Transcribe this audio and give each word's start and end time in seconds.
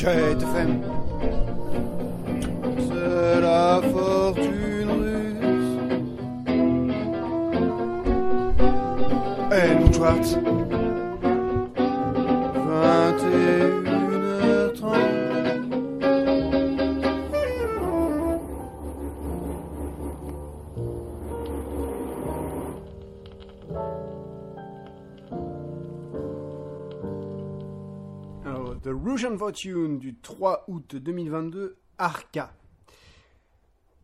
Jet 0.00 0.40
FM. 0.42 0.80
C'est 2.88 3.40
la 3.42 3.82
fortune 3.92 4.90
russe. 5.02 5.76
Helmut 9.52 9.94
Schwartz. 9.94 10.38
21h30. 10.38 10.59
Du 29.30 30.16
3 30.16 30.64
août 30.66 30.96
2022, 30.96 31.76
Arca. 31.98 32.52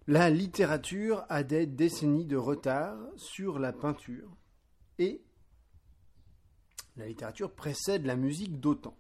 La 0.07 0.31
littérature 0.31 1.25
a 1.29 1.43
des 1.43 1.67
décennies 1.67 2.27
de 2.27 2.37
retard 2.37 2.97
sur 3.17 3.59
la 3.59 3.73
peinture 3.73 4.31
et 5.01 5.21
la 6.97 7.09
littérature 7.09 7.51
précède 7.51 8.07
la 8.07 8.15
musique 8.15 8.61
d'autant. 8.61 8.97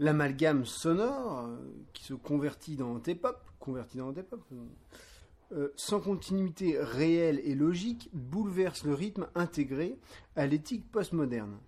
L'amalgame 0.00 0.64
sonore 0.64 1.46
euh, 1.46 1.56
qui 1.92 2.02
se 2.02 2.14
convertit 2.14 2.74
dans 2.74 2.98
T-pop, 2.98 3.38
converti 3.60 3.98
dans 3.98 4.12
T-pop, 4.12 4.44
euh, 4.50 4.66
euh, 5.52 5.72
sans 5.76 6.00
continuité 6.00 6.78
réelle 6.80 7.40
et 7.44 7.54
logique, 7.54 8.10
bouleverse 8.12 8.82
le 8.82 8.94
rythme 8.94 9.28
intégré 9.36 10.00
à 10.34 10.46
l'éthique 10.46 10.90
postmoderne. 10.90 11.60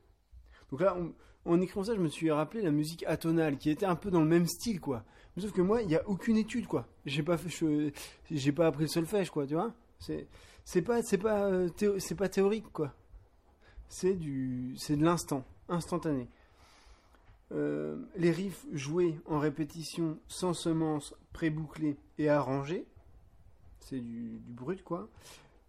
Donc 0.72 0.80
là, 0.80 0.97
en 1.45 1.61
écrivant 1.61 1.84
ça, 1.84 1.95
je 1.95 2.00
me 2.00 2.09
suis 2.09 2.31
rappelé 2.31 2.62
la 2.62 2.70
musique 2.70 3.05
atonale 3.06 3.59
qui 3.59 3.70
était 3.70 3.87
un 3.87 3.97
peu 3.97 4.11
dans 4.11 4.20
le 4.20 4.28
même 4.28 4.47
style, 4.47 4.81
quoi. 4.81 5.05
Mais 5.37 5.42
sauf 5.42 5.53
que 5.53 5.61
moi, 5.61 5.83
il 5.83 5.89
n'y 5.89 5.97
a 5.97 6.09
aucune 6.09 6.37
étude, 6.37 6.67
quoi. 6.67 6.87
J'ai 7.05 7.23
pas 7.23 7.37
j'ai 8.31 8.53
pas 8.53 8.67
appris 8.67 8.84
le 8.84 8.89
solfège, 8.89 9.31
quoi, 9.31 9.47
tu 9.47 9.55
vois. 9.55 9.72
C'est, 9.98 10.27
c'est 10.65 10.83
pas, 10.83 11.03
c'est 11.03 11.25
euh, 11.25 11.69
théorique, 12.28 12.72
quoi. 12.72 12.95
C'est 13.89 14.15
du, 14.15 14.75
c'est 14.78 14.97
de 14.97 15.05
l'instant, 15.05 15.45
instantané. 15.69 16.28
Euh, 17.53 17.97
les 18.17 18.31
riffs 18.31 18.67
joués 18.72 19.20
en 19.27 19.39
répétition, 19.39 20.19
sans 20.28 20.55
semences, 20.55 21.15
pré-bouclés 21.33 21.97
et 22.19 22.28
arrangés, 22.28 22.87
c'est 23.81 24.00
du, 24.00 24.39
du 24.39 24.53
brut, 24.53 24.83
quoi, 24.83 25.09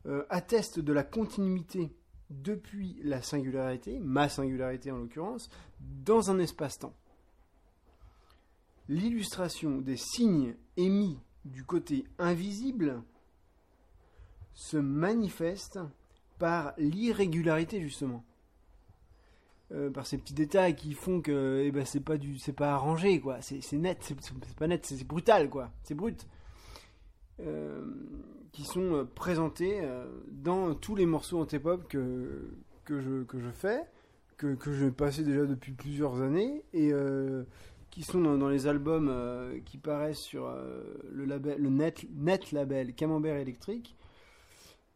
euh, 0.05 0.23
attestent 0.29 0.79
de 0.79 0.93
la 0.93 1.03
continuité 1.03 1.91
depuis 2.29 2.99
la 3.03 3.21
singularité, 3.21 3.99
ma 3.99 4.29
singularité 4.29 4.91
en 4.91 4.97
l'occurrence, 4.97 5.49
dans 5.79 6.31
un 6.31 6.39
espace-temps. 6.39 6.93
L'illustration 8.87 9.81
des 9.81 9.97
signes 9.97 10.55
émis 10.77 11.19
du 11.43 11.63
côté 11.63 12.05
invisible 12.17 13.01
se 14.53 14.77
manifeste 14.77 15.79
par 16.39 16.73
l'irrégularité 16.77 17.81
justement. 17.81 18.23
Euh, 19.71 19.89
par 19.89 20.05
ces 20.05 20.19
petits 20.19 20.35
détails 20.35 20.75
qui 20.75 20.93
font 20.93 21.21
que 21.21 21.63
eh 21.65 21.71
ben, 21.71 21.85
c'est 21.85 21.99
pas 21.99 22.17
du 22.17 22.37
c'est 22.37 22.53
pas 22.53 22.75
arrangé 22.75 23.19
quoi 23.19 23.41
c'est 23.41 23.73
net 23.73 23.97
c'est 24.01 24.15
pas 24.55 24.67
net 24.67 24.85
c'est 24.85 25.03
brutal 25.03 25.49
quoi 25.49 25.71
c'est 25.81 25.95
brut 25.95 26.27
Euh, 27.41 27.83
qui 28.55 28.63
sont 28.63 28.95
euh, 28.95 29.03
présentés 29.03 29.81
euh, 29.81 30.05
dans 30.31 30.73
tous 30.75 30.95
les 30.95 31.05
morceaux 31.05 31.41
en 31.41 31.45
T-pop 31.45 31.85
que, 31.89 32.53
que, 32.85 33.01
je, 33.01 33.23
que 33.23 33.37
je 33.37 33.49
fais, 33.49 33.81
que, 34.37 34.55
que 34.55 34.71
je 34.71 34.87
passé 34.87 35.23
déjà 35.23 35.45
depuis 35.45 35.73
plusieurs 35.73 36.21
années, 36.21 36.63
et 36.71 36.93
euh, 36.93 37.43
qui 37.91 38.03
sont 38.03 38.21
dans, 38.21 38.49
les 38.49 38.67
albums 38.67 39.13
qui 39.65 39.77
paraissent 39.77 40.19
sur 40.19 40.53
le, 41.09 41.23
label, 41.23 41.61
le 41.61 41.69
net, 41.69 42.05
net 42.13 42.51
label 42.51 42.93
Camembert 42.93 43.37
électrique. 43.37 43.95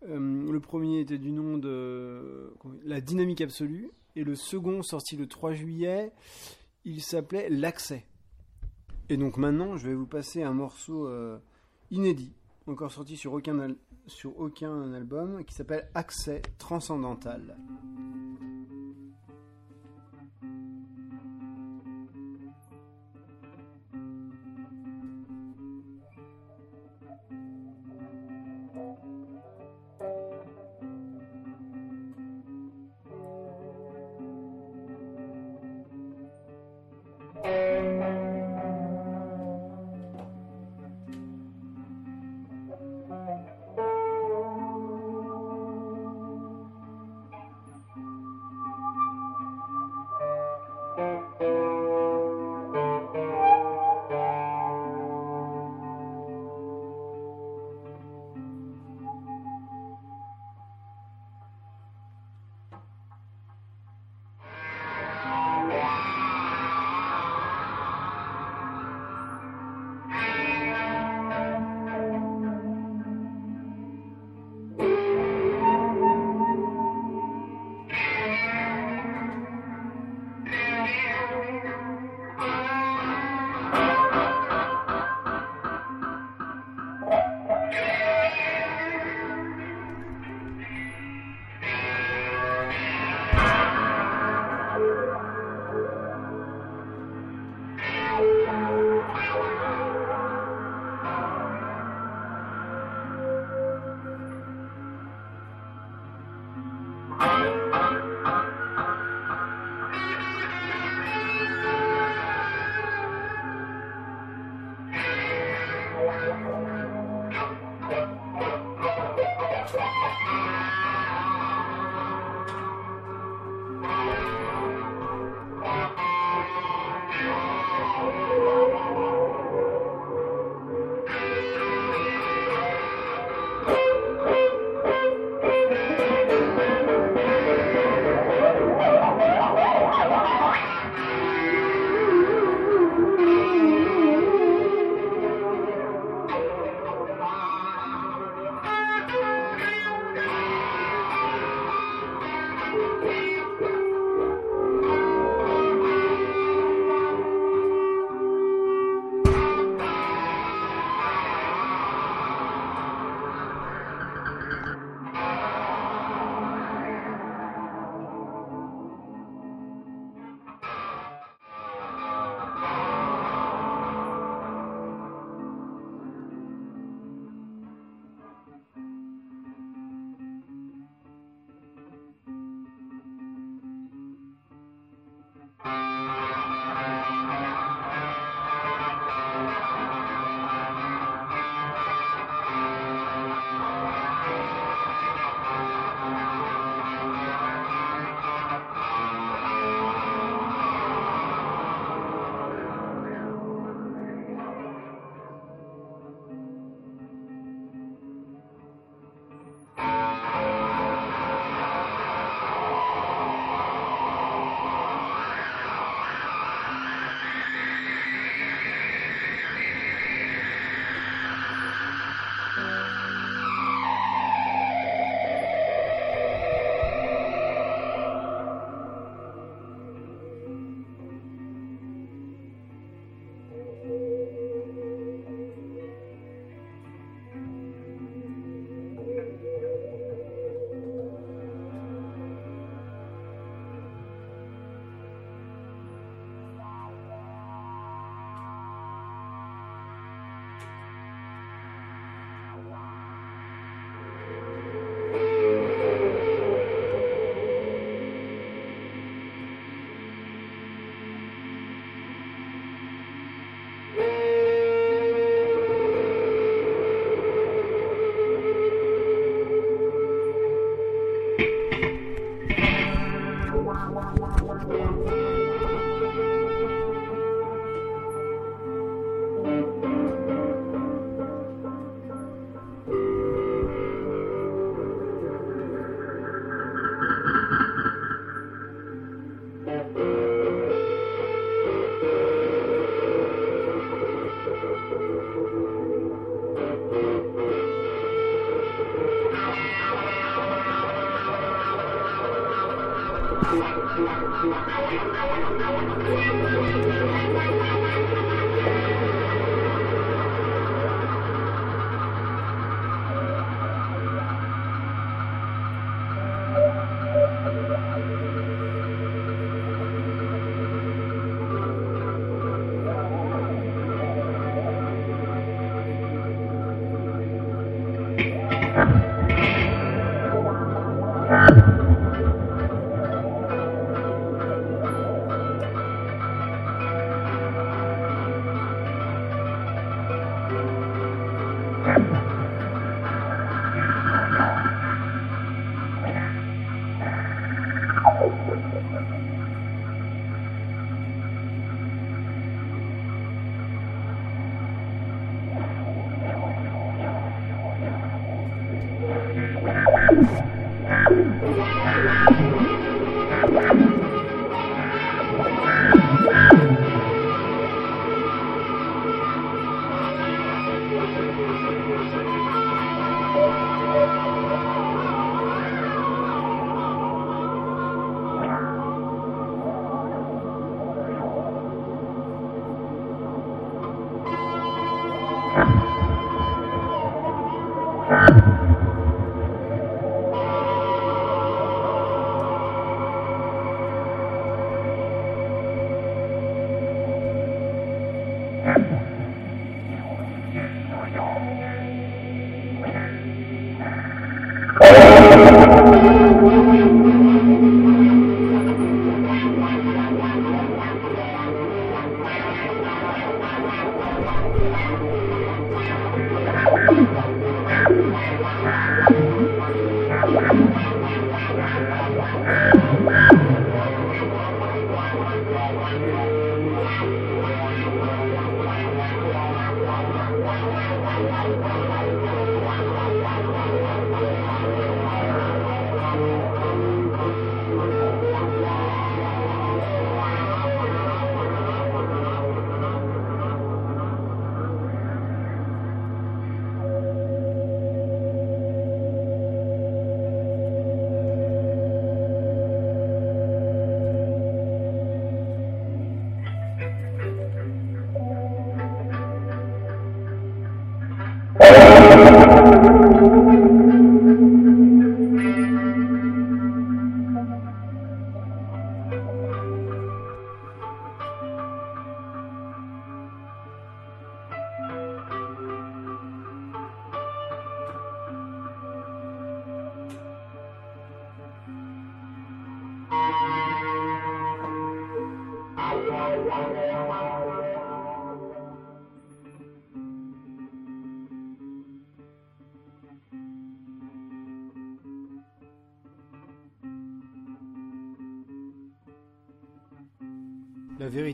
Le 0.01 0.59
premier 0.59 0.99
était 0.99 1.17
du 1.17 1.31
nom 1.31 1.57
de 1.57 2.53
La 2.83 2.99
Dynamique 2.99 3.39
Absolue, 3.39 3.89
et 4.17 4.25
le 4.25 4.35
second, 4.35 4.83
sorti 4.83 5.15
le 5.15 5.27
3 5.27 5.53
juillet, 5.53 6.11
il 6.83 7.01
s'appelait 7.01 7.47
L'Accès. 7.49 8.05
Et 9.07 9.15
donc 9.15 9.37
maintenant, 9.37 9.77
je 9.77 9.87
vais 9.87 9.95
vous 9.95 10.07
passer 10.07 10.43
un 10.43 10.53
morceau 10.53 11.09
inédit, 11.91 12.33
encore 12.69 12.91
sorti 12.91 13.17
sur 13.17 13.33
aucun, 13.33 14.93
album, 14.93 15.43
qui 15.45 15.53
s'appelle 15.55 15.89
Accès 15.95 16.41
Transcendantal. 16.57 17.57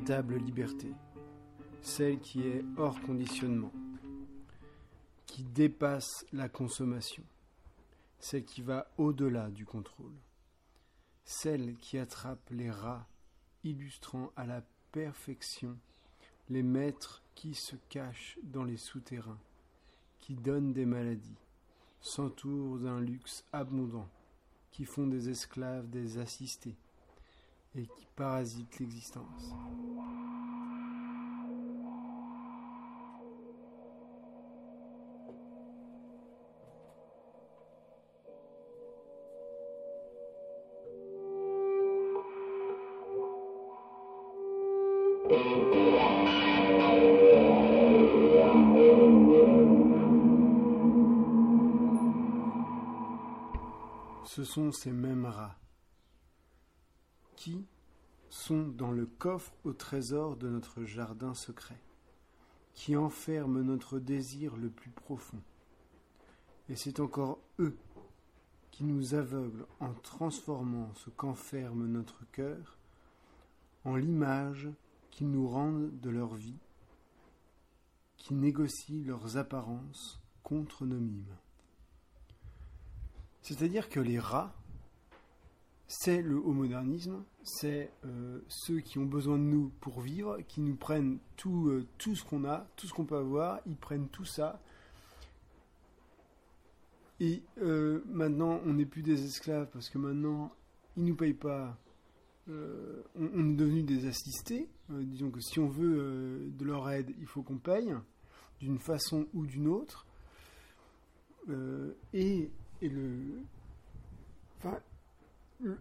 Véritable 0.06 0.38
liberté, 0.38 0.92
celle 1.82 2.20
qui 2.20 2.44
est 2.44 2.64
hors 2.78 3.02
conditionnement, 3.02 3.72
qui 5.26 5.44
dépasse 5.44 6.28
la 6.32 6.48
consommation, 6.48 7.24
celle 8.20 8.46
qui 8.46 8.62
va 8.62 8.88
au-delà 9.00 9.50
du 9.50 9.66
contrôle, 9.66 10.14
celle 11.24 11.76
qui 11.78 11.98
attrape 11.98 12.48
les 12.52 12.70
rats, 12.70 13.08
illustrant 13.64 14.32
à 14.36 14.46
la 14.46 14.62
perfection 14.92 15.76
les 16.50 16.62
maîtres 16.62 17.24
qui 17.34 17.56
se 17.56 17.76
cachent 17.90 18.38
dans 18.44 18.64
les 18.64 18.78
souterrains, 18.78 19.40
qui 20.20 20.36
donnent 20.36 20.72
des 20.72 20.86
maladies, 20.86 21.42
s'entourent 22.00 22.78
d'un 22.78 23.00
luxe 23.00 23.44
abondant, 23.52 24.08
qui 24.70 24.86
font 24.86 25.08
des 25.08 25.30
esclaves 25.30 25.90
des 25.90 26.20
assistés, 26.20 26.76
et 27.78 27.88
qui 27.88 28.08
parasite 28.16 28.80
l'existence. 28.80 29.54
Ce 45.28 45.34
sont 54.44 54.72
ces 54.72 54.92
mêmes 54.92 55.26
rats 55.26 55.56
qui 57.36 57.66
sont 58.30 58.68
dans 58.68 58.92
le 58.92 59.08
coffre 59.08 59.52
au 59.64 59.74
trésor 59.74 60.36
de 60.36 60.48
notre 60.48 60.84
jardin 60.84 61.34
secret, 61.34 61.82
qui 62.76 62.96
enferment 62.96 63.64
notre 63.64 63.98
désir 63.98 64.56
le 64.58 64.70
plus 64.70 64.92
profond. 64.92 65.42
Et 66.70 66.76
c'est 66.76 67.00
encore 67.00 67.40
eux 67.58 67.76
qui 68.70 68.84
nous 68.84 69.16
aveuglent 69.16 69.66
en 69.80 69.94
transformant 69.94 70.94
ce 70.94 71.10
qu'enferme 71.10 71.88
notre 71.88 72.30
cœur 72.32 72.78
en 73.86 73.96
l'image 73.96 74.70
qu'ils 75.16 75.32
nous 75.32 75.48
rendent 75.48 75.98
de 76.02 76.10
leur 76.10 76.36
vie, 76.36 76.60
qui 78.18 78.34
négocient 78.34 79.06
leurs 79.06 79.38
apparences 79.38 80.22
contre 80.44 80.86
nos 80.86 81.00
mimes. 81.00 81.38
C'est-à-dire 83.42 83.88
que 83.88 84.02
les 84.02 84.20
rats 84.20 84.54
c'est 85.88 86.22
le 86.22 86.38
haut 86.38 86.52
modernisme, 86.52 87.24
c'est 87.44 87.92
euh, 88.06 88.40
ceux 88.48 88.80
qui 88.80 88.98
ont 88.98 89.06
besoin 89.06 89.38
de 89.38 89.44
nous 89.44 89.72
pour 89.82 90.02
vivre, 90.02 90.40
qui 90.48 90.62
nous 90.62 90.76
prennent 90.76 91.20
tout, 91.38 91.68
euh, 91.68 91.86
tout 91.98 92.16
ce 92.16 92.24
qu'on 92.24 92.44
a, 92.44 92.68
tout 92.76 92.88
ce 92.88 92.94
qu'on 92.94 93.06
peut 93.06 93.18
avoir, 93.18 93.60
ils 93.68 93.76
prennent 93.76 94.10
tout 94.10 94.26
ça. 94.26 94.60
Et 97.20 97.44
euh, 97.62 98.02
maintenant, 98.08 98.60
on 98.66 98.74
n'est 98.74 98.86
plus 98.86 99.04
des 99.04 99.26
esclaves 99.26 99.70
parce 99.72 99.90
que 99.90 100.00
maintenant, 100.00 100.52
ils 100.98 101.06
nous 101.06 101.16
payent 101.16 101.34
pas 101.34 101.78
on, 102.48 103.04
on 103.16 103.50
est 103.50 103.56
devenu 103.56 103.82
des 103.82 104.06
assistés. 104.06 104.70
Euh, 104.92 105.04
disons 105.04 105.32
que 105.32 105.40
si 105.40 105.60
on 105.60 105.68
veut 105.68 105.98
euh, 105.98 106.50
de 106.52 106.66
leur 106.66 106.90
aide, 106.90 107.14
il 107.20 107.26
faut 107.26 107.42
qu'on 107.42 107.58
paye 107.58 107.94
d'une 108.60 108.80
façon 108.80 109.28
ou 109.34 109.46
d'une 109.46 109.68
autre. 109.68 110.06
Euh, 111.50 111.94
et, 112.14 112.52
le, 112.82 113.42
enfin, 114.58 114.78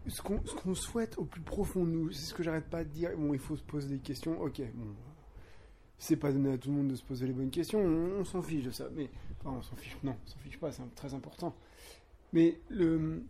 ce 0.06 0.22
qu'on 0.22 0.38
qu'on 0.38 0.74
souhaite 0.74 1.18
au 1.18 1.24
plus 1.24 1.42
profond 1.42 1.84
de 1.84 1.90
nous, 1.90 2.12
c'est 2.12 2.24
ce 2.24 2.34
que 2.34 2.42
j'arrête 2.42 2.70
pas 2.70 2.84
de 2.84 2.90
dire. 2.90 3.10
Bon, 3.16 3.34
il 3.34 3.40
faut 3.40 3.56
se 3.56 3.62
poser 3.62 3.88
des 3.88 4.00
questions. 4.00 4.40
Ok, 4.40 4.62
bon, 4.74 4.94
c'est 5.98 6.16
pas 6.16 6.32
donné 6.32 6.52
à 6.52 6.58
tout 6.58 6.70
le 6.70 6.76
monde 6.76 6.88
de 6.88 6.96
se 6.96 7.04
poser 7.04 7.26
les 7.26 7.32
bonnes 7.32 7.50
questions. 7.50 7.80
On, 7.80 8.20
on 8.20 8.24
s'en 8.24 8.42
fiche 8.42 8.64
de 8.64 8.70
ça, 8.70 8.88
mais 8.94 9.10
enfin, 9.40 9.56
on 9.58 9.62
s'en 9.62 9.76
fiche. 9.76 9.96
Non, 10.02 10.16
on 10.24 10.26
s'en 10.26 10.38
fiche 10.38 10.58
pas. 10.58 10.72
C'est 10.72 10.94
très 10.94 11.12
important. 11.14 11.54
Mais 12.32 12.60
le 12.68 13.22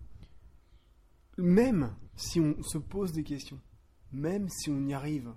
même 1.37 1.95
si 2.17 2.41
on 2.41 2.63
se 2.63 2.79
pose 2.79 3.13
des 3.13 3.25
questions, 3.25 3.61
même 4.13 4.49
si 4.49 4.71
on 4.71 4.87
y 4.87 4.95
arrive, 4.95 5.33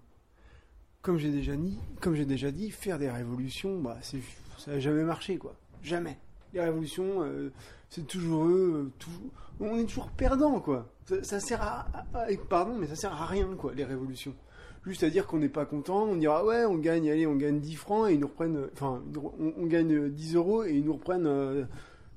comme 1.08 1.18
j'ai 1.20 1.32
déjà 1.32 1.56
dit, 1.56 1.78
comme 2.02 2.16
j'ai 2.16 2.26
déjà 2.26 2.52
dit, 2.52 2.70
faire 2.70 3.00
des 3.00 3.10
révolutions, 3.10 3.80
bah, 3.80 3.98
c'est, 4.02 4.20
ça 4.58 4.72
n'a 4.72 4.80
jamais 4.82 5.06
marché, 5.06 5.38
quoi. 5.38 5.56
Jamais. 5.82 6.18
Les 6.54 6.60
révolutions, 6.60 7.24
euh, 7.24 7.50
c'est 7.90 8.06
toujours 8.06 8.44
eux, 8.46 8.74
euh, 8.76 8.92
toujours, 9.00 9.22
on 9.62 9.78
est 9.78 9.86
toujours 9.86 10.10
perdant, 10.10 10.60
quoi. 10.60 10.86
Ça, 11.06 11.24
ça 11.24 11.40
sert 11.40 11.62
à, 11.62 11.88
pardon, 12.50 12.76
mais 12.78 12.88
ça 12.88 12.98
sert 12.98 13.14
à 13.14 13.26
rien, 13.26 13.48
quoi, 13.58 13.74
les 13.74 13.86
révolutions. 13.86 14.36
Juste 14.86 15.04
à 15.04 15.10
dire 15.10 15.28
qu'on 15.28 15.38
n'est 15.38 15.48
pas 15.48 15.64
content, 15.66 16.04
on 16.04 16.18
dira 16.18 16.44
ouais, 16.44 16.66
on 16.66 16.76
gagne, 16.76 17.10
allez, 17.10 17.26
on 17.26 17.38
gagne 17.38 17.62
10 17.62 17.76
francs 17.76 18.10
et 18.10 18.16
ils 18.16 18.20
nous 18.20 18.28
reprennent, 18.28 18.58
euh, 18.58 18.72
enfin, 18.74 19.02
on, 19.40 19.54
on 19.58 19.66
gagne 19.66 20.10
10 20.10 20.36
euros 20.36 20.66
et 20.66 20.74
ils 20.74 20.84
nous 20.84 20.96
reprennent 20.96 21.26
euh, 21.26 21.64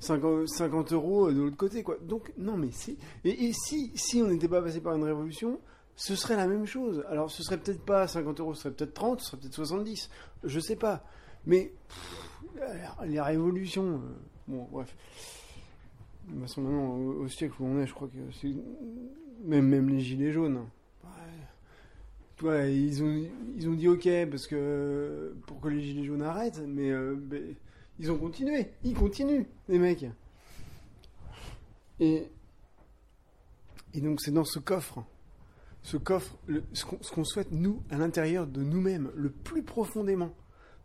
50, 0.00 0.48
50 0.48 0.92
euros 0.94 1.30
de 1.30 1.40
l'autre 1.40 1.56
côté, 1.56 1.84
quoi. 1.84 1.96
Donc, 2.02 2.32
non, 2.38 2.56
mais 2.56 2.70
c'est. 2.72 2.96
Et, 3.24 3.44
et 3.46 3.52
si, 3.52 3.92
si 3.94 4.20
on 4.20 4.26
n'était 4.26 4.48
pas 4.48 4.60
passé 4.60 4.80
par 4.80 4.96
une 4.96 5.04
révolution, 5.04 5.60
ce 6.00 6.16
serait 6.16 6.36
la 6.36 6.46
même 6.46 6.64
chose. 6.64 7.04
Alors, 7.10 7.30
ce 7.30 7.42
serait 7.42 7.58
peut-être 7.58 7.84
pas 7.84 8.08
50 8.08 8.40
euros, 8.40 8.54
ce 8.54 8.62
serait 8.62 8.72
peut-être 8.72 8.94
30, 8.94 9.20
ce 9.20 9.26
serait 9.26 9.36
peut-être 9.36 9.54
70. 9.54 10.08
Je 10.44 10.58
sais 10.58 10.76
pas. 10.76 11.04
Mais. 11.44 11.74
les 13.04 13.20
révolutions. 13.20 13.96
euh, 13.96 13.98
bon, 14.48 14.66
bref. 14.72 14.96
De 16.26 16.32
toute 16.32 16.40
façon, 16.40 16.62
maintenant, 16.62 16.94
au, 16.96 17.28
siècle 17.28 17.54
où 17.60 17.66
on 17.66 17.82
est, 17.82 17.86
je 17.86 17.92
crois 17.92 18.08
que 18.08 18.16
c'est. 18.32 18.48
Même, 19.44 19.66
même 19.66 19.90
les 19.90 20.00
gilets 20.00 20.32
jaunes. 20.32 20.64
Ouais, 22.42 22.74
ils 22.74 23.02
ont, 23.02 23.28
ils 23.58 23.68
ont 23.68 23.74
dit 23.74 23.86
ok 23.86 24.08
parce 24.30 24.46
que 24.46 25.34
pour 25.46 25.60
que 25.60 25.68
les 25.68 25.82
gilets 25.82 26.04
jaunes 26.04 26.22
arrêtent, 26.22 26.62
mais 26.66 26.90
euh, 26.90 27.14
ben, 27.14 27.54
ils 27.98 28.10
ont 28.10 28.16
continué, 28.16 28.70
ils 28.82 28.94
continuent, 28.94 29.44
les 29.68 29.78
mecs. 29.78 30.06
Et, 31.98 32.30
et 33.92 34.00
donc 34.00 34.22
c'est 34.22 34.30
dans 34.30 34.44
ce 34.44 34.58
coffre, 34.58 35.04
ce 35.82 35.96
coffre, 35.96 36.36
ce 36.72 36.84
qu'on 36.84 37.24
souhaite 37.24 37.52
nous 37.52 37.82
à 37.90 37.96
l'intérieur 37.96 38.46
de 38.46 38.62
nous-mêmes, 38.62 39.10
le 39.14 39.30
plus 39.30 39.62
profondément, 39.62 40.32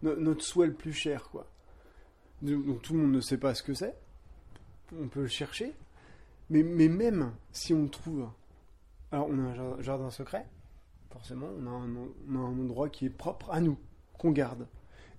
no- 0.01 0.15
notre 0.15 0.43
souhait 0.43 0.67
le 0.67 0.73
plus 0.73 0.93
cher, 0.93 1.29
quoi. 1.29 1.47
Donc 2.41 2.81
tout 2.81 2.93
le 2.93 2.99
monde 2.99 3.11
ne 3.13 3.21
sait 3.21 3.37
pas 3.37 3.53
ce 3.55 3.63
que 3.63 3.73
c'est, 3.73 3.95
on 4.97 5.07
peut 5.07 5.21
le 5.21 5.27
chercher, 5.27 5.73
mais, 6.49 6.63
mais 6.63 6.87
même 6.87 7.33
si 7.51 7.73
on 7.73 7.83
le 7.83 7.89
trouve, 7.89 8.27
alors 9.11 9.27
on 9.29 9.39
a 9.39 9.41
un 9.49 9.55
jardin, 9.55 9.81
jardin 9.81 10.09
secret, 10.11 10.45
forcément, 11.11 11.47
on 11.59 11.65
a, 11.67 11.69
un, 11.69 11.95
on 12.29 12.35
a 12.35 12.39
un 12.39 12.59
endroit 12.59 12.89
qui 12.89 13.05
est 13.05 13.09
propre 13.09 13.49
à 13.51 13.61
nous, 13.61 13.77
qu'on 14.17 14.31
garde. 14.31 14.67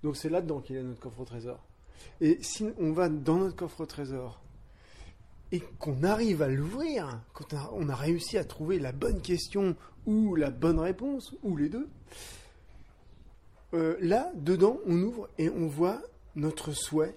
Donc 0.03 0.15
c'est 0.15 0.29
là-dedans 0.29 0.61
qu'il 0.61 0.75
y 0.75 0.79
a 0.79 0.83
notre 0.83 0.99
coffre 1.01 1.19
au 1.19 1.25
trésor. 1.25 1.63
Et 2.21 2.37
si 2.41 2.65
on 2.79 2.91
va 2.93 3.09
dans 3.09 3.37
notre 3.37 3.55
coffre 3.55 3.81
au 3.81 3.85
trésor 3.85 4.41
et 5.51 5.61
qu'on 5.79 6.03
arrive 6.03 6.41
à 6.41 6.47
l'ouvrir, 6.47 7.21
quand 7.33 7.53
on 7.73 7.89
a, 7.89 7.95
réussi 7.95 8.37
à 8.37 8.43
trouver 8.43 8.79
la 8.79 8.91
bonne 8.91 9.21
question 9.21 9.75
ou 10.05 10.35
la 10.35 10.51
bonne 10.51 10.79
réponse, 10.79 11.33
ou 11.43 11.55
les 11.55 11.69
deux, 11.69 11.87
euh, 13.73 13.97
là, 14.01 14.31
dedans, 14.35 14.79
on 14.85 15.01
ouvre 15.01 15.29
et 15.37 15.49
on 15.49 15.67
voit 15.67 16.01
notre 16.35 16.71
souhait, 16.73 17.15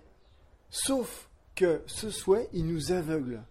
sauf 0.69 1.29
que 1.55 1.83
ce 1.87 2.11
souhait, 2.11 2.49
il 2.53 2.67
nous 2.67 2.93
aveugle. 2.93 3.43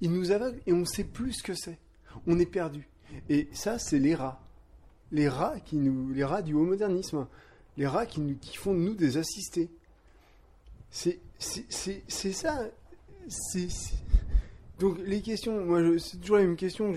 Il 0.00 0.12
nous 0.12 0.30
aveugle 0.30 0.60
et 0.66 0.72
on 0.72 0.80
ne 0.80 0.84
sait 0.84 1.04
plus 1.04 1.34
ce 1.34 1.42
que 1.42 1.54
c'est. 1.54 1.78
On 2.26 2.38
est 2.38 2.46
perdu. 2.46 2.88
Et 3.28 3.48
ça, 3.52 3.78
c'est 3.78 3.98
les 3.98 4.14
rats. 4.14 4.40
Les 5.12 5.28
rats, 5.28 5.60
qui 5.60 5.76
nous, 5.76 6.12
les 6.12 6.24
rats 6.24 6.42
du 6.42 6.54
haut 6.54 6.64
modernisme. 6.64 7.26
Les 7.76 7.86
rats 7.86 8.06
qui, 8.06 8.20
nous, 8.20 8.36
qui 8.36 8.56
font 8.56 8.74
de 8.74 8.80
nous 8.80 8.94
des 8.94 9.16
assistés. 9.16 9.70
C'est 10.90 11.20
ça. 11.38 12.66
C'est- 13.28 13.68
Donc 14.78 14.98
les 15.04 15.20
questions, 15.20 15.64
moi 15.64 15.80
c'est 15.98 16.18
toujours 16.18 16.38
la 16.38 16.44
même 16.44 16.56
question. 16.56 16.92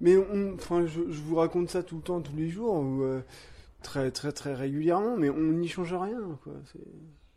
mais 0.00 0.16
enfin, 0.54 0.86
je, 0.86 1.00
vous 1.00 1.36
raconte 1.36 1.70
ça 1.70 1.82
tout 1.82 1.96
le 1.96 2.02
temps, 2.02 2.20
tous 2.20 2.36
les 2.36 2.48
jours, 2.48 2.76
ou, 2.76 3.02
euh, 3.02 3.20
très 3.82 4.10
très 4.10 4.32
très 4.32 4.54
régulièrement, 4.54 5.16
mais 5.16 5.30
on 5.30 5.52
n'y 5.52 5.68
change 5.68 5.94
rien. 5.94 6.38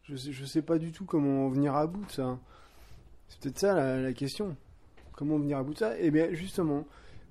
Je 0.03 0.15
je 0.15 0.45
sais 0.45 0.62
pas 0.62 0.77
du 0.77 0.91
tout 0.91 1.05
comment 1.05 1.45
en 1.45 1.50
venir 1.50 1.75
à 1.75 1.88
bout 1.88 2.05
de 2.05 2.12
ça. 2.12 2.39
C'est 3.27 3.39
peut-être 3.39 3.59
ça 3.59 4.00
la, 4.00 4.13
question. 4.13 4.55
Comment 5.13 5.38
venir 5.38 5.57
à 5.57 5.63
bout 5.63 5.73
de 5.73 5.79
ça? 5.79 5.97
Eh 6.00 6.12
bien 6.12 6.33
justement, 6.33 6.85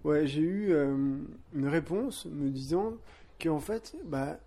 ouais, 0.05 0.27
j'ai 0.27 0.41
eu 0.41 0.73
euh, 0.73 1.19
une 1.55 1.69
réponse 1.69 2.27
me 2.27 2.51
disant 2.51 2.95
qu'en 3.41 3.61
fait, 3.61 3.97
bah 4.05 4.39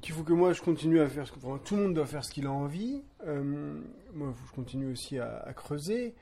qu'il 0.00 0.14
faut 0.14 0.22
que 0.22 0.32
moi 0.32 0.52
je 0.52 0.62
continue 0.62 1.00
à 1.00 1.08
faire 1.08 1.26
ce 1.26 1.32
que 1.32 1.38
enfin, 1.38 1.60
tout 1.64 1.76
le 1.76 1.82
monde 1.82 1.94
doit 1.94 2.06
faire 2.06 2.24
ce 2.24 2.32
qu'il 2.32 2.46
a 2.46 2.52
envie. 2.52 3.02
Euh, 3.26 3.80
moi, 4.14 4.34
je 4.46 4.52
continue 4.52 4.90
aussi 4.90 5.18
à, 5.18 5.52
creuser. 5.54 6.14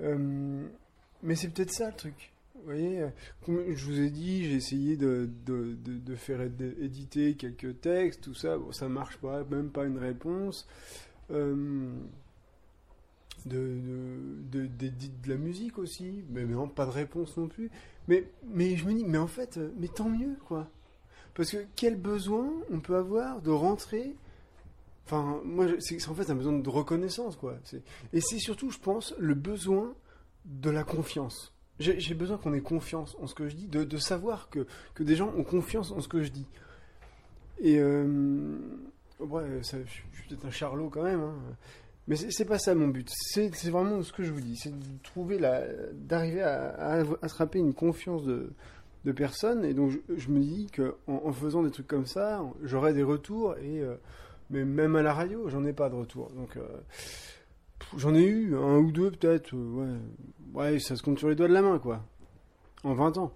Euh, 0.00 0.66
mais 1.22 1.34
c'est 1.36 1.48
peut-être 1.48 1.72
ça 1.72 1.88
le 1.88 1.96
truc. 1.96 2.32
Vous 2.54 2.64
voyez, 2.64 3.00
euh, 3.00 3.08
comme 3.44 3.62
je 3.74 3.84
vous 3.84 4.00
ai 4.00 4.10
dit, 4.10 4.44
j'ai 4.44 4.54
essayé 4.54 4.96
de, 4.96 5.28
faire 6.16 6.40
éd- 6.40 6.80
éditer 6.80 7.34
quelques 7.34 7.80
textes, 7.80 8.22
tout 8.22 8.34
ça. 8.34 8.56
Bon, 8.56 8.72
ça 8.72 8.88
marche 8.88 9.18
pas, 9.18 9.44
même 9.44 9.70
pas 9.70 9.84
une 9.84 9.98
réponse. 9.98 10.66
Euh, 11.30 11.92
de, 13.46 14.68
la 15.26 15.36
musique 15.36 15.78
aussi, 15.78 16.24
mais 16.30 16.44
non, 16.44 16.68
pas 16.68 16.86
de 16.86 16.90
réponse 16.90 17.36
non 17.36 17.48
plus. 17.48 17.70
Mais, 18.08 18.24
mais 18.46 18.76
je 18.76 18.86
me 18.86 18.94
dis, 18.94 19.04
mais 19.04 19.18
en 19.18 19.26
fait, 19.26 19.58
mais 19.78 19.88
tant 19.88 20.08
mieux, 20.08 20.36
quoi. 20.46 20.70
Parce 21.34 21.50
que 21.50 21.66
quel 21.76 21.96
besoin 21.96 22.50
on 22.70 22.80
peut 22.80 22.96
avoir 22.96 23.42
de 23.42 23.50
rentrer? 23.50 24.14
Enfin, 25.06 25.40
moi, 25.44 25.66
c'est 25.80 26.08
en 26.08 26.14
fait 26.14 26.30
un 26.30 26.34
besoin 26.34 26.52
de 26.52 26.68
reconnaissance, 26.68 27.36
quoi. 27.36 27.56
Et 28.12 28.20
c'est 28.20 28.38
surtout, 28.38 28.70
je 28.70 28.78
pense, 28.78 29.14
le 29.18 29.34
besoin 29.34 29.94
de 30.44 30.70
la 30.70 30.84
confiance. 30.84 31.52
J'ai 31.80 32.14
besoin 32.14 32.38
qu'on 32.38 32.54
ait 32.54 32.60
confiance 32.60 33.16
en 33.20 33.26
ce 33.26 33.34
que 33.34 33.48
je 33.48 33.56
dis, 33.56 33.66
de, 33.66 33.96
savoir 33.96 34.48
que, 34.48 34.66
que 34.94 35.02
des 35.02 35.16
gens 35.16 35.32
ont 35.36 35.42
confiance 35.42 35.90
en 35.90 36.00
ce 36.00 36.06
que 36.06 36.22
je 36.22 36.30
dis. 36.30 36.46
Et 37.60 37.78
euh, 37.78 38.56
ouais, 39.18 39.44
je 39.60 39.64
suis 39.64 40.28
peut-être 40.28 40.46
un 40.46 40.50
charlot 40.50 40.88
quand 40.88 41.02
même, 41.02 41.20
hein. 41.20 41.34
mais 42.06 42.14
c'est 42.16 42.44
pas 42.44 42.58
ça 42.58 42.76
mon 42.76 42.88
but. 42.88 43.10
C'est 43.10 43.70
vraiment 43.70 44.02
ce 44.02 44.12
que 44.12 44.22
je 44.22 44.32
vous 44.32 44.40
dis, 44.40 44.56
c'est 44.56 44.70
de 44.70 45.02
trouver 45.02 45.38
la, 45.38 45.64
d'arriver 45.92 46.42
à 46.42 47.02
attraper 47.22 47.58
une 47.58 47.74
confiance 47.74 48.22
de, 48.24 48.52
de 49.04 49.12
personnes. 49.12 49.64
Et 49.64 49.74
donc 49.74 49.92
je, 50.14 50.28
me 50.28 50.40
dis 50.40 50.66
que 50.72 50.94
en, 51.06 51.32
faisant 51.32 51.62
des 51.62 51.70
trucs 51.70 51.86
comme 51.86 52.06
ça, 52.06 52.42
j'aurai 52.62 52.92
des 52.94 53.02
retours. 53.02 53.56
Et 53.58 53.80
euh, 53.80 53.94
mais 54.50 54.64
même 54.64 54.96
à 54.96 55.02
la 55.02 55.14
radio, 55.14 55.48
j'en 55.48 55.64
ai 55.64 55.72
pas 55.72 55.88
de 55.88 55.94
retour. 55.94 56.30
Donc 56.30 56.56
euh, 56.56 56.66
j'en 57.96 58.14
ai 58.14 58.24
eu 58.24 58.56
un 58.56 58.78
ou 58.78 58.90
deux 58.92 59.10
peut-être. 59.10 59.54
euh, 59.54 59.98
ouais, 60.54 60.62
ouais, 60.72 60.78
ça 60.80 60.96
se 60.96 61.02
compte 61.02 61.18
sur 61.18 61.28
les 61.28 61.34
doigts 61.34 61.48
de 61.48 61.54
la 61.54 61.62
main 61.62 61.78
quoi. 61.78 62.02
En 62.82 62.94
20 62.94 63.18
ans. 63.18 63.32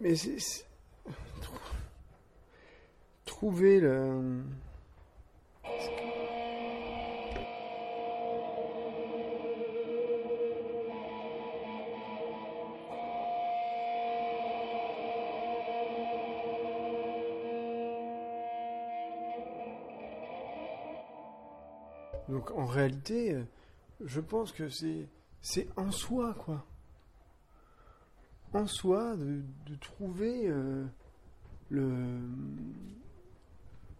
Mais 0.00 0.14
c'est 0.16 0.38
c'est- 0.38 0.66
trou- 1.40 1.56
trouver 3.24 3.80
le 3.80 4.42
Donc 22.28 22.50
en 22.52 22.66
réalité, 22.66 23.34
euh, 23.34 23.42
je 24.04 24.20
pense 24.20 24.52
que 24.52 24.68
c'est 24.68 25.08
c'est 25.42 25.68
en 25.76 25.90
soi 25.90 26.34
quoi. 26.34 26.64
En 28.52 28.66
soi 28.66 29.16
de, 29.16 29.42
de 29.66 29.74
trouver 29.76 30.46
euh, 30.46 30.84
le 31.70 32.20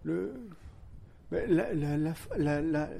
le 0.05 0.35
ben, 1.31 1.51
la, 1.51 1.75
la, 1.75 1.97
la, 2.37 2.61
la, 2.63 2.91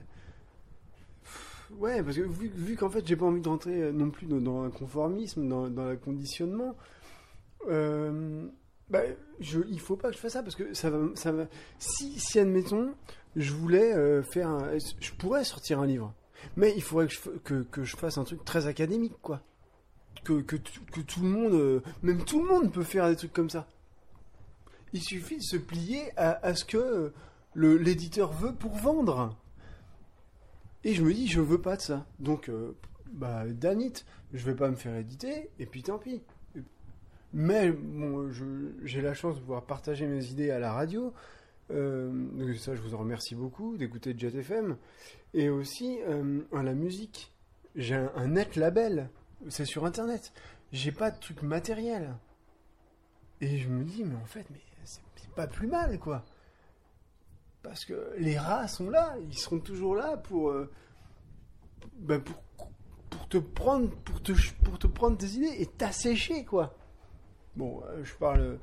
ouais 1.79 2.03
parce 2.03 2.17
que 2.17 2.23
vu, 2.23 2.49
vu 2.49 2.77
qu'en 2.77 2.91
fait 2.91 3.07
j'ai 3.07 3.17
pas 3.17 3.27
envie 3.27 3.41
de 3.41 3.49
rentrer 3.49 3.83
euh, 3.83 3.93
non 3.93 4.11
plus 4.11 4.27
dans, 4.27 4.41
dans 4.41 4.63
un 4.65 4.71
conformisme 4.71 5.49
dans, 5.49 5.69
dans 5.69 5.89
le 5.89 5.97
conditionnement 5.97 6.75
euh, 7.69 8.49
ben, 8.91 9.17
je, 9.41 9.61
il 9.71 9.81
faut 9.81 9.97
pas 9.97 10.11
que 10.11 10.15
je 10.15 10.21
fasse 10.21 10.35
ça 10.35 10.43
parce 10.43 10.57
que 10.57 10.75
ça 10.75 10.91
va, 10.91 10.99
ça 11.15 11.33
va 11.33 11.47
si, 11.79 12.19
si 12.19 12.39
admettons 12.39 12.95
je 13.37 13.53
voulais 13.53 13.95
euh, 13.95 14.23
faire 14.23 14.49
un, 14.49 14.79
je 15.01 15.13
pourrais 15.13 15.45
sortir 15.45 15.81
un 15.81 15.87
livre 15.87 16.15
Mais 16.57 16.73
il 16.77 16.83
faudrait 16.83 17.09
que 17.09 17.15
je, 17.15 17.63
que, 17.63 17.85
je 17.85 17.97
fasse 17.97 18.19
un 18.19 18.25
truc 18.25 18.45
très 18.45 18.67
académique, 18.67 19.17
quoi. 19.23 19.43
Que, 20.23 20.41
tout 20.41 21.23
le 21.23 21.29
monde, 21.29 21.53
euh, 21.53 21.83
même 22.03 22.25
tout 22.25 22.41
le 22.41 22.49
monde 22.49 22.73
peut 22.73 22.85
faire 22.85 23.09
des 23.09 23.17
trucs 23.17 23.33
comme 23.33 23.51
ça. 23.51 23.67
Il 24.93 25.03
suffit 25.03 25.37
de 25.37 25.43
se 25.43 25.57
plier 25.57 26.13
à, 26.17 26.55
ce 26.55 26.65
que 26.65 27.13
le 27.53 27.77
l'éditeur 27.77 28.33
veut 28.33 28.55
pour 28.55 28.75
vendre. 28.77 29.37
Et 30.85 30.95
je 30.95 31.03
me 31.03 31.13
dis, 31.13 31.27
je 31.27 31.41
veux 31.41 31.61
pas 31.61 31.77
de 31.77 31.83
ça. 31.83 32.07
Donc, 32.21 32.49
euh, 32.49 32.77
bah, 33.13 33.45
Danit, 33.49 34.05
je 34.33 34.45
vais 34.47 34.55
pas 34.55 34.71
me 34.71 34.77
faire 34.77 34.97
éditer, 34.97 35.51
et 35.59 35.67
puis 35.67 35.83
tant 35.83 35.99
pis. 35.99 36.23
Mais 37.37 37.73
bon, 37.73 38.31
j'ai 38.85 39.01
la 39.01 39.13
chance 39.13 39.35
de 39.35 39.41
pouvoir 39.41 39.65
partager 39.65 40.07
mes 40.07 40.25
idées 40.27 40.53
à 40.53 40.61
la 40.61 40.73
radio. 40.73 41.13
Euh, 41.73 42.13
donc 42.13 42.55
ça, 42.55 42.77
je 42.77 42.81
vous 42.81 42.95
en 42.95 42.99
remercie 42.99 43.35
beaucoup 43.35 43.77
d'écouter 43.77 44.15
Jet 44.17 44.33
FM. 44.33 44.77
Et 45.35 45.49
aussi 45.49 45.99
euh, 46.07 46.43
à 46.53 46.63
la 46.63 46.75
musique. 46.75 47.33
J'ai 47.75 47.97
un, 47.97 48.13
un, 48.15 48.29
net 48.29 48.55
label. 48.55 49.11
C'est 49.49 49.65
sur 49.65 49.85
Internet. 49.85 50.33
J'ai 50.71 50.93
pas 50.93 51.11
de 51.11 51.19
truc 51.19 51.43
matériel. 51.43 52.15
Et 53.41 53.59
je 53.59 53.69
me 53.69 53.83
dis, 53.83 54.05
mais 54.05 54.15
en 54.15 54.27
fait, 54.27 54.47
mais 54.51 54.61
c'est 54.85 55.03
pas 55.35 55.49
plus 55.49 55.67
mal, 55.67 55.99
quoi. 55.99 56.25
Parce 57.65 57.85
que 57.85 58.15
les 58.17 58.39
rats 58.39 58.69
sont 58.69 58.91
là. 58.91 59.17
Ils 59.29 59.37
seront 59.37 59.59
toujours 59.59 59.97
là 59.97 60.19
pour, 60.19 60.51
euh, 60.51 60.71
ben 61.97 62.21
pour, 62.23 62.37
pour 63.11 63.29
te 63.29 63.39
prendre, 63.39 63.91
pour 63.91 64.23
te, 64.23 64.31
pour 64.63 64.79
te 64.79 64.87
prendre 64.87 65.19
tes 65.19 65.27
idées 65.27 65.57
et 65.59 65.67
t'assécher, 65.67 66.45
quoi. 66.45 66.77
Bon, 67.57 67.83
euh, 67.89 68.05
je 68.05 68.15
parle 68.15 68.59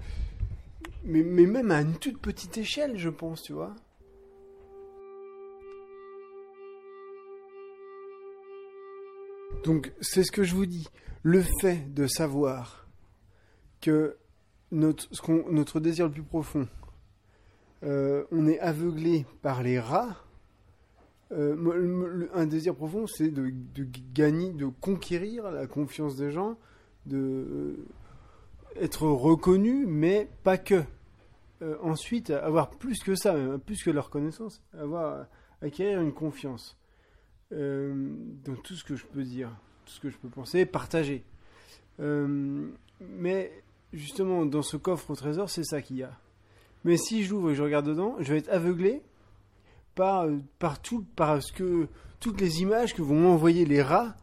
mais, 1.04 1.24
même 1.24 1.72
à 1.72 1.82
une 1.82 1.98
toute 1.98 2.20
petite 2.20 2.58
échelle, 2.58 2.98
je 2.98 3.10
pense, 3.10 3.42
tu 3.42 3.54
vois. 3.54 3.76
Donc, 9.64 9.94
c'est 10.02 10.24
ce 10.24 10.32
que 10.32 10.44
je 10.44 10.56
vous 10.56 10.66
dis. 10.66 10.88
Le 11.24 11.44
fait 11.62 11.94
de 11.94 12.08
savoir 12.08 12.88
que 13.80 14.18
notre, 14.72 15.80
désir 15.80 16.06
le 16.06 16.12
plus 16.12 16.24
profond, 16.24 16.68
euh, 17.84 18.26
on 18.32 18.48
est 18.48 18.60
aveuglé 18.60 19.26
par 19.42 19.62
les 19.62 19.80
rats. 19.80 20.18
Euh, 21.32 22.30
un 22.34 22.46
désir 22.46 22.76
profond, 22.76 23.06
c'est 23.08 23.30
de, 23.30 23.54
gagner, 24.14 24.52
de 24.52 24.66
conquérir 24.66 25.52
la 25.52 25.68
confiance 25.68 26.16
des 26.16 26.32
gens, 26.32 26.58
de, 27.06 27.86
être 28.76 29.08
reconnu, 29.08 29.86
mais 29.86 30.30
pas 30.44 30.58
que. 30.58 30.84
Euh, 31.62 31.78
ensuite, 31.84 32.32
avoir 32.32 32.72
plus 32.72 33.00
que 33.04 33.14
ça, 33.14 33.36
plus 33.66 33.84
que 33.84 33.92
leur 33.92 34.10
connaissance, 34.10 34.64
avoir 34.78 35.28
acquérir 35.62 36.02
une 36.02 36.12
confiance 36.12 36.76
euh, 37.52 38.16
dans 38.44 38.56
tout 38.56 38.74
ce 38.74 38.84
que 38.84 38.96
je 38.96 39.06
peux 39.06 39.24
dire, 39.24 39.50
tout 39.86 39.94
ce 39.94 40.00
que 40.00 40.10
je 40.10 40.18
peux 40.18 40.30
penser, 40.30 40.66
partager. 40.66 41.24
Euh, 42.00 42.68
mais 43.00 43.52
justement, 43.94 44.46
dans 44.46 44.64
ce 44.64 44.76
coffre 44.76 45.12
au 45.12 45.16
trésor, 45.16 45.52
c'est 45.52 45.64
ça 45.64 45.84
qu'il 45.84 45.98
y 45.98 46.04
a. 46.04 46.18
Mais 46.84 46.98
si 46.98 47.24
j'ouvre 47.24 47.52
et 47.52 47.56
je 47.56 47.62
regarde 47.62 47.86
dedans, 47.86 48.16
je 48.20 48.34
vais 48.34 48.40
être 48.40 48.50
aveuglé 48.50 49.04
par, 49.94 50.26
par, 50.58 50.82
tout, 50.82 51.06
que, 51.56 51.88
toutes 52.20 52.42
les 52.42 52.64
images 52.64 52.96
que 52.96 53.04
vont 53.04 53.20
m'envoyer 53.20 53.66
les 53.66 53.84
rats. 53.84 54.16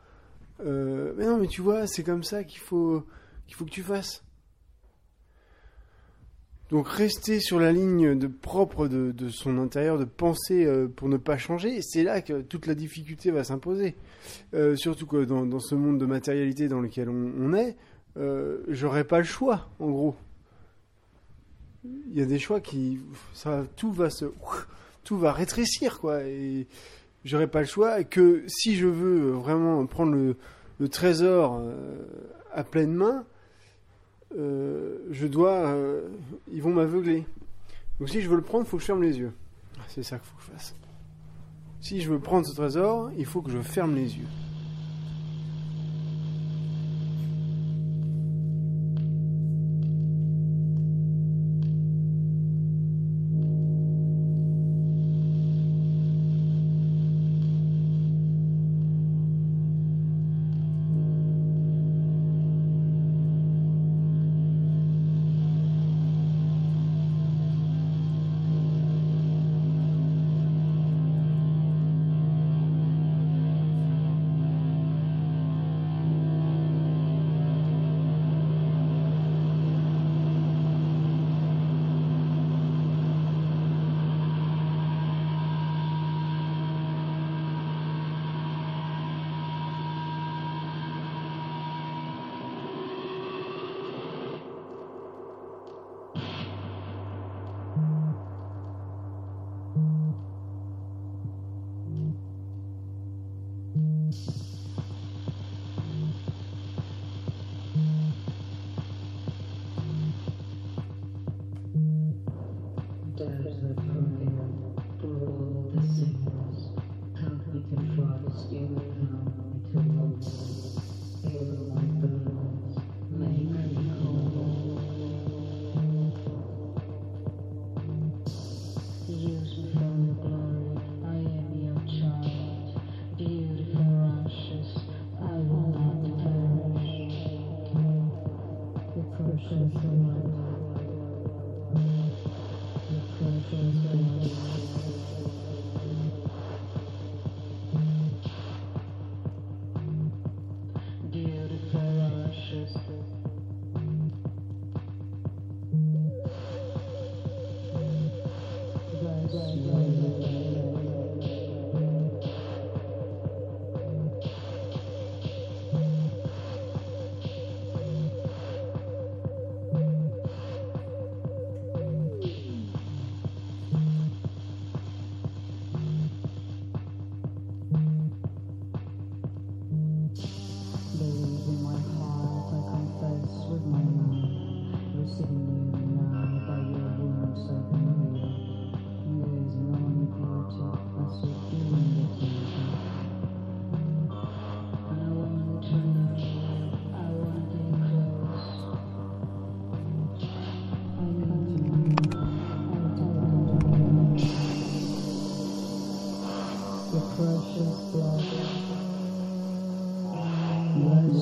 mais 0.59 1.25
non, 1.25 1.39
mais 1.39 1.47
tu 1.47 1.61
vois, 1.61 1.87
c'est 1.87 2.03
comme 2.03 2.25
ça 2.25 2.43
qu'il 2.43 2.59
faut, 2.59 3.07
qu'il 3.47 3.55
faut 3.55 3.65
que 3.65 3.71
tu 3.71 3.85
fasses. 3.85 4.25
Donc 6.71 6.89
rester 6.89 7.41
sur 7.41 7.59
la 7.59 7.73
ligne 7.73 8.19
de 8.19 8.27
propre 8.27 8.89
de, 8.89 9.29
son 9.31 9.59
intérieur, 9.59 9.99
de 9.99 10.05
penser 10.05 10.67
euh, 10.67 10.87
pour 10.87 11.09
ne 11.09 11.17
pas 11.17 11.39
changer, 11.39 11.81
c'est 11.81 12.03
là 12.03 12.21
que 12.21 12.43
toute 12.43 12.67
la 12.67 12.75
difficulté 12.75 13.31
va 13.31 13.43
s'imposer. 13.43 13.97
Euh, 14.53 14.77
surtout 14.77 15.07
que 15.07 15.25
dans, 15.25 15.61
ce 15.61 15.75
monde 15.75 15.99
de 15.99 16.05
matérialité 16.05 16.69
dans 16.69 16.81
lequel 16.81 17.09
on, 17.09 17.33
on 17.41 17.55
est, 17.55 17.77
euh, 18.19 18.59
j'aurais 18.69 19.05
pas 19.05 19.19
le 19.19 19.25
choix, 19.25 19.69
en 19.79 19.91
gros. 19.91 20.17
Il 21.85 22.19
y 22.19 22.23
a 22.23 22.27
des 22.27 22.39
choix 22.39 22.61
qui, 22.61 22.99
ça, 23.33 23.65
tout 23.77 23.93
va 23.93 24.11
se, 24.11 24.27
tout 25.05 25.17
va 25.17 25.33
rétrécir, 25.33 26.01
quoi. 26.01 26.25
Et 26.25 26.67
j'aurais 27.25 27.47
pas 27.47 27.61
le 27.61 27.67
choix 27.67 28.03
que 28.05 28.45
si 28.47 28.77
je 28.77 28.87
veux 28.87 29.31
vraiment 29.31 29.87
prendre 29.87 30.13
le, 30.13 30.37
le 30.81 30.89
trésor 30.89 31.61
euh, 31.61 32.05
à 32.53 32.65
pleine 32.65 32.93
main, 32.93 33.25
euh, 34.37 34.99
je 35.11 35.27
dois, 35.27 35.69
euh, 35.69 36.09
ils 36.53 36.63
vont 36.63 36.73
m'aveugler. 36.73 37.25
Donc 37.99 38.09
si 38.09 38.21
je 38.21 38.29
veux 38.29 38.37
le 38.37 38.43
prendre, 38.43 38.65
il 38.67 38.69
faut 38.69 38.77
que 38.77 38.83
je 38.83 38.87
ferme 38.87 39.03
les 39.03 39.19
yeux. 39.19 39.33
Ah, 39.79 39.83
c'est 39.89 40.03
ça 40.03 40.19
qu'il 40.19 40.29
faut 40.29 40.37
que 40.37 40.45
je 40.45 40.51
fasse. 40.51 40.75
Si 41.81 42.01
je 42.01 42.11
veux 42.11 42.19
prendre 42.19 42.47
ce 42.47 42.55
trésor, 42.55 43.11
il 43.17 43.25
faut 43.25 43.41
que 43.41 43.51
je 43.51 43.59
ferme 43.59 43.95
les 43.95 44.17
yeux. 44.17 44.27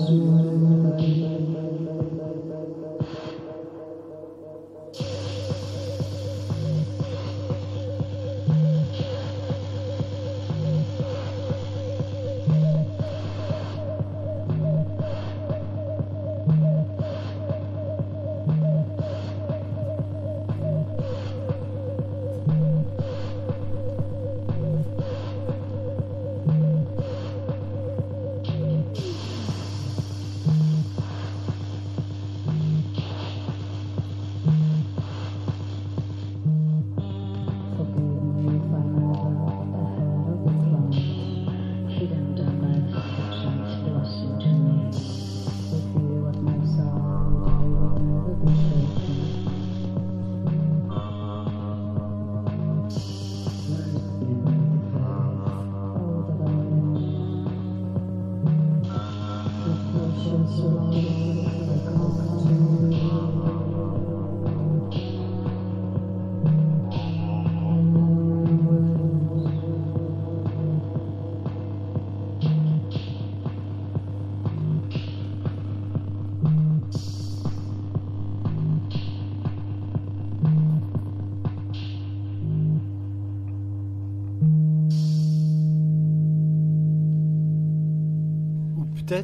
Jesus. 0.05 0.56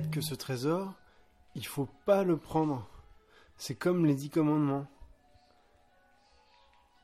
Que 0.01 0.23
ce 0.23 0.35
trésor, 0.35 0.95
il 1.55 1.67
faut 1.67 1.89
pas 2.07 2.25
le 2.25 2.39
prendre. 2.39 2.89
C'est 3.59 3.75
comme 3.75 4.07
les 4.07 4.15
dix 4.15 4.31
commandements. 4.31 4.87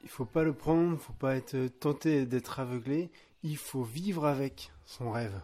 Il 0.02 0.08
faut 0.08 0.24
pas 0.24 0.42
le 0.42 0.54
prendre, 0.54 0.96
faut 0.98 1.12
pas 1.12 1.36
être 1.36 1.66
tenté 1.80 2.24
d'être 2.24 2.60
aveuglé, 2.60 3.10
il 3.42 3.58
faut 3.58 3.82
vivre 3.82 4.24
avec 4.24 4.72
son 4.86 5.10
rêve. 5.10 5.38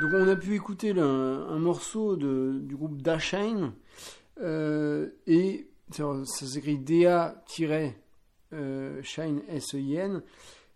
Donc 0.00 0.12
on 0.12 0.28
a 0.28 0.36
pu 0.36 0.54
écouter 0.54 0.90
un 0.98 1.58
morceau 1.58 2.16
de, 2.16 2.60
du 2.64 2.76
groupe 2.76 3.00
Dashane 3.00 3.66
euh, 3.66 4.21
et 4.42 5.68
ça, 5.92 6.24
s'écrit 6.24 6.78
DA-shine 6.78 7.92
S-E-I-N. 9.48 10.22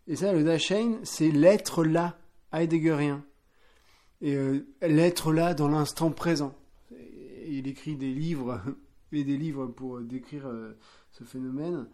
Et 0.09 0.17
ça, 0.17 0.33
le 0.33 0.45
Dasein, 0.45 1.01
c'est 1.03 1.31
l'être 1.31 1.85
là, 1.85 2.19
heideggerien. 2.53 3.25
Et 4.21 4.35
euh, 4.35 4.67
l'être 4.83 5.33
là 5.33 5.55
dans 5.55 5.69
l'instant 5.69 6.11
présent. 6.11 6.55
il 7.47 7.67
écrit 7.67 7.97
des 7.97 8.13
livres, 8.13 8.63
et 9.13 9.25
des 9.25 9.37
livres 9.37 9.67
pour 9.67 10.01
décrire 10.01 10.47
euh, 10.47 10.79
ce 11.11 11.25
phénomène. 11.25 11.89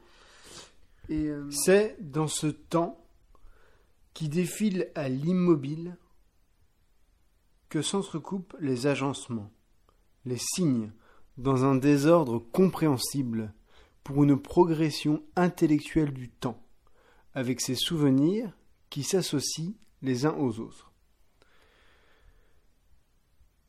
Et 1.08 1.30
c'est 1.50 1.96
dans 2.00 2.28
ce 2.28 2.46
temps 2.46 3.04
qui 4.14 4.28
défile 4.28 4.88
à 4.94 5.08
l'immobile 5.08 5.96
que 7.68 7.82
s'entrecoupent 7.82 8.54
les 8.60 8.86
agencements, 8.86 9.50
les 10.24 10.38
signes, 10.38 10.92
dans 11.42 11.64
un 11.64 11.74
désordre 11.74 12.38
compréhensible 12.38 13.52
pour 14.04 14.22
une 14.22 14.40
progression 14.40 15.22
intellectuelle 15.36 16.12
du 16.12 16.28
temps, 16.28 16.62
avec 17.34 17.60
ses 17.60 17.74
souvenirs 17.74 18.56
qui 18.90 19.02
s'associent 19.02 19.74
les 20.02 20.24
uns 20.24 20.36
aux 20.38 20.60
autres. 20.60 20.92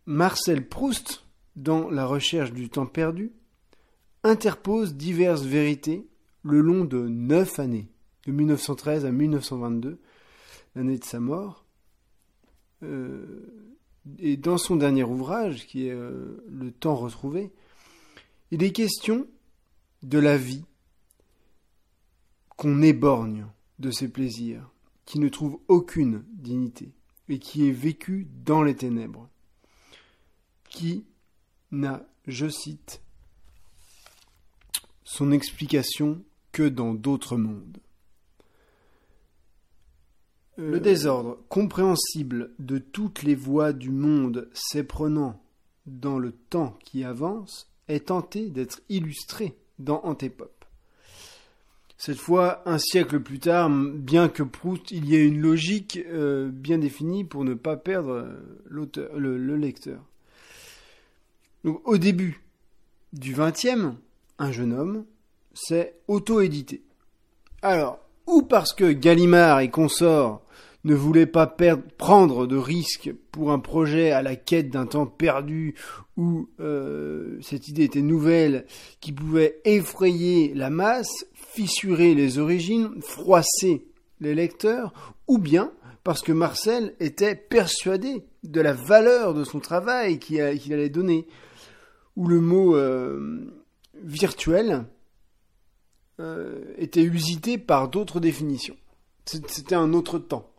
Marcel 0.05 0.67
Proust, 0.67 1.25
dans 1.55 1.89
La 1.89 2.05
recherche 2.05 2.51
du 2.51 2.69
temps 2.69 2.85
perdu, 2.85 3.31
interpose 4.23 4.95
diverses 4.95 5.43
vérités 5.43 6.07
le 6.43 6.61
long 6.61 6.85
de 6.85 7.07
neuf 7.07 7.59
années, 7.59 7.89
de 8.27 8.31
1913 8.31 9.05
à 9.05 9.11
1922, 9.11 9.99
l'année 10.75 10.97
de 10.97 11.03
sa 11.03 11.19
mort. 11.19 11.65
Euh, 12.83 13.71
et 14.19 14.35
dans 14.35 14.57
son 14.57 14.75
dernier 14.75 15.03
ouvrage, 15.03 15.65
qui 15.65 15.87
est 15.87 15.91
euh, 15.91 16.43
Le 16.49 16.71
temps 16.71 16.95
retrouvé, 16.95 17.53
il 18.53 18.61
est 18.61 18.71
question 18.71 19.25
de 20.03 20.19
la 20.19 20.37
vie 20.37 20.63
qu'on 22.55 22.83
éborgne 22.83 23.47
de 23.79 23.89
ses 23.89 24.07
plaisirs, 24.07 24.69
qui 25.05 25.17
ne 25.17 25.27
trouve 25.27 25.59
aucune 25.67 26.23
dignité 26.33 26.93
et 27.29 27.39
qui 27.39 27.67
est 27.67 27.71
vécue 27.71 28.27
dans 28.45 28.61
les 28.61 28.75
ténèbres, 28.75 29.27
qui 30.69 31.03
n'a, 31.71 32.07
je 32.27 32.47
cite, 32.47 33.01
son 35.03 35.31
explication 35.31 36.23
que 36.51 36.69
dans 36.69 36.93
d'autres 36.93 37.37
mondes. 37.37 37.79
Euh, 40.59 40.73
le 40.73 40.79
désordre 40.79 41.39
compréhensible 41.49 42.53
de 42.59 42.77
toutes 42.77 43.23
les 43.23 43.33
voies 43.33 43.73
du 43.73 43.89
monde 43.89 44.47
s'éprenant 44.53 45.41
dans 45.87 46.19
le 46.19 46.33
temps 46.33 46.77
qui 46.83 47.03
avance 47.03 47.72
est 47.87 48.07
tenté 48.07 48.49
d'être 48.49 48.81
illustré 48.89 49.55
dans 49.79 50.01
Antépop. 50.03 50.51
Cette 51.97 52.17
fois, 52.17 52.61
un 52.65 52.79
siècle 52.79 53.21
plus 53.21 53.39
tard, 53.39 53.69
bien 53.69 54.27
que 54.27 54.43
Proust, 54.43 54.91
il 54.91 55.05
y 55.05 55.15
ait 55.15 55.25
une 55.25 55.39
logique 55.39 55.99
euh, 56.07 56.49
bien 56.51 56.77
définie 56.77 57.23
pour 57.23 57.45
ne 57.45 57.53
pas 57.53 57.77
perdre 57.77 58.11
euh, 58.11 58.59
le, 58.65 59.37
le, 59.37 59.55
lecteur. 59.55 60.01
Au 61.63 61.97
début 61.97 62.41
du 63.13 63.33
XXe, 63.33 63.95
un 64.37 64.51
jeune 64.51 64.73
homme 64.73 65.05
s'est 65.53 65.95
auto-édité. 66.09 66.81
Alors, 67.61 67.99
ou 68.27 68.41
parce 68.41 68.73
que 68.73 68.91
Gallimard 68.91 69.61
et 69.61 69.69
consorts 69.69 70.41
ne 70.83 70.95
voulaient 70.95 71.25
pas 71.25 71.47
prendre 71.97 72.45
de 72.45 72.57
risques 72.57 73.13
pour 73.31 73.51
un 73.51 73.59
projet 73.59 74.11
à 74.11 74.21
la 74.21 74.35
quête 74.35 74.69
d'un 74.69 74.85
temps 74.85 75.05
perdu 75.05 75.75
où 76.17 76.49
euh, 76.59 77.39
cette 77.41 77.67
idée 77.67 77.83
était 77.83 78.01
nouvelle, 78.01 78.65
qui 78.99 79.11
pouvait 79.11 79.61
effrayer 79.65 80.53
la 80.53 80.69
masse, 80.69 81.25
fissurer 81.33 82.13
les 82.13 82.37
origines, 82.37 83.01
froisser 83.01 83.87
les 84.19 84.35
lecteurs, 84.35 84.93
ou 85.27 85.37
bien 85.37 85.71
parce 86.03 86.21
que 86.21 86.33
Marcel 86.33 86.95
était 86.99 87.35
persuadé 87.35 88.25
de 88.43 88.61
la 88.61 88.73
valeur 88.73 89.33
de 89.33 89.43
son 89.43 89.59
travail 89.59 90.19
qu'il 90.19 90.41
allait 90.41 90.89
donner, 90.89 91.27
où 92.15 92.27
le 92.27 92.41
mot 92.41 92.75
euh, 92.75 93.53
virtuel 94.03 94.85
euh, 96.19 96.73
était 96.77 97.03
usité 97.03 97.57
par 97.57 97.87
d'autres 97.87 98.19
définitions. 98.19 98.75
C'était 99.25 99.75
un 99.75 99.93
autre 99.93 100.19
temps. 100.19 100.52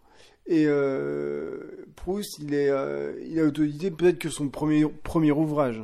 Et 0.46 0.66
euh, 0.66 1.86
Proust, 1.96 2.38
il, 2.38 2.54
est, 2.54 2.68
euh, 2.68 3.14
il 3.26 3.38
a 3.40 3.44
autorisé 3.44 3.90
peut-être 3.90 4.18
que 4.18 4.28
son 4.28 4.48
premier, 4.48 4.84
premier 4.86 5.32
ouvrage. 5.32 5.82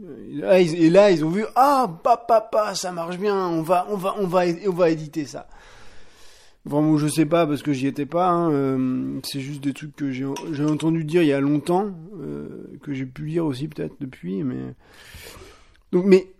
Et 0.00 0.90
là, 0.90 1.10
ils 1.10 1.24
ont 1.24 1.30
vu, 1.30 1.44
ah, 1.56 2.00
papa, 2.02 2.48
papa, 2.50 2.74
ça 2.74 2.92
marche 2.92 3.18
bien, 3.18 3.48
on 3.48 3.62
va, 3.62 3.86
on 3.90 3.96
va, 3.96 4.14
on 4.18 4.26
va, 4.26 4.44
on 4.66 4.72
va 4.72 4.90
éditer 4.90 5.24
ça. 5.24 5.48
Vraiment, 6.64 6.98
je 6.98 7.08
sais 7.08 7.24
pas 7.24 7.46
parce 7.46 7.62
que 7.62 7.72
j'y 7.72 7.86
étais 7.86 8.06
pas. 8.06 8.28
Hein, 8.28 8.52
euh, 8.52 9.20
c'est 9.24 9.40
juste 9.40 9.62
des 9.62 9.72
trucs 9.72 9.96
que 9.96 10.10
j'ai 10.10 10.24
entendu 10.64 11.04
dire 11.04 11.22
il 11.22 11.28
y 11.28 11.32
a 11.32 11.40
longtemps, 11.40 11.92
que 12.82 12.92
j'ai 12.92 13.06
pu 13.06 13.26
lire 13.26 13.46
aussi 13.46 13.68
peut-être 13.68 13.94
depuis. 14.00 14.44
Mais 14.44 14.74
donc, 15.92 16.04
mais, 16.04 16.30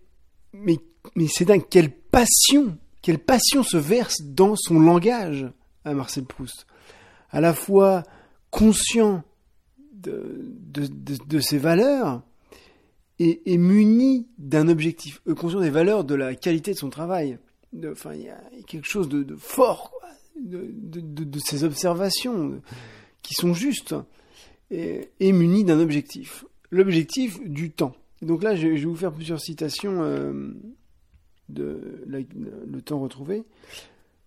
mais, 0.52 0.78
mais 1.14 1.26
c'est 1.28 1.44
dingue. 1.44 1.64
Quelle 1.68 1.90
passion, 1.90 2.76
quelle 3.00 3.18
passion 3.18 3.62
se 3.62 3.76
verse 3.76 4.22
dans 4.22 4.54
son 4.56 4.78
langage 4.80 5.46
à 5.84 5.94
Marcel 5.94 6.24
Proust 6.24 6.66
à 7.30 7.40
la 7.40 7.54
fois 7.54 8.02
conscient 8.50 9.22
de, 9.92 10.52
de, 10.70 11.40
ses 11.40 11.58
valeurs 11.58 12.22
et 13.18 13.58
muni 13.58 14.28
d'un 14.38 14.68
objectif, 14.68 15.20
conscient 15.36 15.60
des 15.60 15.70
valeurs 15.70 16.04
de 16.04 16.14
la 16.14 16.34
qualité 16.34 16.72
de 16.72 16.78
son 16.78 16.88
travail. 16.88 17.38
Enfin, 17.90 18.14
il 18.14 18.22
y 18.22 18.28
a 18.28 18.40
quelque 18.66 18.86
chose 18.86 19.08
de, 19.08 19.36
fort 19.36 19.92
de, 20.40 21.38
ces 21.38 21.64
observations 21.64 22.62
qui 23.22 23.34
sont 23.34 23.54
justes 23.54 23.94
et, 24.70 25.10
et 25.20 25.32
muni 25.32 25.64
d'un 25.64 25.80
objectif. 25.80 26.44
L'objectif 26.70 27.42
du 27.44 27.70
temps. 27.70 27.94
Donc 28.22 28.42
là, 28.42 28.54
je, 28.54 28.68
vais 28.68 28.84
vous 28.84 28.96
faire 28.96 29.12
plusieurs 29.12 29.40
citations 29.40 30.02
euh, 30.02 30.52
de 31.48 32.04
le 32.06 32.82
temps 32.82 33.00
retrouvé. 33.00 33.44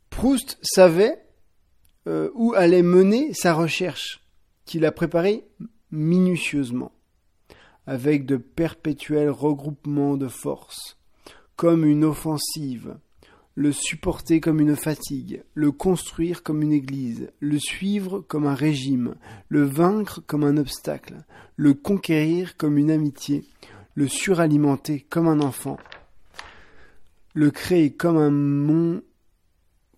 Proust 0.09 0.57
savait 0.61 1.23
euh, 2.07 2.29
où 2.33 2.53
allait 2.53 2.83
mener 2.83 3.33
sa 3.33 3.53
recherche, 3.53 4.23
qu'il 4.65 4.85
a 4.85 4.91
préparée 4.91 5.45
minutieusement, 5.91 6.91
avec 7.85 8.25
de 8.25 8.37
perpétuels 8.37 9.29
regroupements 9.29 10.17
de 10.17 10.27
forces, 10.27 10.97
comme 11.55 11.85
une 11.85 12.05
offensive, 12.05 12.95
le 13.55 13.71
supporter 13.71 14.39
comme 14.39 14.61
une 14.61 14.75
fatigue, 14.75 15.43
le 15.53 15.71
construire 15.71 16.41
comme 16.41 16.61
une 16.61 16.71
église, 16.71 17.31
le 17.39 17.59
suivre 17.59 18.19
comme 18.21 18.47
un 18.47 18.55
régime, 18.55 19.15
le 19.49 19.63
vaincre 19.63 20.23
comme 20.25 20.43
un 20.43 20.57
obstacle, 20.57 21.25
le 21.57 21.73
conquérir 21.73 22.55
comme 22.57 22.77
une 22.77 22.91
amitié, 22.91 23.45
le 23.93 24.07
suralimenter 24.07 25.05
comme 25.09 25.27
un 25.27 25.41
enfant, 25.41 25.77
le 27.33 27.51
créer 27.51 27.91
comme 27.91 28.17
un 28.17 28.31
monde, 28.31 29.03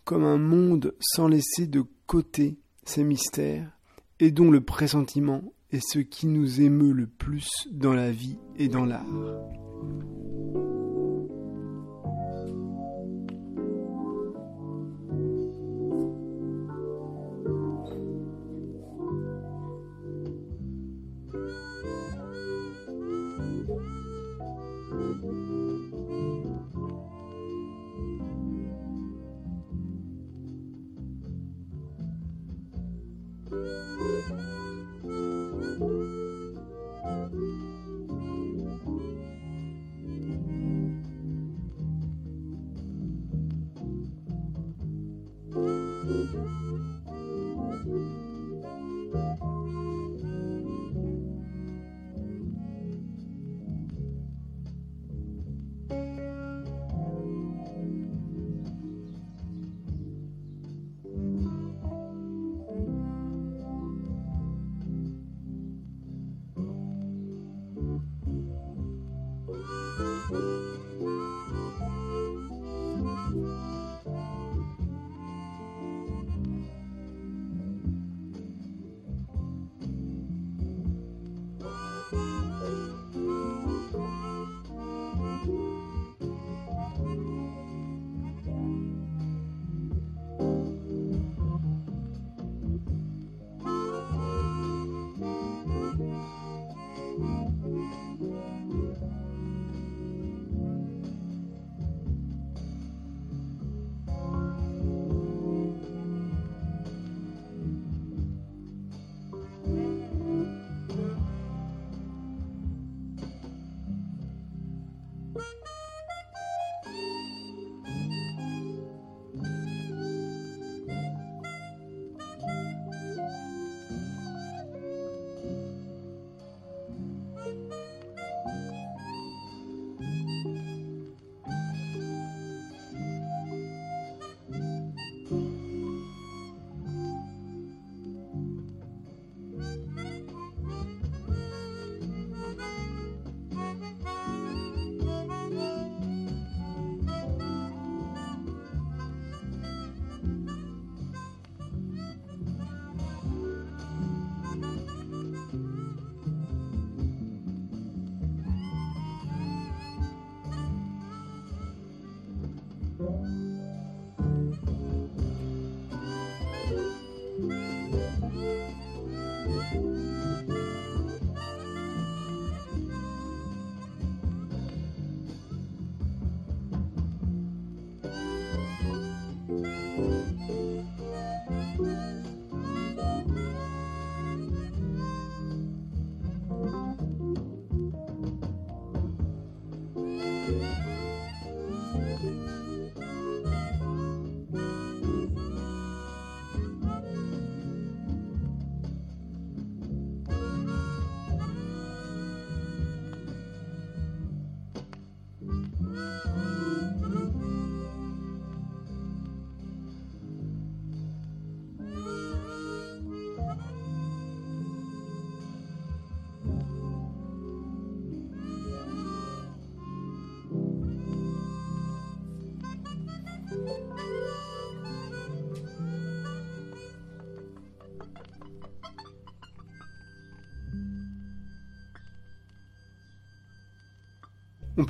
comme 0.03 0.23
un 0.23 0.37
monde 0.37 0.93
sans 0.99 1.27
laisser 1.27 1.67
de 1.67 1.83
côté 2.07 2.57
ses 2.85 3.03
mystères, 3.03 3.77
et 4.19 4.31
dont 4.31 4.51
le 4.51 4.61
pressentiment 4.61 5.43
est 5.71 5.81
ce 5.85 5.99
qui 5.99 6.27
nous 6.27 6.61
émeut 6.61 6.93
le 6.93 7.07
plus 7.07 7.49
dans 7.71 7.93
la 7.93 8.11
vie 8.11 8.37
et 8.57 8.67
dans 8.67 8.85
l'art. 8.85 9.05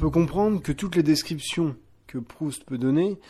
Peut 0.04 0.10
comprendre 0.10 0.62
que 0.62 0.74
toutes 0.74 0.98
les 0.98 1.04
descriptions 1.04 1.78
que 2.08 2.18
Proust 2.18 2.66
peut 2.66 2.78
donner 2.78 3.22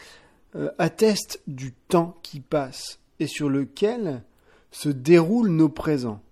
euh, 0.56 0.72
attestent 0.80 1.40
du 1.46 1.72
temps 1.72 2.18
qui 2.24 2.40
passe 2.40 3.00
et 3.20 3.28
sur 3.28 3.48
lequel 3.48 4.24
se 4.72 4.90
déroulent 4.90 5.52
nos 5.52 5.70
présents. 5.70 6.24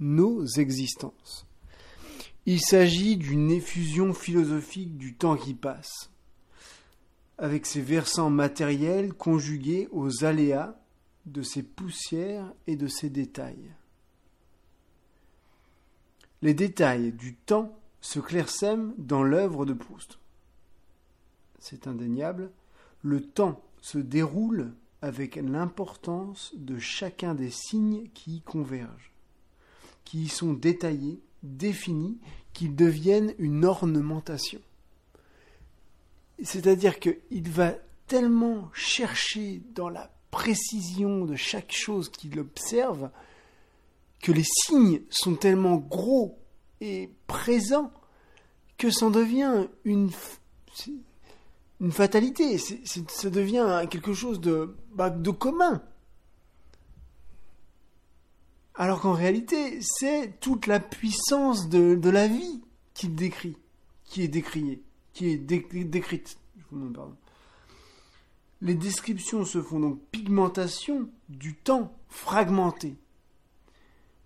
nos 0.00 0.44
existences. 0.46 1.46
Il 2.44 2.60
s'agit 2.60 3.16
d'une 3.16 3.52
effusion 3.52 4.12
philosophique 4.12 4.98
du 4.98 5.14
temps 5.14 5.36
qui 5.36 5.54
passe, 5.54 6.10
avec 7.38 7.64
ses 7.64 7.80
versants 7.80 8.30
matériels 8.30 9.14
conjugués 9.14 9.86
aux 9.92 10.24
aléas 10.24 10.76
de 11.24 11.42
ses 11.42 11.62
poussières 11.62 12.52
et 12.66 12.74
de 12.74 12.88
ses 12.88 13.10
détails. 13.10 13.70
Les 16.42 16.52
détails 16.52 17.12
du 17.12 17.36
temps 17.36 17.78
se 18.04 18.20
clairsèment 18.20 18.92
dans 18.98 19.22
l'œuvre 19.22 19.64
de 19.64 19.72
Proust. 19.72 20.18
C'est 21.58 21.86
indéniable, 21.86 22.50
le 23.00 23.22
temps 23.22 23.62
se 23.80 23.96
déroule 23.96 24.74
avec 25.00 25.36
l'importance 25.36 26.52
de 26.54 26.78
chacun 26.78 27.34
des 27.34 27.48
signes 27.50 28.10
qui 28.12 28.36
y 28.36 28.40
convergent, 28.42 29.10
qui 30.04 30.24
y 30.24 30.28
sont 30.28 30.52
détaillés, 30.52 31.22
définis, 31.42 32.18
qu'ils 32.52 32.76
deviennent 32.76 33.34
une 33.38 33.64
ornementation. 33.64 34.60
C'est-à-dire 36.42 37.00
qu'il 37.00 37.48
va 37.48 37.72
tellement 38.06 38.70
chercher 38.74 39.62
dans 39.74 39.88
la 39.88 40.12
précision 40.30 41.24
de 41.24 41.36
chaque 41.36 41.72
chose 41.72 42.10
qu'il 42.10 42.38
observe 42.38 43.08
que 44.20 44.30
les 44.30 44.44
signes 44.44 45.00
sont 45.08 45.36
tellement 45.36 45.76
gros 45.76 46.38
et 46.84 47.10
présents 47.26 47.90
que 48.76 48.90
ça 48.90 49.08
devient 49.08 49.68
une, 49.84 50.10
une 51.80 51.92
fatalité, 51.92 52.58
ça 52.58 53.30
devient 53.30 53.86
quelque 53.90 54.12
chose 54.12 54.40
de, 54.40 54.76
bah, 54.92 55.08
de 55.10 55.30
commun. 55.30 55.82
Alors 58.74 59.00
qu'en 59.00 59.12
réalité, 59.12 59.78
c'est 59.80 60.40
toute 60.40 60.66
la 60.66 60.80
puissance 60.80 61.68
de, 61.68 61.94
de 61.94 62.10
la 62.10 62.26
vie 62.26 62.60
qu'il 62.92 63.14
décrit, 63.14 63.56
qui 64.04 64.22
est 64.22 64.28
décriée, 64.28 64.82
qui 65.12 65.28
est 65.28 65.36
décrite. 65.38 66.38
Les 68.60 68.74
descriptions 68.74 69.44
se 69.44 69.62
font 69.62 69.80
donc 69.80 70.00
pigmentation 70.10 71.08
du 71.28 71.54
temps 71.54 71.96
fragmenté. 72.08 72.96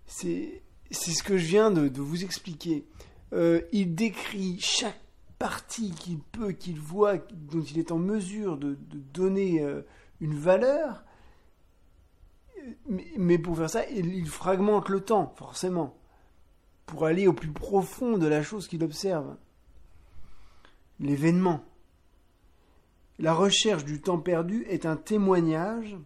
C'est 0.07 0.63
ce 0.91 1.23
que 1.23 1.37
je 1.37 1.45
viens 1.45 1.71
de, 1.71 1.87
de 1.87 2.01
vous 2.01 2.23
expliquer. 2.23 2.85
Euh, 3.33 3.61
il 3.71 3.95
décrit 3.95 4.59
chaque 4.59 4.99
partie 5.37 5.91
qu'il 5.91 6.19
peut, 6.19 6.51
qu'il 6.51 6.79
voit, 6.79 7.17
dont 7.17 7.61
il 7.61 7.79
est 7.79 7.91
en 7.91 7.97
mesure 7.97 8.57
de, 8.57 8.77
donner 9.13 9.61
euh, 9.61 9.81
une 10.19 10.35
valeur. 10.35 11.03
Mais, 13.17 13.37
pour 13.37 13.57
faire 13.57 13.69
ça, 13.69 13.89
il, 13.89 14.27
fragmente 14.27 14.89
le 14.89 14.99
temps, 14.99 15.33
forcément, 15.37 15.97
pour 16.85 17.05
aller 17.05 17.27
au 17.27 17.33
plus 17.33 17.51
profond 17.51 18.17
de 18.17 18.27
la 18.27 18.43
chose 18.43 18.67
qu'il 18.67 18.83
observe. 18.83 19.37
L'événement. 20.99 21.63
La 23.17 23.33
recherche 23.33 23.85
du 23.85 24.01
temps 24.01 24.19
perdu 24.19 24.65
est 24.69 24.85
un 24.85 24.97
témoignage, 24.97 25.97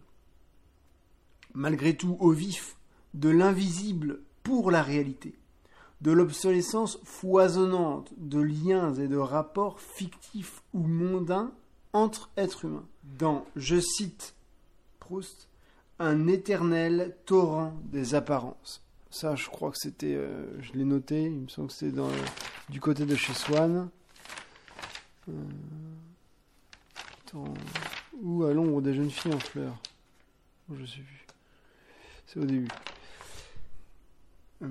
malgré 1.54 1.96
tout 1.96 2.16
au 2.20 2.30
vif, 2.30 2.76
de 3.14 3.30
l'invisible 3.30 4.20
pour 4.44 4.70
la 4.70 4.82
réalité 4.82 5.34
de 6.00 6.12
l'obsolescence 6.12 7.00
foisonnante 7.02 8.12
de 8.18 8.40
liens 8.40 8.94
et 8.94 9.08
de 9.08 9.16
rapports 9.16 9.80
fictifs 9.80 10.62
ou 10.74 10.80
mondains 10.80 11.52
entre 11.92 12.30
êtres 12.36 12.66
humains. 12.66 12.86
Dans, 13.18 13.46
je 13.56 13.80
cite 13.80 14.34
Proust, 15.00 15.48
un 15.98 16.28
éternel 16.28 17.16
torrent 17.24 17.74
des 17.84 18.14
apparences. 18.14 18.82
Ça, 19.10 19.34
je 19.34 19.48
crois 19.48 19.70
que 19.70 19.78
c'était, 19.78 20.14
euh, 20.14 20.60
je 20.60 20.72
l'ai 20.72 20.84
noté, 20.84 21.22
il 21.24 21.40
me 21.40 21.48
semble 21.48 21.68
que 21.68 21.74
c'était 21.74 21.96
dans, 21.96 22.10
du 22.68 22.80
côté 22.80 23.06
de 23.06 23.14
chez 23.14 23.32
Swann. 23.32 23.88
Euh, 25.28 25.32
ou 28.22 28.44
à 28.44 28.52
l'ombre 28.52 28.80
des 28.80 28.94
jeunes 28.94 29.10
filles 29.10 29.34
en 29.34 29.40
fleurs? 29.40 29.76
Je 30.72 30.84
sais 30.84 31.00
plus. 31.00 31.26
C'est 32.26 32.38
au 32.40 32.44
début. 32.44 32.68
Euh, 34.62 34.68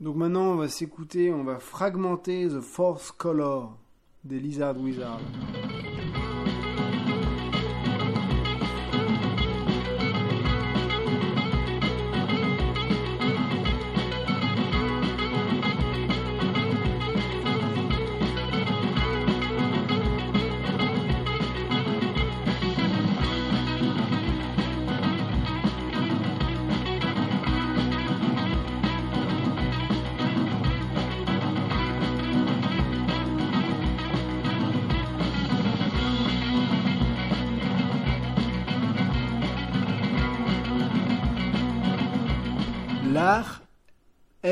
donc 0.00 0.16
maintenant, 0.16 0.52
on 0.52 0.56
va 0.56 0.68
s'écouter, 0.68 1.32
on 1.32 1.44
va 1.44 1.58
fragmenter 1.58 2.48
The 2.48 2.60
Fourth 2.60 3.12
Color 3.16 3.76
des 4.24 4.38
Lizard 4.38 4.78
Wizard. 4.78 5.20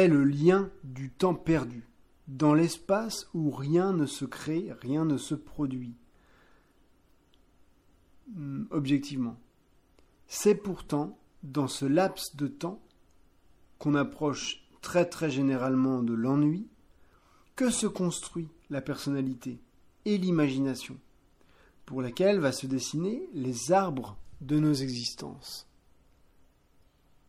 Le 0.09 0.25
lien 0.25 0.71
du 0.85 1.11
temps 1.11 1.35
perdu, 1.35 1.89
dans 2.29 2.55
l'espace 2.55 3.29
où 3.35 3.51
rien 3.51 3.93
ne 3.93 4.07
se 4.07 4.25
crée, 4.25 4.73
rien 4.81 5.05
ne 5.05 5.17
se 5.17 5.35
produit. 5.35 5.95
Hmm, 8.35 8.65
objectivement. 8.71 9.39
C'est 10.27 10.57
pourtant 10.57 11.19
dans 11.43 11.69
ce 11.69 11.85
laps 11.87 12.35
de 12.35 12.49
temps 12.49 12.83
qu'on 13.79 13.95
approche 13.95 14.63
très 14.81 15.07
très 15.09 15.31
généralement 15.31 16.03
de 16.03 16.15
l'ennui 16.15 16.67
que 17.55 17.71
se 17.71 17.87
construit 17.87 18.49
la 18.71 18.81
personnalité 18.81 19.61
et 20.05 20.19
l'imagination, 20.19 20.99
pour 21.85 22.03
laquelle 22.03 22.41
va 22.41 22.53
se 22.53 22.67
dessiner 22.67 23.29
les 23.33 23.73
arbres 23.73 24.19
de 24.41 24.59
nos 24.59 24.75
existences. 24.75 25.67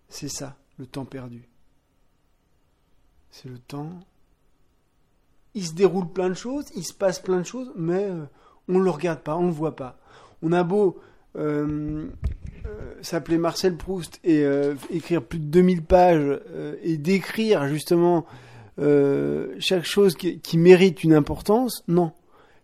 C'est 0.10 0.30
ça 0.30 0.58
le 0.78 0.86
temps 0.86 1.06
perdu. 1.06 1.48
C'est 3.40 3.50
le 3.50 3.60
temps. 3.60 3.92
Il 5.54 5.64
se 5.64 5.74
déroule 5.74 6.12
plein 6.12 6.30
de 6.30 6.34
choses, 6.34 6.66
il 6.76 6.84
se 6.84 6.94
passe 6.94 7.20
plein 7.20 7.38
de 7.38 7.46
choses, 7.46 7.72
mais 7.76 8.06
euh, 8.06 8.24
on 8.68 8.80
ne 8.80 8.84
le 8.84 8.90
regarde 8.90 9.20
pas, 9.20 9.36
on 9.36 9.44
ne 9.44 9.48
le 9.48 9.54
voit 9.54 9.76
pas. 9.76 10.00
On 10.42 10.52
a 10.52 10.64
beau 10.64 11.00
euh, 11.38 12.08
euh, 12.66 12.94
s'appeler 13.02 13.38
Marcel 13.38 13.78
Proust 13.78 14.20
et 14.24 14.44
écrire 14.90 15.22
plus 15.24 15.38
de 15.38 15.46
2000 15.46 15.84
pages 15.84 16.40
et 16.82 16.98
décrire 16.98 17.68
justement 17.68 18.26
chaque 18.80 19.86
chose 19.86 20.16
qui, 20.16 20.58
mérite 20.58 21.04
une 21.04 21.14
importance, 21.14 21.84
non. 21.88 22.14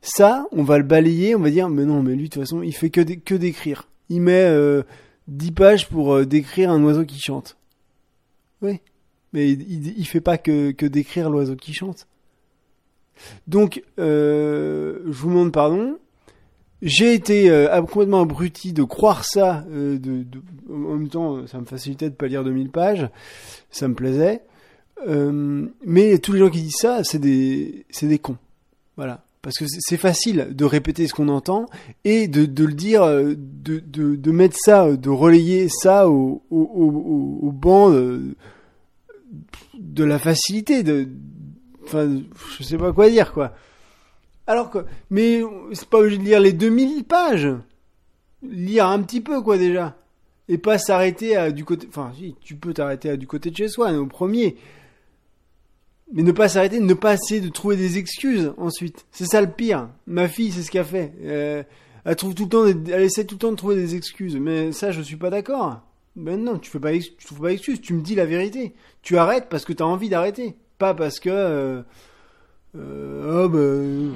Ça, 0.01 0.47
on 0.51 0.63
va 0.63 0.79
le 0.79 0.83
balayer, 0.83 1.35
on 1.35 1.39
va 1.39 1.51
dire, 1.51 1.69
mais 1.69 1.85
non, 1.85 2.01
mais 2.01 2.15
lui, 2.15 2.29
de 2.29 2.33
toute 2.33 2.41
façon, 2.41 2.63
il 2.63 2.73
fait 2.73 2.89
que, 2.89 3.01
que 3.01 3.35
d'écrire. 3.35 3.87
Il 4.09 4.21
met 4.21 4.51
10 5.27 5.51
pages 5.51 5.87
pour 5.87 6.25
décrire 6.25 6.71
un 6.71 6.83
oiseau 6.83 7.05
qui 7.05 7.19
chante. 7.19 7.57
Oui. 8.63 8.81
Mais 9.33 9.49
il, 9.49 9.97
il 9.97 10.05
fait 10.05 10.21
pas 10.21 10.37
que, 10.37 10.71
décrire 10.85 11.29
l'oiseau 11.29 11.55
qui 11.55 11.73
chante. 11.73 12.07
Donc, 13.47 13.83
euh, 13.99 14.99
je 15.05 15.11
vous 15.11 15.29
demande 15.29 15.51
pardon. 15.51 15.97
J'ai 16.81 17.13
été 17.13 17.49
euh, 17.49 17.81
complètement 17.83 18.21
abruti 18.21 18.73
de 18.73 18.83
croire 18.83 19.23
ça. 19.23 19.63
Euh, 19.71 19.97
en 20.69 20.95
même 20.95 21.09
temps, 21.09 21.47
ça 21.47 21.59
me 21.59 21.65
facilitait 21.65 22.09
de 22.09 22.15
pas 22.15 22.27
lire 22.27 22.43
2000 22.43 22.69
pages. 22.69 23.09
Ça 23.71 23.87
me 23.87 23.95
plaisait. 23.95 24.41
Mais 25.05 26.17
tous 26.19 26.33
les 26.33 26.39
gens 26.39 26.49
qui 26.49 26.61
disent 26.61 26.77
ça, 26.77 27.03
c'est 27.03 27.19
des, 27.19 27.85
c'est 27.89 28.07
des 28.07 28.19
cons. 28.19 28.37
Voilà. 28.95 29.23
Parce 29.41 29.57
que 29.57 29.65
c'est 29.67 29.97
facile 29.97 30.49
de 30.51 30.63
répéter 30.63 31.05
ce 31.07 31.13
qu'on 31.13 31.27
entend 31.27 31.65
et 32.05 32.29
de, 32.29 32.41
le 32.63 32.73
dire, 32.73 33.05
de, 33.05 33.35
de, 33.79 34.31
mettre 34.31 34.55
ça, 34.57 34.95
de 34.95 35.09
relayer 35.09 35.67
ça 35.67 36.09
au, 36.09 36.41
au, 36.49 37.39
au 37.41 37.51
banc 37.51 37.91
de 39.73 40.03
la 40.03 40.19
facilité 40.19 40.83
de 40.83 41.07
enfin 41.85 42.09
je 42.57 42.63
sais 42.63 42.77
pas 42.77 42.93
quoi 42.93 43.09
dire 43.09 43.33
quoi. 43.33 43.53
Alors 44.47 44.69
que 44.69 44.79
mais 45.09 45.41
c'est 45.73 45.87
pas 45.87 45.99
obligé 45.99 46.17
de 46.17 46.23
lire 46.23 46.39
les 46.39 46.53
2000 46.53 47.03
pages. 47.05 47.49
Lire 48.41 48.87
un 48.87 49.01
petit 49.01 49.21
peu 49.21 49.41
quoi 49.41 49.57
déjà. 49.57 49.97
Et 50.49 50.57
pas 50.57 50.77
s'arrêter 50.77 51.35
à 51.37 51.51
du 51.51 51.63
côté 51.63 51.87
enfin 51.89 52.11
si 52.17 52.35
tu 52.41 52.55
peux 52.55 52.73
t'arrêter 52.73 53.09
à 53.09 53.17
du 53.17 53.27
côté 53.27 53.51
de 53.51 53.55
chez 53.55 53.69
soi 53.69 53.91
au 53.93 54.05
premier. 54.05 54.57
Mais 56.11 56.23
ne 56.23 56.31
pas 56.31 56.49
s'arrêter 56.49 56.79
ne 56.79 56.93
pas 56.93 57.13
essayer 57.13 57.41
de 57.41 57.49
trouver 57.49 57.77
des 57.77 57.97
excuses 57.97 58.53
ensuite. 58.57 59.05
C'est 59.11 59.25
ça 59.25 59.41
le 59.41 59.49
pire. 59.49 59.89
Ma 60.07 60.27
fille 60.27 60.51
c'est 60.51 60.63
ce 60.63 60.71
qu'elle 60.71 60.85
fait. 60.85 61.13
Euh, 61.23 61.63
elle 62.05 62.15
trouve 62.15 62.35
tout 62.35 62.43
le 62.43 62.49
temps 62.49 62.65
elle 62.65 63.01
essaie 63.01 63.25
tout 63.25 63.35
le 63.35 63.39
temps 63.39 63.51
de 63.51 63.57
trouver 63.57 63.75
des 63.75 63.95
excuses. 63.95 64.35
Mais 64.35 64.71
ça 64.73 64.91
je 64.91 65.01
suis 65.01 65.15
pas 65.17 65.29
d'accord 65.29 65.81
Ben 66.15 66.43
non, 66.43 66.59
tu 66.59 66.69
fais 66.69 66.79
pas, 66.79 66.93
excuse, 66.93 67.81
tu 67.81 67.93
me 67.93 68.01
dis 68.01 68.15
la 68.15 68.25
vérité. 68.25 68.75
Tu 69.01 69.17
arrêtes 69.17 69.49
parce 69.49 69.65
que 69.65 69.73
tu 69.73 69.81
as 69.81 69.87
envie 69.87 70.09
d'arrêter, 70.09 70.55
pas 70.77 70.93
parce 70.93 71.19
que 71.19 71.29
euh, 71.29 71.81
euh, 72.75 73.45
oh 73.45 73.49
ben 73.49 74.15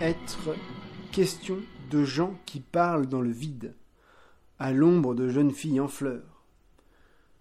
être 0.00 0.56
question 1.12 1.58
de 1.90 2.04
gens 2.04 2.34
qui 2.46 2.60
parlent 2.60 3.06
dans 3.06 3.20
le 3.20 3.30
vide, 3.30 3.74
à 4.58 4.72
l'ombre 4.72 5.14
de 5.14 5.28
jeunes 5.28 5.52
filles 5.52 5.80
en 5.80 5.88
fleurs, 5.88 6.44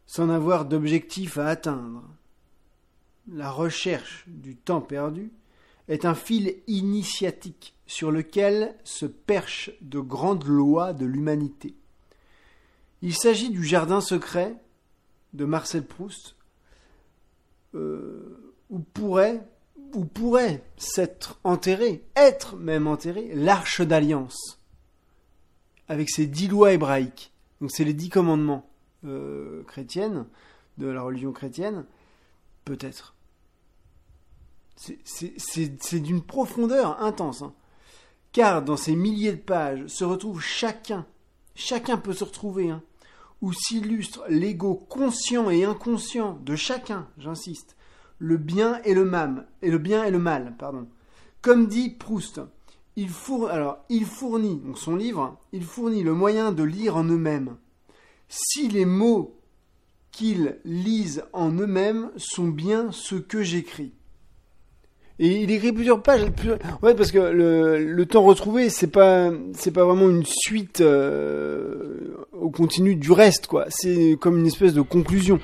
sans 0.05 0.29
avoir 0.29 0.65
d'objectif 0.65 1.37
à 1.37 1.47
atteindre. 1.47 2.03
La 3.31 3.49
recherche 3.49 4.25
du 4.27 4.55
temps 4.55 4.81
perdu 4.81 5.31
est 5.87 6.05
un 6.05 6.15
fil 6.15 6.55
initiatique 6.67 7.75
sur 7.87 8.11
lequel 8.11 8.75
se 8.83 9.05
perchent 9.05 9.71
de 9.81 9.99
grandes 9.99 10.45
lois 10.45 10.93
de 10.93 11.05
l'humanité. 11.05 11.75
Il 13.01 13.15
s'agit 13.15 13.49
du 13.49 13.63
jardin 13.63 14.01
secret 14.01 14.55
de 15.33 15.45
Marcel 15.45 15.85
Proust, 15.85 16.35
euh, 17.75 18.53
où 18.69 18.79
pourrait 18.79 19.47
où 19.93 20.05
pourrait 20.05 20.63
s'être 20.77 21.39
enterré, 21.43 22.03
être 22.15 22.55
même 22.55 22.87
enterré, 22.87 23.31
l'arche 23.33 23.81
d'alliance, 23.81 24.59
avec 25.87 26.09
ses 26.09 26.27
dix 26.27 26.47
lois 26.47 26.73
hébraïques. 26.73 27.31
Donc 27.61 27.71
c'est 27.71 27.83
les 27.83 27.93
dix 27.93 28.09
commandements 28.09 28.69
euh, 29.05 29.63
chrétiennes, 29.63 30.25
de 30.77 30.87
la 30.87 31.01
religion 31.01 31.31
chrétienne, 31.31 31.85
peut-être. 32.65 33.15
C'est- 34.75 35.99
d'une 35.99 36.21
profondeur 36.21 37.01
intense, 37.01 37.41
hein. 37.41 37.53
car 38.31 38.61
dans 38.63 38.77
ces 38.77 38.95
milliers 38.95 39.33
de 39.33 39.41
pages 39.41 39.87
se 39.87 40.05
retrouve 40.05 40.39
chacun, 40.41 41.05
chacun 41.53 41.97
peut 41.97 42.13
se 42.13 42.23
retrouver, 42.23 42.69
hein, 42.69 42.81
où 43.41 43.51
s'illustre 43.51 44.23
l'ego 44.29 44.75
conscient 44.75 45.49
et 45.49 45.65
inconscient 45.65 46.39
de 46.45 46.55
chacun, 46.55 47.07
j'insiste, 47.17 47.75
le 48.19 48.37
bien 48.37 48.81
et 48.83 48.93
le 48.93 49.05
mal, 49.05 49.47
et 49.61 49.71
le 49.71 49.77
bien 49.77 50.03
et 50.03 50.11
le 50.11 50.19
mal, 50.19 50.55
pardon. 50.59 50.87
Comme 51.41 51.67
dit 51.67 51.89
Proust, 51.89 52.41
il 52.95 53.09
fournit, 53.09 53.51
alors, 53.51 53.79
il 53.89 54.05
fournit, 54.05 54.57
donc 54.57 54.77
son 54.77 54.95
livre, 54.95 55.39
il 55.53 55.63
fournit 55.63 56.03
le 56.03 56.13
moyen 56.13 56.51
de 56.51 56.63
lire 56.63 56.97
en 56.97 57.05
eux-mêmes. 57.05 57.55
Si 58.27 58.67
les 58.67 58.85
mots 58.85 59.39
qu'ils 60.11 60.57
lisent 60.65 61.23
en 61.33 61.51
eux-mêmes 61.51 62.11
sont 62.17 62.47
bien 62.47 62.91
ce 62.91 63.15
que 63.15 63.41
j'écris. 63.41 63.93
Et 65.21 65.43
il 65.43 65.51
écrit 65.51 65.73
plusieurs 65.73 66.01
pages. 66.01 66.25
Ouais, 66.81 66.95
parce 66.95 67.11
que 67.11 67.19
le, 67.19 67.83
le 67.83 68.05
temps 68.05 68.23
retrouvé, 68.23 68.69
c'est 68.69 68.87
pas, 68.87 69.31
c'est 69.53 69.71
pas 69.71 69.83
vraiment 69.83 70.09
une 70.09 70.25
suite 70.25 70.79
euh, 70.79 72.25
au 72.31 72.49
continu 72.49 72.95
du 72.95 73.11
reste, 73.11 73.47
quoi. 73.47 73.65
C'est 73.69 74.17
comme 74.19 74.37
une 74.37 74.47
espèce 74.47 74.73
de 74.73 74.81
conclusion. 74.81 75.39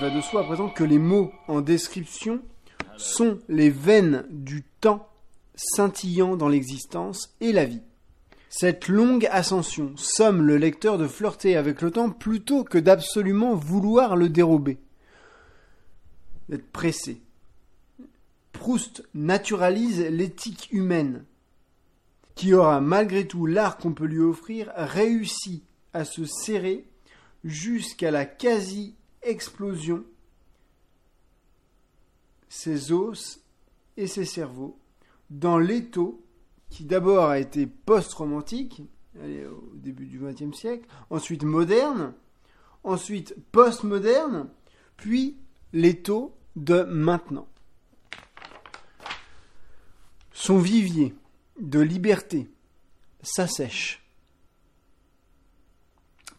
Va 0.00 0.08
de 0.08 0.22
soi 0.22 0.40
à 0.40 0.44
présent 0.44 0.70
que 0.70 0.82
les 0.82 0.98
mots 0.98 1.30
en 1.46 1.60
description 1.60 2.40
sont 2.96 3.38
les 3.50 3.68
veines 3.68 4.24
du 4.30 4.62
temps 4.80 5.06
scintillant 5.54 6.36
dans 6.36 6.48
l'existence 6.48 7.36
et 7.42 7.52
la 7.52 7.66
vie. 7.66 7.82
Cette 8.48 8.88
longue 8.88 9.28
ascension 9.30 9.92
somme 9.96 10.40
le 10.40 10.56
lecteur 10.56 10.96
de 10.96 11.06
flirter 11.06 11.54
avec 11.54 11.82
le 11.82 11.90
temps 11.90 12.08
plutôt 12.08 12.64
que 12.64 12.78
d'absolument 12.78 13.54
vouloir 13.54 14.16
le 14.16 14.30
dérober, 14.30 14.78
d'être 16.48 16.72
pressé. 16.72 17.20
Proust 18.52 19.06
naturalise 19.12 20.00
l'éthique 20.00 20.70
humaine, 20.72 21.26
qui 22.36 22.54
aura 22.54 22.80
malgré 22.80 23.26
tout 23.26 23.44
l'art 23.44 23.76
qu'on 23.76 23.92
peut 23.92 24.06
lui 24.06 24.20
offrir 24.20 24.72
réussi 24.76 25.62
à 25.92 26.06
se 26.06 26.24
serrer 26.24 26.86
jusqu'à 27.44 28.10
la 28.10 28.24
quasi-explosion 29.20 30.04
ses 32.48 32.92
os 32.92 33.40
et 33.96 34.06
ses 34.06 34.24
cerveaux 34.24 34.78
dans 35.30 35.58
l'étau 35.58 36.24
qui 36.68 36.84
d'abord 36.84 37.28
a 37.28 37.38
été 37.38 37.66
post-romantique, 37.66 38.82
au 39.16 39.76
début 39.76 40.06
du 40.06 40.18
XXe 40.18 40.56
siècle, 40.56 40.86
ensuite 41.10 41.42
moderne, 41.42 42.14
ensuite 42.84 43.34
post-moderne, 43.52 44.48
puis 44.96 45.36
l'étau 45.72 46.36
de 46.56 46.82
maintenant. 46.82 47.48
Son 50.32 50.58
vivier 50.58 51.14
de 51.60 51.80
liberté 51.80 52.48
s'assèche 53.22 54.02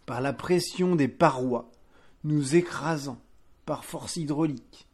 par 0.05 0.21
la 0.21 0.33
pression 0.33 0.95
des 0.95 1.07
parois, 1.07 1.70
nous 2.23 2.55
écrasant 2.55 3.21
par 3.65 3.85
force 3.85 4.17
hydraulique, 4.17 4.87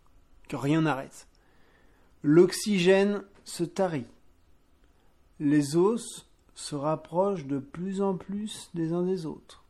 que 0.48 0.56
rien 0.56 0.82
n'arrête. 0.82 1.28
L'oxygène 2.24 3.24
se 3.44 3.64
tarit. 3.64 4.08
Les 5.40 5.76
os 5.76 6.28
se 6.56 6.76
rapprochent 6.76 7.46
de 7.46 7.60
plus 7.60 8.02
en 8.02 8.18
plus 8.18 8.70
des 8.74 8.94
uns 8.94 9.04
des 9.04 9.26
autres. 9.26 9.64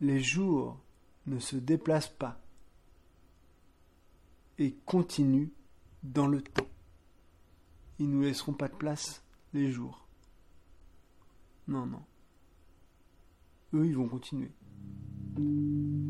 Les 0.00 0.20
jours 0.20 0.78
ne 1.26 1.38
se 1.38 1.56
déplacent 1.56 2.08
pas 2.08 2.38
et 4.58 4.72
continuent 4.86 5.50
dans 6.02 6.26
le 6.26 6.42
temps. 6.42 6.66
Ils 7.98 8.08
ne 8.08 8.14
nous 8.14 8.22
laisseront 8.22 8.52
pas 8.52 8.68
de 8.68 8.74
place, 8.74 9.22
les 9.52 9.70
jours. 9.70 10.06
Non, 11.68 11.86
non. 11.86 12.02
Eux, 13.74 13.86
ils 13.86 13.96
vont 13.96 14.08
continuer. 14.08 14.50
thank 15.36 15.48
you 15.48 16.05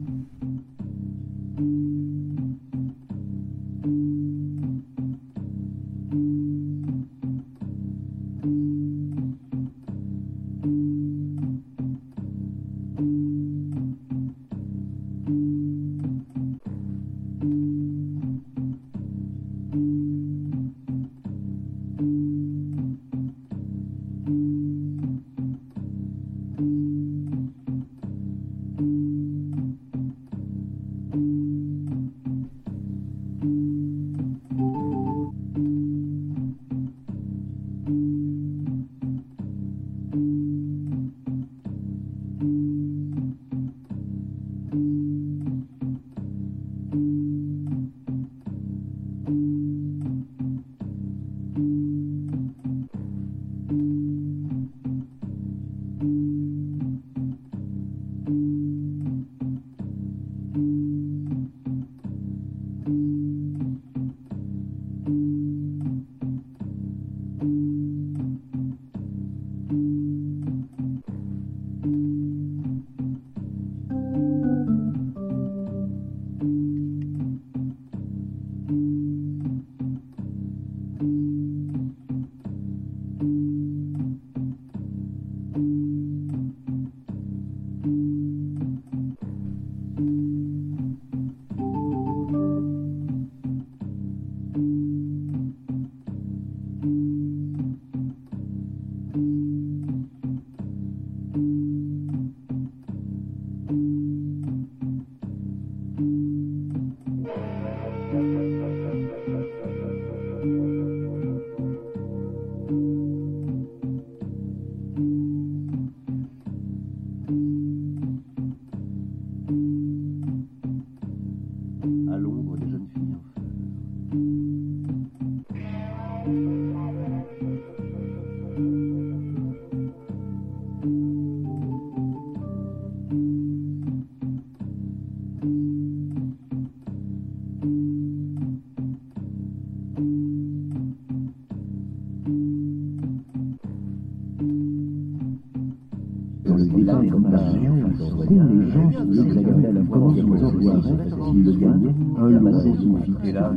Et 153.24 153.32
là, 153.32 153.52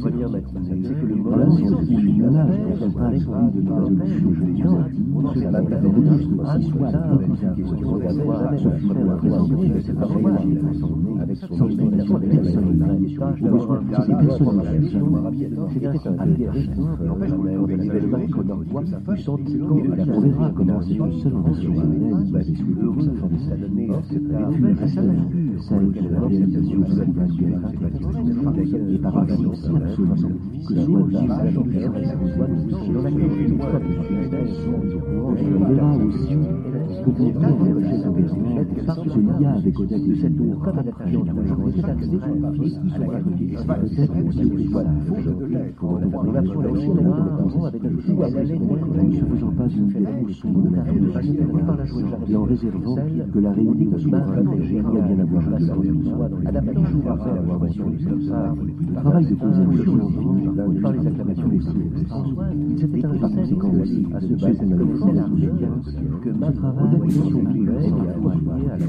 première 0.00 0.30
matinée. 0.30 0.82
C'est 0.84 0.94
que 0.94 1.06
le 1.06 1.16
c'est 24.88 25.41
de 25.70 26.08
la 26.08 26.20
que 26.28 26.62
soit 26.62 26.98
la 26.98 27.06
de 27.06 27.46
son 29.54 29.78
que 30.66 30.74
le 30.74 30.80
celle 30.82 31.06
de 31.06 31.28
la 31.28 31.36
réalisation 31.36 31.62
de 31.62 31.72
la 31.72 33.10
vie 33.10 33.24
et 33.44 33.58
par 33.58 33.80
que 33.80 33.92
soit 34.48 34.80
la 35.50 35.66
verra 35.68 35.96
aussi 35.96 36.36
son 39.08 39.20
lia 39.38 39.50
avec 39.52 39.78
Odette 39.78 40.06
de 40.06 40.14
cette 40.14 40.36
comme 40.36 40.78
à 40.78 40.82
la 40.82 40.82
de 40.82 41.26
la 41.26 41.32
de 41.32 42.18
à 42.92 42.98
la 42.98 43.06
galerie, 43.06 43.56
peut-être 43.82 44.16
aussi 44.26 44.44
au 44.44 44.58
soir 44.70 44.84
Pour 45.76 45.98
la 45.98 46.42
mis 46.42 46.56
avec 47.66 47.82
le 47.82 48.00
à 48.22 48.30
la 48.30 48.42
ne 48.42 49.12
se 49.12 49.24
faisant 49.24 49.52
pas 49.52 49.68
une 49.68 50.32
sombre 50.32 50.62
de 50.62 50.74
la 50.74 50.82
et 52.28 52.36
en 52.36 52.44
réservant 52.44 52.96
que 53.32 53.38
la 53.38 53.52
réunion 53.52 53.90
bien 54.82 55.18
avoir 55.18 55.50
la 55.50 55.51
du 55.58 55.66
Le 58.88 58.94
travail 58.94 59.26
de 59.26 59.34
conservation 59.34 59.98
par 60.82 60.92
les 60.92 61.06
acclamations 61.06 61.48
des 61.48 61.60
Il 62.68 62.78
s'était 62.78 63.00
par 63.00 63.30
conséquent 63.30 63.72
aussi 63.80 64.06
à 64.14 64.20
connaissait 64.20 65.12
l'armée 65.12 65.50
que 66.22 66.30
ma 66.30 66.52
travail 66.52 66.88
à 68.70 68.78
la 68.78 68.86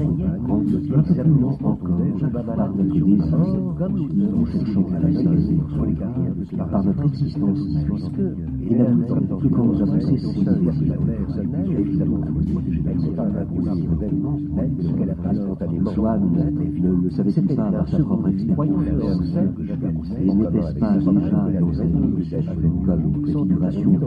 par 2.58 2.70
notre 2.72 2.84
nous 2.84 4.46
sur 4.46 5.86
carrières 5.94 6.34
par 6.56 6.84
notre 6.84 7.04
existence, 7.04 7.58
et 8.62 8.74
n'aboutant 8.74 9.36
que 9.38 9.48
quand 9.48 9.64
nous 9.64 9.82
avons 9.82 10.00
cessé 10.00 10.44
de 10.44 11.80
évidemment 11.80 12.20
Swann 16.44 16.72
ne 16.82 17.04
le 17.04 17.10
savait-il 17.10 17.56
pas 17.56 17.70
par 17.70 17.88
sa 17.88 17.98
propre 18.00 18.28
expérience 18.28 18.84
Et 20.20 20.26
n'était-ce 20.26 20.74
pas 20.78 20.92
déjà 20.96 21.12
dans 21.60 21.72
sa 21.72 21.84
vie 21.84 21.92
comme 22.84 23.22
préfiguration 23.22 24.00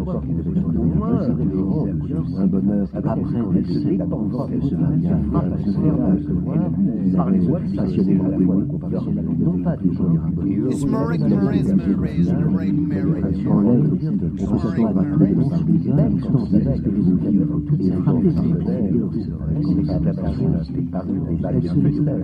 un 2.38 2.48
bonheur 2.48 2.88
après 2.94 3.16
l'excès 3.54 3.98
de 3.98 4.06
ce 4.62 4.76
mariage 4.76 5.22
Ils 7.06 7.20
avaient 7.20 7.76
passionnément 7.76 8.32
aimé 8.32 8.46
non 9.40 9.64
pas 9.64 9.76
des 9.78 9.94
gens 9.94 10.14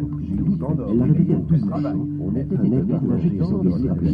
à 0.04 0.36
des 0.36 0.44
et 0.44 0.92
elle 0.92 0.98
l'a 0.98 1.06
répété 1.06 1.34
à 1.34 1.38
tout 1.38 1.56
On 2.20 2.36
était 2.36 2.58
des 2.58 2.70
nègres 2.70 3.00
qui 3.20 3.38
s'engageaient 3.40 3.90
à 3.90 3.96
la 3.96 4.12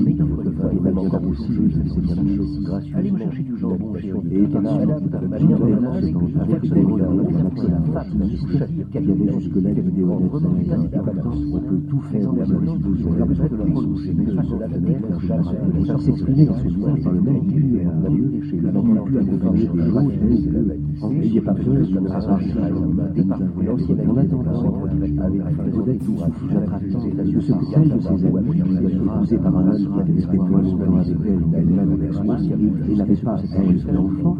et 0.71 0.79
même 0.79 0.97
encore 0.97 1.27
aussi 1.27 1.53
joli 1.53 1.73
que 1.73 1.83
ces 1.83 2.01
bien 2.11 2.35
choses 2.35 2.63
gracieusement. 2.63 2.99
Allez 2.99 3.11
me 3.11 3.17
chercher 3.17 3.43
du 3.43 3.57
jambon, 3.57 3.93
et 3.95 4.43
étonnamment, 4.43 4.81
avec 6.39 6.61
des 6.61 6.81
regards, 6.81 7.13
la 7.93 8.03
femme 8.03 8.29
qui 8.91 8.97
avait 8.97 9.33
jusque-là 9.39 9.73
des 9.73 9.81
et 10.59 10.63
peut 11.59 11.79
tout 11.89 12.01
faire 12.11 12.31
la 12.33 12.45
besoin 12.45 13.47
de 13.47 13.55
prononcer, 13.55 14.13
mais 14.15 14.25
de 14.25 14.31
la 14.31 14.67
s'exprimer 15.99 16.45
dans 16.45 16.53
par 17.03 17.13
le 17.13 17.21
même 17.21 17.41
milieu 17.43 17.79
et 17.79 17.85
un 17.85 18.09
lieu, 18.09 18.41
chez 18.49 18.57
le 18.57 18.71
même 18.71 19.03
pu 19.03 19.17
accompagner 19.17 19.67
des 19.67 19.79
et 20.99 21.19
n'ayez 21.19 21.41
pas 21.41 21.53
peur 21.53 21.73
de 21.73 22.09
on 24.09 24.17
attendant 24.17 24.85
avec 24.85 25.75
Odette 25.79 26.03
tout 26.03 26.15
j'attrapant 26.17 26.77
de 26.79 27.39
ce 27.39 27.53
celle 27.71 27.89
de 27.89 27.99
ses 27.99 28.25
amis 28.25 29.05
épousée 29.05 29.37
par 29.37 29.57
un 29.57 29.67
homme 29.67 29.77
qui 29.77 29.99
avait 29.99 30.23
avec 30.23 31.17
elle 31.25 31.59
elle-même 31.59 31.91
avec 31.93 32.13
soi 32.13 32.37
et 32.89 32.95
n'avait 32.95 33.15
pas 33.15 33.37
elle 33.55 33.93
l'enfant 33.93 34.37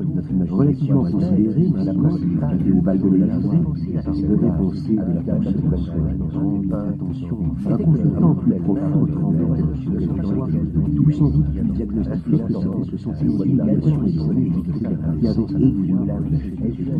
relativement 0.50 1.04
considéré 1.04 1.68
maintenant 1.74 2.18
et 2.18 2.72
au 2.72 2.82
bal 2.82 3.00
de 3.00 3.08
l'Élysée 3.08 4.28
devait 4.28 4.52
penser 4.58 4.96
de 4.96 5.28
la 5.28 5.52
douce 5.52 5.92
grande 6.30 6.74
attention 6.74 7.38
un 7.70 7.78
consultant 7.78 8.36
plus 8.36 8.54
profond 8.60 9.06
tremblant 9.06 9.56
d'où 10.88 11.12
sans 11.12 11.30
doute 11.30 11.46
il 11.56 11.72
diagnostiquait 11.74 12.44
que 12.44 12.54
c'était 12.54 12.92
ce 12.92 12.98
sentiment 12.98 13.44
d'humiliation 13.44 14.04
et 14.04 14.12
de 14.12 14.20
qui 15.20 15.28
avait 15.28 15.66
aiguë 15.66 15.96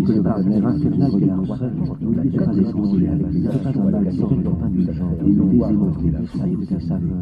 que 0.06 0.12
le 0.14 0.24
partenaire 0.24 0.68
infernal 0.68 1.12
de 1.12 1.26
la 1.26 1.58
seule 1.58 1.74
nous 2.02 2.14
était 2.14 2.38
pas 2.38 2.54
essentiel 2.56 3.10
avec 3.10 3.34
les 3.34 3.50
pas 3.50 4.29
de 4.36 4.50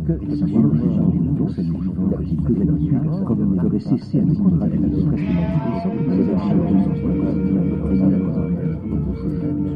que 0.06 0.14
que 2.44 2.54
comme 3.26 3.56
il 3.56 3.66
aurait 3.66 3.80
cessé 3.80 4.20
à 4.20 4.24
nous 4.24 4.36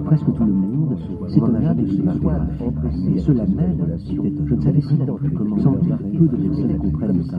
presque 0.05 0.25
tout 0.25 0.43
le 0.43 0.51
monde 0.51 0.97
s'étonna 1.29 1.73
de 1.73 1.87
ce 1.87 2.01
mariage. 2.01 2.47
Et 3.15 3.19
cela 3.19 3.45
même, 3.45 3.77
je 4.45 4.55
ne 4.55 4.61
savais 4.61 4.81
pas 4.81 5.05
comment 5.37 5.57
sentir 5.57 5.97
peu 5.97 6.27
de 6.27 6.35
personnes 6.35 6.77
comprennent 6.77 7.23
ça, 7.23 7.37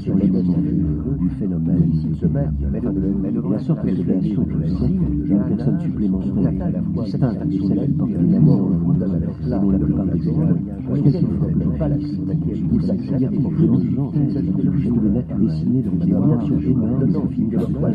sur 0.00 0.16
les 0.16 0.28
du 0.28 1.28
phénomène 1.38 1.92
et 1.92 3.50
la 3.50 3.58
sorte 3.60 3.84
de 3.86 4.02
création 4.02 4.44
que 4.44 4.66
c'est 4.66 4.86
d'une 4.88 5.44
personne 5.48 5.80
supplémentaire 5.80 6.82
distincte 6.94 7.46
de 7.46 7.58
celle 7.68 7.86
qui 7.86 7.92
porte 7.92 8.10
les 8.10 8.26
mêmes 8.26 8.48
noms 9.12 9.72
et 9.72 9.78
dont 9.78 9.96
la 9.96 10.04
plupart 10.04 10.06
des 10.06 10.28
hommes, 10.28 10.58
quelquefois, 11.54 11.88
ou 12.72 12.80
sa 12.80 12.94
carrière 12.96 13.30
influence 13.30 13.82
je 16.48 16.70
un 16.70 17.02
individu 17.02 17.56
frappant 17.58 17.94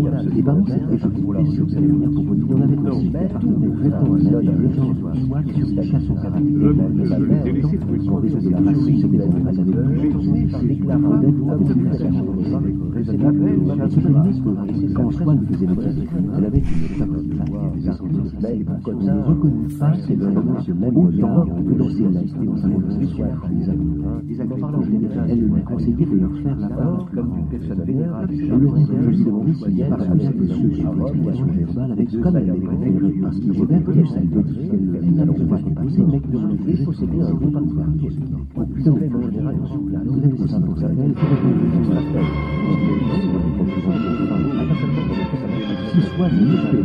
Un 0.00 0.24
quand 14.94 15.10
Swann 15.10 15.46
faisait 15.46 15.66
le 15.66 15.74
elle 16.36 16.44
avait 16.44 16.58
une 16.58 16.64
chape 16.96 17.08
mais 18.42 18.64
comme 18.84 18.98
on 18.98 19.02
ne 19.02 19.22
reconnut 19.22 19.68
pas 19.78 19.92
ces 20.06 20.16
vraiment 20.16 20.60
ce 20.60 20.72
même 20.72 20.96
autant 20.96 21.46
que 21.46 21.72
dans 21.72 21.90
ses 21.90 22.08
lettres 22.08 22.36
et 22.40 22.46
dans 22.46 22.54
les 23.48 23.70
amis. 23.70 24.00
Elle 25.28 25.40
lui 25.40 25.62
conseillait 25.62 26.06
de 26.06 26.16
leur 26.16 26.32
faire 26.42 26.56
la 26.56 26.68
part 26.68 27.06
comme 27.14 27.38
une 27.38 27.46
personne 27.46 27.84
vénérable. 27.84 28.34
Je 28.34 28.46
leur 28.46 28.76
ai 28.76 28.84
demandé 28.84 29.52
par 29.90 29.98
la 29.98 30.06
de 30.06 30.20
sur 30.20 30.30
l'explication 30.94 31.46
verbale 31.46 31.92
avec 31.92 32.20
comme 32.20 32.36
elle 32.36 32.60
préférait 32.60 33.14
parce 33.22 33.40
qu'il 33.40 33.54
y 33.54 33.62
avait 33.62 33.80
plus 33.80 34.04
elle 34.16 34.28
veut 34.28 34.42
dire 34.42 34.60
mais 36.10 36.20
que 36.20 36.26
de 36.30 36.36
posséder 36.84 37.20
un 37.20 37.34
bon 37.34 37.50
partenaire. 37.50 37.86
Donc, 38.84 38.96
en 38.96 39.22
général, 39.22 39.56
vous 40.06 40.18
avez 40.18 40.48
ça 40.48 40.60
pour 40.60 40.78
sa 40.78 40.88
belle, 40.88 41.14
si 45.92 46.00
soit 46.02 46.28
venu 46.28 46.56
par 46.56 46.72
les 46.72 46.82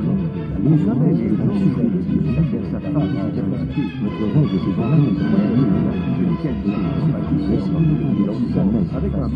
avec 8.93 9.13
un 9.15 9.29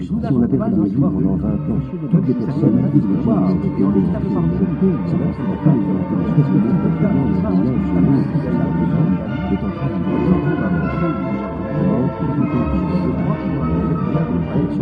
Si 0.00 0.08
on 0.30 0.42
avait 0.42 0.48
fait 0.48 0.70
le 0.70 0.84
livre 0.84 1.08
pendant 1.10 1.36
20 1.36 1.48
ans, 1.48 1.80
toutes 2.10 2.28
les 2.28 2.34
personnes 2.34 2.90
qui 2.92 2.98
le 3.00 3.14
voir, 3.22 3.50
et 3.50 3.84
on 3.84 3.90
les 3.90 4.02
tape 4.12 4.28
par 4.32 4.42
le 4.42 4.48
jeu, 4.80 4.92
ça 5.06 5.16
va 5.16 5.26
se 5.32 5.42
faire 5.62 5.74
une 5.74 5.90
espèce 6.28 6.62
de 13.56 13.71
d'un 14.12 14.24
seul 14.24 14.42
texte, 14.52 14.80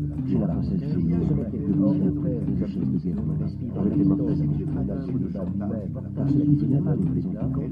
J'ai 0.31 0.37
la 0.37 0.47
princesse 0.47 0.79
Génie, 0.79 1.11
de 1.11 1.17
Michel, 1.19 2.39
de 2.47 2.65
chef 2.65 2.79
de 2.79 2.97
guerre, 2.99 3.19
avec 3.77 3.95
les 3.97 4.03
mortels, 4.05 4.37
parce 6.15 6.31
qu'il 6.31 6.55
venait 6.55 6.79
pas 6.79 6.95
les 6.95 7.03
présenter 7.03 7.67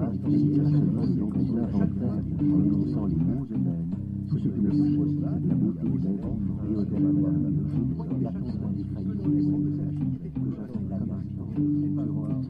avec 0.00 0.22
des 0.22 0.38
situations 0.38 0.80
donc 0.80 1.34
on 1.36 1.58
inventait 1.58 2.08
en 2.08 2.58
énonçant 2.64 3.04
les 3.04 3.16
mots 3.16 3.44
eux-mêmes, 3.52 3.90
tout 4.30 4.38
ce 4.38 4.48
que 4.48 4.60
le 4.60 4.70
cherchait, 4.70 5.10
la 5.46 5.54
beauté 5.56 5.88
des 5.90 6.08
êtres, 6.08 6.32
et 6.64 6.74
au-delà 6.74 7.10
de 7.10 7.20
la 7.20 7.32
vie, 7.36 7.60
l'attente 8.22 8.60
indéfaillible, 8.64 9.16
que 9.20 9.28
j'avais 10.56 10.80
la 10.88 10.96
main, 11.04 11.20
durant 11.52 12.40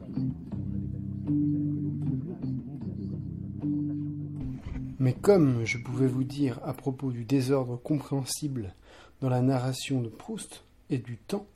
Mais 4.99 5.13
comme 5.13 5.65
je 5.65 5.77
pouvais 5.77 6.07
vous 6.07 6.23
dire 6.23 6.61
à 6.63 6.71
propos 6.73 7.11
du 7.11 7.25
désordre 7.25 7.75
compréhensible 7.75 8.75
dans 9.21 9.29
la 9.29 9.41
narration 9.41 10.01
de 10.01 10.09
Proust 10.09 10.63
et 10.89 10.97
du 10.97 11.17
temps, 11.17 11.47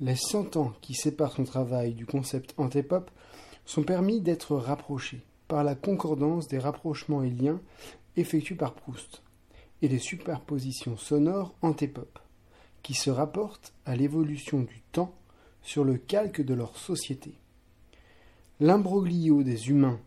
les 0.00 0.16
cent 0.16 0.56
ans 0.56 0.72
qui 0.80 0.94
séparent 0.94 1.32
son 1.32 1.44
travail 1.44 1.94
du 1.94 2.06
concept 2.06 2.54
antépop 2.56 3.10
sont 3.64 3.82
permis 3.82 4.20
d'être 4.20 4.56
rapprochés 4.56 5.22
par 5.48 5.64
la 5.64 5.74
concordance 5.74 6.48
des 6.48 6.58
rapprochements 6.58 7.22
et 7.22 7.30
liens 7.30 7.60
effectués 8.16 8.54
par 8.54 8.74
Proust 8.74 9.22
et 9.82 9.88
les 9.88 9.98
superpositions 9.98 10.96
sonores 10.96 11.54
antépop 11.62 12.18
qui 12.82 12.94
se 12.94 13.10
rapportent 13.10 13.72
à 13.86 13.96
l'évolution 13.96 14.60
du 14.60 14.82
temps 14.92 15.14
sur 15.62 15.84
le 15.84 15.96
calque 15.96 16.42
de 16.42 16.54
leur 16.54 16.76
société. 16.76 17.34
L'imbroglio 18.60 19.42
des 19.42 19.68
humains 19.68 19.98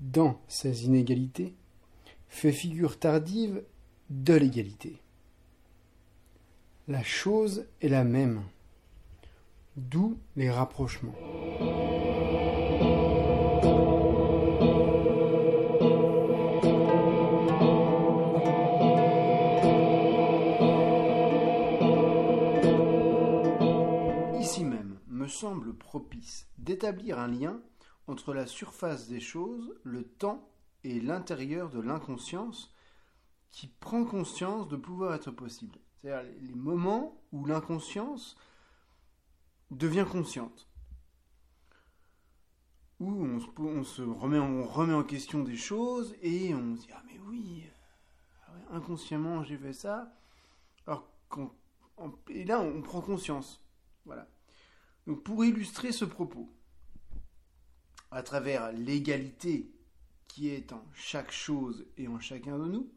dans 0.00 0.40
ces 0.48 0.84
inégalités 0.84 1.54
fait 2.28 2.52
figure 2.52 2.98
tardive 2.98 3.62
de 4.10 4.34
l'égalité. 4.34 5.00
La 6.88 7.02
chose 7.02 7.66
est 7.82 7.88
la 7.88 8.02
même, 8.02 8.42
d'où 9.76 10.18
les 10.36 10.50
rapprochements. 10.50 11.12
Ici 24.40 24.64
même 24.64 24.98
me 25.08 25.28
semble 25.28 25.74
propice 25.74 26.48
d'établir 26.56 27.18
un 27.18 27.28
lien 27.28 27.60
entre 28.06 28.32
la 28.32 28.46
surface 28.46 29.08
des 29.08 29.20
choses, 29.20 29.74
le 29.82 30.04
temps 30.04 30.48
et 30.84 31.02
l'intérieur 31.02 31.68
de 31.68 31.80
l'inconscience 31.80 32.72
qui 33.50 33.66
prend 33.66 34.06
conscience 34.06 34.68
de 34.68 34.76
pouvoir 34.76 35.12
être 35.12 35.30
possible. 35.30 35.78
C'est-à-dire 36.00 36.30
les 36.40 36.54
moments 36.54 37.20
où 37.32 37.44
l'inconscience 37.44 38.36
devient 39.70 40.06
consciente. 40.10 40.68
Où 43.00 43.24
on 43.58 43.84
se, 43.84 44.02
remet, 44.02 44.38
en, 44.38 44.50
on 44.50 44.64
remet 44.64 44.94
en 44.94 45.04
question 45.04 45.44
des 45.44 45.56
choses 45.56 46.16
et 46.20 46.52
on 46.54 46.74
se 46.76 46.80
dit 46.80 46.88
Ah, 46.92 47.02
mais 47.06 47.18
oui, 47.28 47.64
ah 48.46 48.52
ouais, 48.52 48.76
inconsciemment 48.76 49.44
j'ai 49.44 49.56
fait 49.56 49.72
ça. 49.72 50.12
Alors, 50.86 51.08
et 52.28 52.44
là 52.44 52.60
on 52.60 52.82
prend 52.82 53.00
conscience. 53.00 53.64
Voilà. 54.04 54.26
Donc, 55.06 55.22
pour 55.22 55.44
illustrer 55.44 55.92
ce 55.92 56.04
propos, 56.04 56.52
à 58.10 58.22
travers 58.22 58.72
l'égalité 58.72 59.70
qui 60.26 60.48
est 60.48 60.72
en 60.72 60.84
chaque 60.94 61.30
chose 61.30 61.86
et 61.96 62.08
en 62.08 62.18
chacun 62.18 62.58
de 62.58 62.66
nous, 62.66 62.92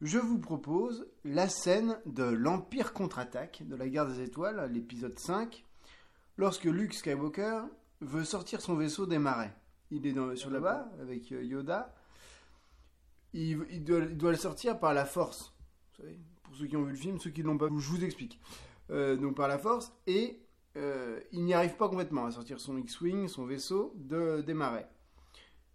je 0.00 0.18
vous 0.18 0.38
propose 0.38 1.06
la 1.24 1.48
scène 1.48 1.98
de 2.06 2.24
l'Empire 2.24 2.92
contre-attaque 2.92 3.62
de 3.66 3.76
la 3.76 3.88
guerre 3.88 4.06
des 4.06 4.22
étoiles, 4.22 4.70
l'épisode 4.72 5.18
5, 5.18 5.64
lorsque 6.36 6.64
Luke 6.64 6.94
Skywalker 6.94 7.62
veut 8.00 8.24
sortir 8.24 8.60
son 8.60 8.74
vaisseau 8.74 9.06
des 9.06 9.18
marais. 9.18 9.54
Il 9.90 10.06
est 10.06 10.36
sur 10.36 10.50
là-bas 10.50 10.90
avec 11.00 11.32
euh, 11.32 11.42
Yoda 11.42 11.94
il, 13.32 13.64
il 13.70 13.84
doit, 13.84 14.00
il 14.00 14.16
doit 14.16 14.30
le 14.30 14.36
sortir 14.36 14.78
par 14.78 14.94
la 14.94 15.04
force. 15.04 15.54
Vous 15.92 16.02
savez, 16.02 16.18
pour 16.42 16.56
ceux 16.56 16.66
qui 16.66 16.76
ont 16.76 16.84
vu 16.84 16.92
le 16.92 16.96
film, 16.96 17.18
ceux 17.18 17.30
qui 17.30 17.42
ne 17.42 17.46
l'ont 17.46 17.58
pas 17.58 17.68
vu, 17.68 17.80
je 17.80 17.88
vous 17.88 18.04
explique. 18.04 18.40
Euh, 18.90 19.16
donc 19.16 19.36
par 19.36 19.48
la 19.48 19.58
force, 19.58 19.92
et 20.06 20.40
euh, 20.76 21.20
il 21.32 21.44
n'y 21.44 21.54
arrive 21.54 21.76
pas 21.76 21.88
complètement 21.88 22.26
à 22.26 22.30
sortir 22.30 22.60
son 22.60 22.78
X-Wing, 22.78 23.28
son 23.28 23.44
vaisseau, 23.44 23.92
de, 23.96 24.42
des 24.42 24.54
marais. 24.54 24.88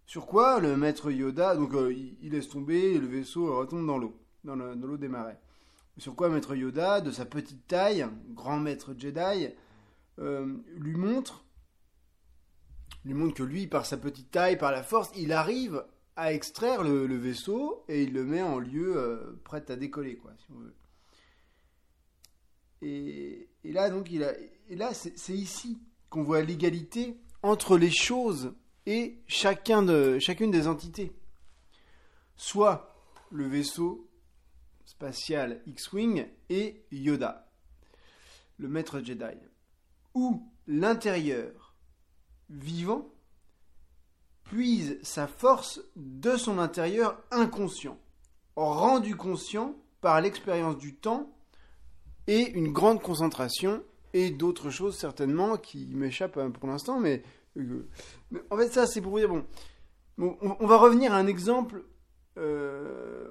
Sur 0.06 0.26
quoi 0.26 0.60
le 0.60 0.76
maître 0.76 1.10
Yoda, 1.10 1.56
donc 1.56 1.74
euh, 1.74 1.92
il, 2.20 2.30
laisse 2.30 2.48
tomber 2.48 2.98
le 2.98 3.06
vaisseau 3.06 3.56
retombe 3.56 3.86
dans 3.86 3.98
l'eau, 3.98 4.18
dans 4.44 4.54
le- 4.54 4.76
dans 4.76 4.86
l'eau 4.86 4.98
des 4.98 5.08
marais. 5.08 5.40
Sur 5.96 6.14
quoi 6.14 6.28
maître 6.28 6.54
Yoda, 6.54 7.00
de 7.00 7.10
sa 7.10 7.24
petite 7.24 7.66
taille, 7.66 8.06
grand 8.30 8.58
maître 8.58 8.94
Jedi, 8.98 9.48
euh, 10.18 10.56
lui 10.76 10.96
montre, 10.96 11.44
lui 13.04 13.14
montre 13.14 13.34
que 13.34 13.42
lui, 13.42 13.66
par 13.66 13.86
sa 13.86 13.96
petite 13.96 14.30
taille, 14.30 14.58
par 14.58 14.72
la 14.72 14.82
force, 14.82 15.10
il 15.16 15.32
arrive 15.32 15.84
à 16.16 16.32
extraire 16.32 16.82
le, 16.82 17.06
vaisseau 17.16 17.84
et 17.88 18.02
il 18.04 18.12
le 18.12 18.24
met 18.24 18.42
en 18.42 18.58
lieu 18.58 18.96
euh, 18.96 19.40
prêt 19.44 19.64
à 19.70 19.76
décoller, 19.76 20.16
quoi, 20.16 20.32
si 20.38 20.46
on 20.50 20.58
veut. 20.58 20.74
Et, 22.82 23.48
et 23.64 23.72
là, 23.72 23.88
donc, 23.88 24.10
il 24.10 24.22
a, 24.22 24.32
et 24.68 24.76
là, 24.76 24.92
c'est 24.94 25.34
ici 25.34 25.78
qu'on 26.10 26.22
voit 26.22 26.42
l'égalité 26.42 27.16
entre 27.42 27.76
les 27.78 27.90
choses 27.90 28.52
et 28.86 29.18
chacune 29.26 30.50
des 30.50 30.66
entités. 30.66 31.12
Soit 32.36 32.94
le 33.30 33.46
vaisseau 33.46 34.08
spatial 34.84 35.60
X-Wing 35.66 36.26
et 36.50 36.84
Yoda, 36.92 37.50
le 38.58 38.68
maître 38.68 39.00
Jedi, 39.00 39.36
ou 40.14 40.46
l'intérieur 40.66 41.74
vivant 42.50 43.08
puise 44.44 44.98
sa 45.02 45.26
force 45.26 45.80
de 45.96 46.36
son 46.36 46.58
intérieur 46.58 47.20
inconscient, 47.30 47.98
rendu 48.56 49.16
conscient 49.16 49.74
par 50.00 50.20
l'expérience 50.20 50.76
du 50.76 50.94
temps 50.94 51.30
et 52.26 52.50
une 52.50 52.72
grande 52.72 53.02
concentration 53.02 53.82
et 54.12 54.30
d'autres 54.30 54.70
choses 54.70 54.96
certainement 54.96 55.56
qui 55.56 55.86
m'échappent 55.94 56.36
hein, 56.36 56.50
pour 56.50 56.68
l'instant, 56.68 56.98
euh, 56.98 57.00
mais 57.00 57.22
en 58.50 58.56
fait 58.56 58.68
ça 58.68 58.86
c'est 58.86 59.00
pour 59.00 59.12
vous 59.12 59.18
dire 59.18 59.28
bon, 59.28 59.44
on, 60.18 60.66
va 60.66 60.76
revenir 60.76 61.12
à 61.12 61.16
un 61.16 61.26
exemple, 61.26 61.84
euh, 62.38 63.28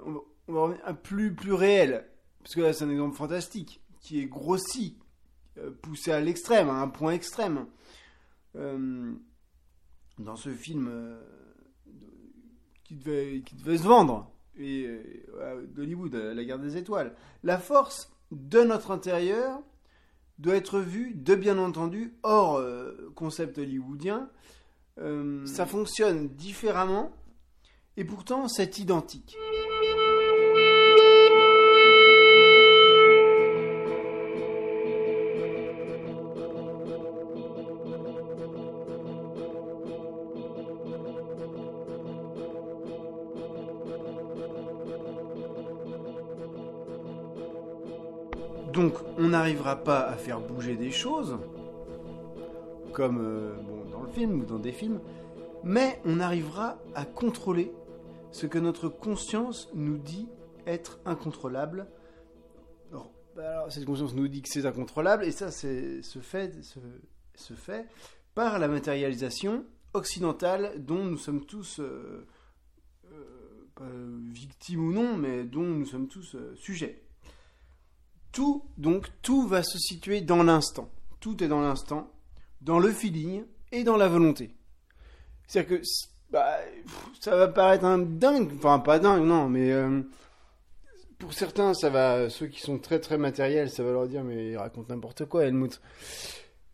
on, 0.48 0.54
va, 0.54 0.62
revenir 0.62 0.82
à 0.86 0.94
plus 0.94 1.34
plus 1.34 1.54
réel, 1.54 2.08
parce 2.42 2.56
que 2.56 2.62
là 2.62 2.74
c'est 2.74 2.86
un 2.86 2.90
exemple 2.90 3.16
fantastique 3.16 3.82
qui 4.02 4.20
est 4.20 4.26
grossi, 4.26 4.98
euh, 5.58 5.72
poussé 5.72 6.12
à 6.12 6.20
l'extrême, 6.20 6.70
à 6.70 6.82
un 6.82 6.88
point 6.88 7.14
extrême. 7.14 7.68
Euh, 8.56 9.14
dans 10.20 10.36
ce 10.36 10.50
film 10.52 11.18
qui, 12.84 12.96
devait, 12.96 13.78
se 13.78 13.84
vendre 13.84 14.32
et 14.56 14.88
d'Hollywood, 15.70 16.14
La 16.14 16.46
guerre 16.46 16.60
des 16.60 16.78
étoiles. 16.78 17.16
La 17.42 17.58
force 17.58 18.14
de 18.32 18.62
notre 18.62 18.92
intérieur 18.92 19.60
doit 20.40 20.56
être 20.56 20.80
vue, 20.80 21.14
de 21.16 21.36
bien 21.36 21.58
entendu, 21.58 22.14
hors 22.24 22.58
euh, 22.58 23.12
concept 23.16 23.58
hollywoodien. 23.58 24.30
Euh, 25.00 25.46
ça 25.46 25.66
fonctionne 25.66 26.30
différemment 26.30 27.12
et 27.98 28.04
pourtant 28.04 28.48
c'est 28.48 28.78
identique. 28.78 29.36
Donc 48.84 48.96
on 49.18 49.30
n'arrivera 49.30 49.78
pas 49.78 50.02
à 50.02 50.18
faire 50.18 50.42
bouger 50.42 50.76
des 50.76 50.92
choses, 50.92 51.38
comme 52.92 53.22
euh, 53.22 53.54
dans 53.94 54.02
le 54.02 54.10
film 54.10 54.42
ou 54.42 54.44
dans 54.44 54.60
des 54.60 54.74
films, 54.74 55.00
mais 55.64 56.02
on 56.04 56.20
arrivera 56.20 56.78
à 56.94 57.06
contrôler 57.06 57.72
ce 58.34 58.46
que 58.46 58.60
notre 58.60 58.90
conscience 58.90 59.70
nous 59.74 59.98
dit 59.98 60.28
être 60.68 61.00
incontrôlable. 61.06 61.88
Cette 63.70 63.86
conscience 63.86 64.14
nous 64.16 64.28
dit 64.28 64.42
que 64.42 64.50
c'est 64.50 64.66
incontrôlable, 64.66 65.24
et 65.24 65.32
ça 65.32 65.50
se 65.50 66.20
fait, 66.20 66.52
par 68.36 68.60
la 68.60 68.68
matérialisation 68.68 69.64
occidentale 69.94 70.74
dont 70.84 71.06
nous 71.06 71.18
sommes 71.18 71.46
tous 71.46 71.80
euh, 71.80 72.28
euh, 73.14 73.66
pas 73.76 73.86
victimes 74.34 74.90
ou 74.90 74.92
non, 74.92 75.16
mais 75.16 75.46
dont 75.46 75.64
nous 75.64 75.86
sommes 75.86 76.10
tous 76.10 76.36
sujets. 76.56 77.03
Tout, 78.34 78.66
donc, 78.78 79.08
tout 79.22 79.48
va 79.48 79.64
se 79.64 79.78
situer 79.78 80.20
dans 80.20 80.44
l'instant. 80.44 80.90
Tout 81.22 81.42
est 81.44 81.48
dans 81.48 81.62
l'instant, 81.62 82.12
dans 82.62 82.80
le 82.80 82.92
feeling 82.92 83.46
et 83.72 83.84
dans 83.86 83.96
la 83.96 84.10
volonté. 84.10 84.54
C'est-à-dire 85.48 85.80
que 85.80 85.86
bah, 86.32 86.58
ça 87.20 87.38
va 87.38 87.48
paraître 87.48 87.86
un 87.86 88.00
dingue, 88.00 88.52
enfin 88.56 88.80
pas 88.80 88.98
dingue, 88.98 89.24
non, 89.24 89.48
mais 89.50 89.72
euh, 89.72 90.02
pour 91.20 91.32
certains, 91.34 91.76
ça 91.76 91.92
va, 91.92 92.28
ceux 92.32 92.48
qui 92.48 92.60
sont 92.60 92.80
très 92.80 93.00
très 93.00 93.20
matériels, 93.20 93.70
ça 93.70 93.84
va 93.84 93.92
leur 93.92 94.08
dire, 94.08 94.24
mais 94.24 94.50
il 94.50 94.58
raconte 94.58 94.90
n'importe 94.90 95.26
quoi, 95.26 95.46
Helmut. 95.46 95.80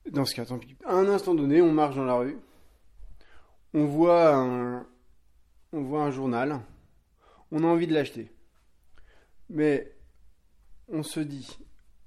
Dans 0.09 0.23
ce 0.23 0.33
cas, 0.33 0.45
tant 0.45 0.57
pis. 0.57 0.77
À 0.85 0.93
un 0.93 1.09
instant 1.09 1.35
donné, 1.35 1.61
on 1.61 1.73
marche 1.73 1.97
dans 1.97 2.05
la 2.05 2.15
rue, 2.15 2.37
on 3.73 3.85
voit 3.85 4.33
un, 4.33 4.87
on 5.73 5.81
voit 5.81 6.03
un 6.03 6.11
journal, 6.11 6.61
on 7.51 7.65
a 7.65 7.67
envie 7.67 7.85
de 7.85 7.93
l'acheter. 7.93 8.31
Mais 9.49 9.91
on 10.91 11.03
se 11.03 11.19
dit, 11.19 11.57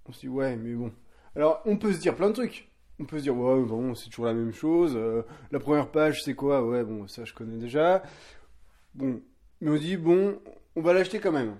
on 0.06 0.12
se 0.12 0.20
dit 0.20 0.28
ouais, 0.28 0.56
mais 0.56 0.74
bon. 0.74 0.92
Alors, 1.36 1.62
on 1.64 1.76
peut 1.76 1.92
se 1.92 1.98
dire 2.00 2.14
plein 2.16 2.28
de 2.28 2.34
trucs. 2.34 2.68
On 2.98 3.04
peut 3.04 3.18
se 3.18 3.22
dire 3.24 3.36
ouais, 3.36 3.62
bon, 3.62 3.94
c'est 3.94 4.10
toujours 4.10 4.26
la 4.26 4.34
même 4.34 4.52
chose. 4.52 4.94
euh, 4.96 5.22
la 5.50 5.58
première 5.58 5.90
page, 5.90 6.22
c'est 6.22 6.34
quoi? 6.34 6.64
Ouais, 6.66 6.84
bon, 6.84 7.08
ça 7.08 7.24
je 7.24 7.32
connais 7.34 7.56
déjà. 7.56 8.02
Bon, 8.94 9.20
mais 9.60 9.70
on 9.70 9.76
dit 9.76 9.96
bon, 9.96 10.38
on 10.76 10.82
va 10.82 10.92
l'acheter 10.92 11.18
quand 11.18 11.32
même. 11.32 11.56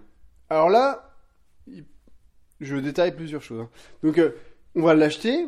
Alors 0.51 0.68
là, 0.68 1.11
je 2.61 2.77
détaille 2.77 3.14
plusieurs 3.16 3.43
choses. 3.43 3.61
hein. 3.62 3.70
Donc, 4.03 4.18
euh, 4.18 4.33
on 4.75 4.83
va 4.83 4.95
l'acheter 4.95 5.47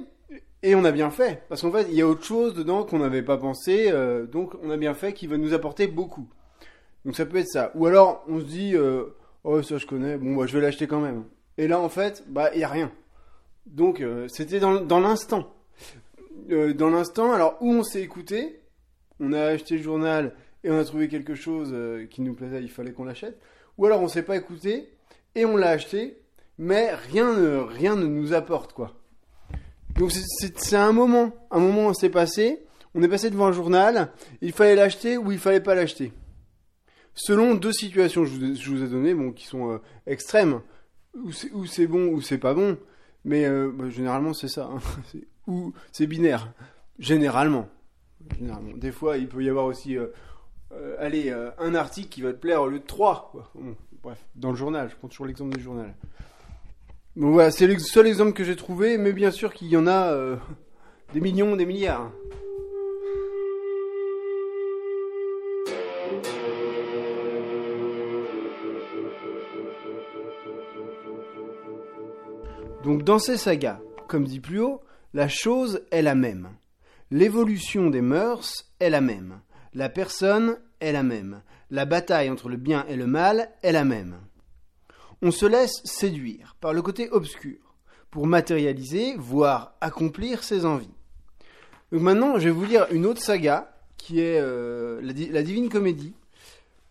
et 0.62 0.74
on 0.74 0.84
a 0.84 0.92
bien 0.92 1.10
fait 1.10 1.44
parce 1.48 1.60
qu'en 1.62 1.70
fait, 1.70 1.86
il 1.90 1.94
y 1.94 2.02
a 2.02 2.06
autre 2.06 2.24
chose 2.24 2.54
dedans 2.54 2.84
qu'on 2.84 2.98
n'avait 2.98 3.22
pas 3.22 3.36
pensé. 3.36 3.90
euh, 3.90 4.26
donc, 4.26 4.54
on 4.62 4.70
a 4.70 4.76
bien 4.76 4.94
fait 4.94 5.12
qui 5.12 5.26
va 5.26 5.36
nous 5.36 5.54
apporter 5.54 5.86
beaucoup. 5.86 6.28
Donc, 7.04 7.14
ça 7.16 7.26
peut 7.26 7.36
être 7.36 7.48
ça. 7.48 7.70
Ou 7.74 7.86
alors, 7.86 8.24
on 8.28 8.40
se 8.40 8.44
dit 8.46 8.74
oh 9.44 9.62
ça 9.62 9.78
je 9.78 9.86
connais. 9.86 10.16
Bon, 10.16 10.34
bah, 10.36 10.46
je 10.46 10.54
vais 10.56 10.62
l'acheter 10.62 10.86
quand 10.86 11.00
même. 11.00 11.24
Et 11.58 11.68
là, 11.68 11.80
en 11.80 11.88
fait, 11.88 12.24
bah, 12.28 12.50
il 12.54 12.58
n'y 12.58 12.64
a 12.64 12.68
rien. 12.68 12.90
Donc, 13.66 14.00
euh, 14.00 14.26
c'était 14.28 14.60
dans, 14.60 15.00
l'instant. 15.00 15.54
Euh, 16.50 16.74
dans 16.74 16.90
l'instant, 16.90 17.32
alors, 17.32 17.56
où 17.60 17.72
on 17.72 17.82
s'est 17.82 18.02
écouté, 18.02 18.60
on 19.20 19.32
a 19.32 19.42
acheté 19.42 19.76
le 19.76 19.82
journal 19.82 20.34
et 20.64 20.70
on 20.70 20.78
a 20.78 20.84
trouvé 20.84 21.08
quelque 21.08 21.34
chose 21.34 21.70
euh, 21.72 22.06
qui 22.06 22.22
nous 22.22 22.34
plaisait, 22.34 22.62
il 22.62 22.70
fallait 22.70 22.92
qu'on 22.92 23.04
l'achète. 23.04 23.38
Ou 23.78 23.86
alors, 23.86 24.02
on 24.02 24.08
s'est 24.08 24.22
pas 24.22 24.36
écouté 24.36 24.90
et 25.34 25.44
on 25.44 25.56
l'a 25.56 25.70
acheté, 25.70 26.18
mais 26.58 26.92
rien 26.94 27.34
ne, 27.34 27.58
rien 27.58 27.96
ne 27.96 28.06
nous 28.06 28.32
apporte, 28.32 28.72
quoi. 28.72 28.94
Donc, 29.96 30.10
c'est- 30.12 30.76
un 30.76 30.92
moment. 30.92 31.32
Un 31.50 31.60
moment, 31.60 31.88
on 31.88 31.94
s'est 31.94 32.10
passé. 32.10 32.64
On 32.96 33.02
est 33.02 33.08
passé 33.08 33.30
devant 33.30 33.46
un 33.46 33.52
journal. 33.52 34.12
Il 34.40 34.52
fallait 34.52 34.74
l'acheter 34.74 35.16
ou 35.16 35.30
il 35.32 35.38
fallait 35.38 35.60
pas 35.60 35.74
l'acheter. 35.74 36.12
Selon 37.14 37.54
deux 37.54 37.72
situations 37.72 38.22
que 38.22 38.28
je 38.28 38.70
vous 38.70 38.82
ai, 38.82 38.88
données, 38.88 39.14
bon, 39.14 39.30
qui 39.30 39.46
sont 39.46 39.80
extrêmes 40.06 40.60
où 41.16 41.66
c'est 41.66 41.86
bon 41.86 42.08
ou 42.08 42.20
c'est 42.20 42.38
pas 42.38 42.54
bon. 42.54 42.76
Mais 43.24 43.46
euh, 43.46 43.70
bah, 43.72 43.88
généralement 43.88 44.32
c'est 44.32 44.48
ça 44.48 44.70
hein. 44.72 44.80
Ou 45.46 45.72
c'est 45.92 46.06
binaire. 46.06 46.52
Généralement. 46.98 47.68
Généralement. 48.38 48.76
Des 48.76 48.92
fois 48.92 49.16
il 49.16 49.28
peut 49.28 49.42
y 49.42 49.48
avoir 49.48 49.66
aussi 49.66 49.96
euh, 49.96 50.06
euh, 50.72 50.96
allez 50.98 51.34
un 51.58 51.74
article 51.74 52.08
qui 52.08 52.22
va 52.22 52.32
te 52.32 52.38
plaire 52.38 52.62
au 52.62 52.68
lieu 52.68 52.78
de 52.78 52.86
trois 52.86 53.32
bref 54.02 54.24
dans 54.36 54.50
le 54.50 54.56
journal. 54.56 54.88
Je 54.90 54.96
prends 54.96 55.08
toujours 55.08 55.26
l'exemple 55.26 55.56
du 55.56 55.62
journal. 55.62 55.94
Bon 57.16 57.30
voilà 57.30 57.50
c'est 57.50 57.66
le 57.66 57.78
seul 57.78 58.06
exemple 58.06 58.32
que 58.32 58.44
j'ai 58.44 58.56
trouvé 58.56 58.98
mais 58.98 59.12
bien 59.12 59.30
sûr 59.30 59.52
qu'il 59.52 59.68
y 59.68 59.76
en 59.76 59.86
a 59.86 60.14
des 61.14 61.20
millions 61.20 61.56
des 61.56 61.66
milliards 61.66 62.10
Donc 72.84 73.02
dans 73.02 73.18
ces 73.18 73.36
sagas, 73.36 73.80
comme 74.08 74.24
dit 74.24 74.40
plus 74.40 74.60
haut, 74.60 74.80
la 75.14 75.28
chose 75.28 75.82
est 75.90 76.02
la 76.02 76.14
même. 76.14 76.48
L'évolution 77.10 77.90
des 77.90 78.00
mœurs 78.00 78.70
est 78.80 78.90
la 78.90 79.00
même. 79.00 79.40
La 79.72 79.88
personne 79.88 80.58
est 80.80 80.92
la 80.92 81.02
même. 81.02 81.42
La 81.70 81.84
bataille 81.86 82.30
entre 82.30 82.48
le 82.48 82.56
bien 82.56 82.84
et 82.88 82.96
le 82.96 83.06
mal 83.06 83.50
est 83.62 83.72
la 83.72 83.84
même. 83.84 84.16
On 85.22 85.30
se 85.30 85.46
laisse 85.46 85.80
séduire 85.84 86.56
par 86.60 86.72
le 86.72 86.82
côté 86.82 87.08
obscur 87.10 87.56
pour 88.10 88.26
matérialiser, 88.26 89.14
voire 89.16 89.74
accomplir 89.80 90.44
ses 90.44 90.64
envies. 90.66 90.94
Donc 91.90 92.02
maintenant, 92.02 92.38
je 92.38 92.44
vais 92.44 92.50
vous 92.50 92.64
lire 92.64 92.86
une 92.90 93.06
autre 93.06 93.22
saga 93.22 93.72
qui 93.96 94.20
est 94.20 94.38
euh, 94.40 95.00
la, 95.02 95.12
Di- 95.12 95.30
la 95.30 95.42
Divine 95.42 95.68
Comédie, 95.68 96.14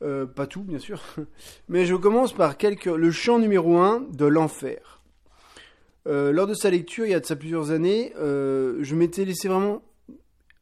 Euh, 0.01 0.25
pas 0.25 0.47
tout, 0.47 0.63
bien 0.63 0.79
sûr. 0.79 1.01
Mais 1.69 1.85
je 1.85 1.95
commence 1.95 2.33
par 2.33 2.55
le 2.61 3.11
chant 3.11 3.39
numéro 3.39 3.77
1 3.77 4.01
de 4.11 4.25
l'enfer. 4.25 5.01
Euh, 6.07 6.31
lors 6.31 6.47
de 6.47 6.53
sa 6.53 6.69
lecture, 6.69 7.05
il 7.05 7.11
y 7.11 7.13
a 7.13 7.19
de 7.19 7.25
ça 7.25 7.35
plusieurs 7.35 7.71
années, 7.71 8.13
euh, 8.17 8.77
je 8.81 8.95
m'étais 8.95 9.23
laissé 9.25 9.47
vraiment 9.47 9.81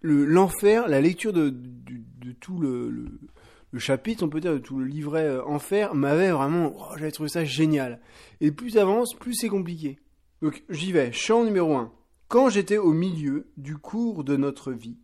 le- 0.02 0.26
l'enfer, 0.26 0.88
la 0.88 1.02
lecture 1.02 1.34
de, 1.34 1.50
de 1.50 2.32
tout 2.34 2.60
le, 2.60 2.90
le- 2.92 3.20
le 3.72 3.80
chapitre, 3.80 4.24
on 4.24 4.30
peut 4.30 4.42
dire, 4.42 4.54
de 4.54 4.58
tout 4.60 4.78
le 4.78 4.86
livret 4.86 5.24
euh, 5.26 5.44
enfer, 5.46 5.96
m'avait 5.96 6.32
vraiment, 6.32 6.74
oh, 6.78 6.94
j'avais 6.98 7.12
trouvé 7.12 7.30
ça 7.30 7.44
génial. 7.46 8.00
Et 8.42 8.52
plus 8.52 8.78
avance, 8.78 9.14
plus 9.16 9.34
c'est 9.34 9.48
compliqué. 9.50 10.00
Donc 10.42 10.64
j'y 10.70 10.92
vais, 10.92 11.12
chant 11.12 11.44
numéro 11.44 11.76
1. 11.76 11.92
Quand 12.28 12.50
j'étais 12.50 12.78
au 12.78 12.94
milieu 12.94 13.48
du 13.58 13.78
cours 13.78 14.24
de 14.24 14.36
notre 14.38 14.72
vie, 14.72 14.98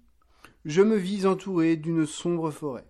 je 0.65 0.81
me 0.81 0.97
vis 0.97 1.25
entouré 1.25 1.77
d'une 1.77 2.05
sombre 2.05 2.51
forêt. 2.51 2.85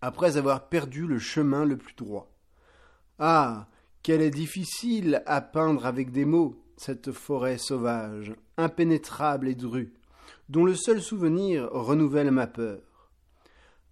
Après 0.00 0.36
avoir 0.36 0.68
perdu 0.68 1.06
le 1.06 1.18
chemin 1.18 1.64
le 1.64 1.76
plus 1.76 1.94
droit. 1.94 2.32
Ah, 3.18 3.68
qu'elle 4.06 4.22
est 4.22 4.30
difficile 4.30 5.20
à 5.26 5.40
peindre 5.40 5.84
avec 5.84 6.12
des 6.12 6.24
mots, 6.24 6.62
cette 6.76 7.10
forêt 7.10 7.58
sauvage, 7.58 8.32
impénétrable 8.56 9.48
et 9.48 9.56
drue, 9.56 9.94
dont 10.48 10.64
le 10.64 10.76
seul 10.76 11.02
souvenir 11.02 11.68
renouvelle 11.72 12.30
ma 12.30 12.46
peur. 12.46 13.10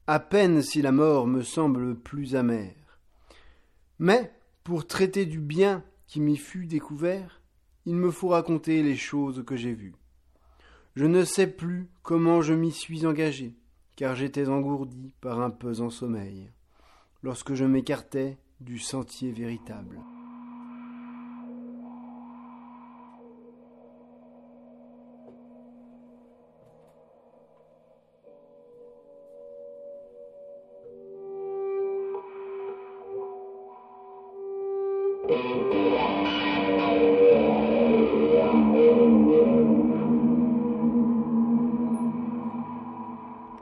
À 0.06 0.20
peine 0.20 0.62
si 0.62 0.82
la 0.82 0.92
mort 0.92 1.26
me 1.26 1.42
semble 1.42 1.96
plus 1.96 2.36
amère. 2.36 3.00
Mais, 3.98 4.32
pour 4.62 4.86
traiter 4.86 5.26
du 5.26 5.40
bien 5.40 5.82
qui 6.06 6.20
m'y 6.20 6.36
fut 6.36 6.66
découvert, 6.66 7.40
il 7.84 7.96
me 7.96 8.12
faut 8.12 8.28
raconter 8.28 8.84
les 8.84 8.94
choses 8.94 9.42
que 9.44 9.56
j'ai 9.56 9.74
vues. 9.74 9.96
Je 10.94 11.06
ne 11.06 11.24
sais 11.24 11.48
plus 11.48 11.88
comment 12.04 12.40
je 12.40 12.54
m'y 12.54 12.70
suis 12.70 13.04
engagé, 13.04 13.56
car 13.96 14.14
j'étais 14.14 14.46
engourdi 14.46 15.12
par 15.20 15.40
un 15.40 15.50
pesant 15.50 15.90
sommeil, 15.90 16.52
lorsque 17.24 17.54
je 17.54 17.64
m'écartais 17.64 18.38
du 18.64 18.78
sentier 18.78 19.30
véritable. 19.30 20.00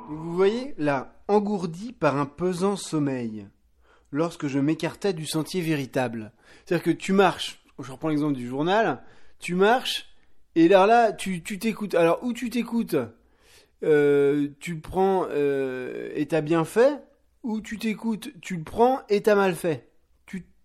Vous 0.09 0.37
voyez, 0.37 0.75
là, 0.79 1.15
engourdi 1.29 1.93
par 1.93 2.17
un 2.17 2.27
pesant 2.27 2.77
sommeil, 2.77 3.49
lorsque 4.13 4.47
je 4.47 4.59
m'écartais 4.59 5.13
du 5.13 5.27
sentier 5.27 5.61
véritable. 5.61 6.33
C'est-à-dire 6.65 6.85
que 6.85 6.91
tu 6.91 7.13
marches, 7.13 7.65
je 7.79 7.91
reprends 7.91 8.09
l'exemple 8.09 8.35
du 8.35 8.47
journal, 8.47 9.03
tu 9.41 9.55
marches, 9.55 10.09
et 10.55 10.69
là, 10.69 10.87
là, 10.87 11.13
tu 11.13 11.43
tu 11.43 11.59
t'écoutes. 11.59 11.95
Alors, 11.95 12.23
où 12.23 12.33
tu 12.33 12.51
t'écoutes 12.51 12.97
euh, 13.83 14.49
Tu 14.61 14.75
le 14.75 14.81
prends 14.81 15.27
euh, 15.31 16.11
et 16.15 16.27
t'as 16.27 16.43
bien 16.43 16.65
fait, 16.65 17.03
ou 17.43 17.61
tu 17.61 17.79
t'écoutes, 17.79 18.31
tu 18.41 18.57
le 18.57 18.63
prends 18.63 19.01
et 19.09 19.23
t'as 19.23 19.35
mal 19.35 19.55
fait. 19.55 19.89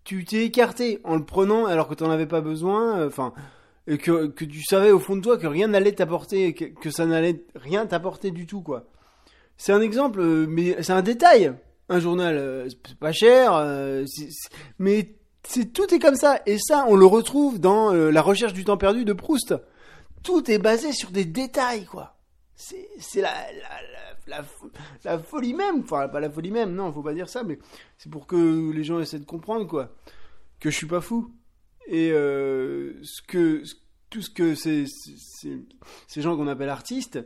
Tu 0.03 0.23
t'es 0.23 0.45
écarté 0.45 1.01
en 1.03 1.17
le 1.17 1.25
prenant 1.25 1.65
alors 1.65 1.89
que 1.89 1.93
t'en 1.93 2.09
avais 2.09 2.27
pas 2.27 2.39
besoin, 2.39 2.99
euh, 2.99 3.07
enfin... 3.07 3.33
que, 3.87 4.27
que 4.27 4.45
tu 4.45 4.63
savais 4.63 4.91
au 4.91 4.99
fond 4.99 5.17
de 5.17 5.21
toi 5.21 5.37
que 5.37 5.47
rien 5.47 5.67
n'allait 5.67 5.91
t'apporter, 5.91 6.53
que, 6.53 6.63
que 6.63 6.89
ça 6.89 7.05
n'allait 7.05 7.43
rien 7.55 7.85
t'apporter 7.85 8.31
du 8.31 8.45
tout, 8.45 8.61
quoi. 8.61 8.87
C'est 9.57 9.73
un 9.73 9.81
exemple, 9.81 10.21
euh, 10.21 10.45
mais 10.47 10.81
c'est 10.81 10.93
un 10.93 11.01
détail. 11.01 11.53
Un 11.89 11.99
journal, 11.99 12.37
euh, 12.37 12.67
c'est 12.69 12.99
pas 12.99 13.13
cher, 13.13 13.53
euh, 13.53 14.03
mais 14.77 15.15
c'est 15.43 15.71
tout 15.71 15.93
est 15.93 15.99
comme 15.99 16.15
ça. 16.15 16.41
Et 16.45 16.57
ça, 16.59 16.85
on 16.89 16.97
le 16.97 17.05
retrouve 17.05 17.59
dans 17.59 17.93
euh, 17.93 18.11
la 18.11 18.21
recherche 18.21 18.51
du 18.51 18.65
temps 18.65 18.77
perdu 18.77 19.05
de 19.05 19.13
Proust. 19.13 19.55
Tout 20.21 20.51
est 20.51 20.57
basé 20.57 20.91
sur 20.91 21.11
des 21.11 21.23
détails, 21.23 21.85
quoi. 21.85 22.17
C'est 22.55 23.21
la, 23.21 23.33
la, 24.25 25.19
folie 25.19 25.53
même. 25.53 25.81
Enfin, 25.81 26.09
pas 26.09 26.19
la 26.19 26.29
folie 26.29 26.51
même, 26.51 26.73
non, 26.73 26.91
faut 26.91 27.03
pas 27.03 27.13
dire 27.13 27.29
ça, 27.29 27.43
mais 27.43 27.59
c'est 27.97 28.09
pour 28.09 28.27
que 28.27 28.71
les 28.71 28.83
gens 28.83 28.99
essaient 28.99 29.19
de 29.19 29.25
comprendre, 29.25 29.65
quoi. 29.65 29.95
Que 30.59 30.69
je 30.69 30.75
suis 30.75 30.87
pas 30.87 31.01
fou. 31.01 31.31
Et 31.85 32.09
ce 32.09 33.21
que, 33.21 33.63
tout 34.09 34.21
ce 34.21 34.29
que 34.31 34.55
ces 34.55 36.21
gens 36.21 36.35
qu'on 36.35 36.47
appelle 36.47 36.69
artistes, 36.69 37.19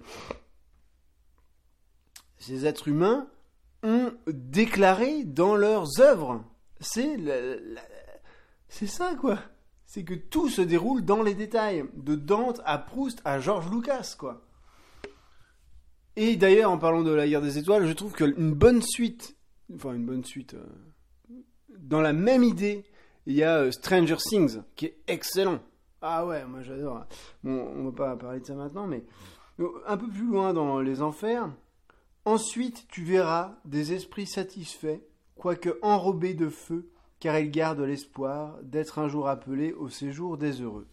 ces 2.38 2.68
êtres 2.68 2.90
humains 2.90 3.28
ont 3.84 4.12
déclaré 4.28 5.24
dans 5.24 5.56
leurs 5.56 6.00
œuvres. 6.00 6.44
C'est 6.80 7.18
c'est 8.70 8.88
ça 8.88 9.16
quoi. 9.20 9.40
C'est 9.86 10.04
que 10.04 10.14
tout 10.14 10.50
se 10.50 10.62
déroule 10.62 11.04
dans 11.04 11.22
les 11.22 11.34
détails, 11.34 11.84
de 11.96 12.16
Dante 12.16 12.62
à 12.66 12.78
Proust 12.78 13.22
à 13.26 13.40
George 13.40 13.70
Lucas 13.70 14.16
quoi. 14.18 14.42
Et 16.16 16.36
d'ailleurs, 16.36 16.72
en 16.72 16.78
parlant 16.78 17.04
de 17.04 17.12
la 17.12 17.28
guerre 17.28 17.42
des 17.42 17.58
étoiles, 17.58 17.88
je 17.88 17.94
trouve 17.94 18.14
qu'une 18.14 18.54
bonne 18.54 18.82
suite, 18.82 19.38
enfin 19.74 19.94
une 19.94 20.06
bonne 20.06 20.26
suite, 20.26 20.56
euh, 20.56 20.66
dans 21.78 22.02
la 22.02 22.14
même 22.14 22.44
idée, 22.44 22.84
il 23.26 23.34
y 23.34 23.44
a 23.44 23.60
euh, 23.60 23.72
Stranger 23.72 24.18
Things 24.18 24.62
qui 24.76 24.88
est 24.88 24.98
excellent. 25.08 25.60
Ah 26.02 26.26
ouais, 26.26 26.44
moi 26.46 26.62
j'adore. 26.64 27.06
Bon, 27.44 27.72
on 27.76 27.86
va 27.86 27.92
pas 27.92 28.16
parler 28.18 28.40
de 28.42 28.46
ça 28.46 28.56
maintenant, 28.56 28.88
mais 28.88 29.04
euh, 29.60 29.70
un 29.88 29.98
peu 29.98 30.08
plus 30.08 30.26
loin 30.26 30.54
dans 30.54 30.82
les 30.82 31.02
enfers, 31.02 31.50
Ensuite, 32.26 32.88
tu 32.88 33.04
verras 33.04 33.58
des 33.66 33.94
esprits 33.94 34.28
satisfaits, 34.28 35.02
quoique 35.36 35.80
enrobés 35.82 36.36
de 36.36 36.50
feu, 36.50 36.92
car 37.20 37.38
ils 37.40 37.50
gardent 37.50 37.82
l'espoir 37.82 38.58
d'être 38.62 39.00
un 39.00 39.08
jour 39.08 39.28
appelés 39.28 39.74
au 39.74 39.90
séjour 39.90 40.38
des 40.38 40.62
heureux. 40.62 40.88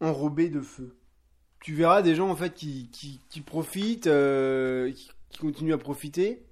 Enrobés 0.00 0.48
de 0.48 0.60
feu. 0.60 0.96
Tu 1.60 1.74
verras 1.74 2.02
des 2.02 2.14
gens 2.14 2.30
en 2.30 2.36
fait 2.36 2.54
qui, 2.54 3.20
profitent, 3.44 4.06
euh, 4.06 4.92
qui, 4.92 5.38
continuent 5.38 5.74
à 5.74 5.78
profiter, 5.78 6.44